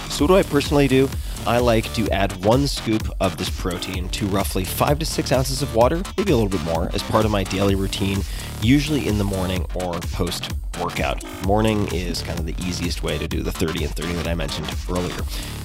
[0.08, 1.08] So what do I personally do?
[1.44, 5.60] I like to add one scoop of this protein to roughly five to six ounces
[5.60, 8.22] of water, maybe a little bit more, as part of my daily routine,
[8.60, 11.24] usually in the morning or post workout.
[11.44, 14.34] Morning is kind of the easiest way to do the 30 and 30 that I
[14.34, 15.16] mentioned earlier.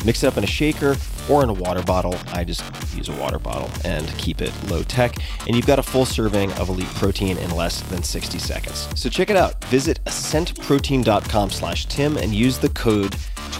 [0.03, 0.95] Mix it up in a shaker
[1.29, 2.15] or in a water bottle.
[2.33, 2.63] I just
[2.95, 5.15] use a water bottle and keep it low tech.
[5.45, 8.87] And you've got a full serving of elite protein in less than 60 seconds.
[8.95, 9.63] So check it out.
[9.65, 13.15] Visit ascentprotein.com slash Tim and use the code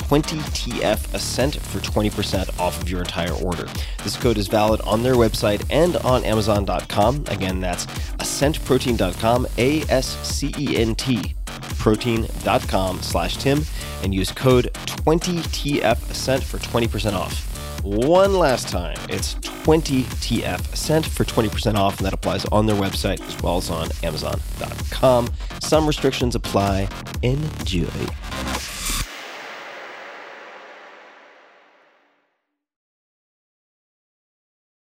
[0.10, 1.80] 20TF Ascent for
[2.10, 3.68] 20% off of your entire order.
[4.04, 7.26] This code is valid on their website and on Amazon.com.
[7.28, 7.86] Again, that's
[8.18, 11.36] ascentprotein.com, A S C E N T
[11.78, 13.62] protein.com slash Tim
[14.04, 17.44] and use code 20TF Ascent for 20% off.
[17.84, 23.22] One last time, it's 20TF Ascent for 20% off, and that applies on their website
[23.28, 25.30] as well as on Amazon.com.
[25.62, 26.90] Some restrictions apply.
[27.22, 27.88] Enjoy.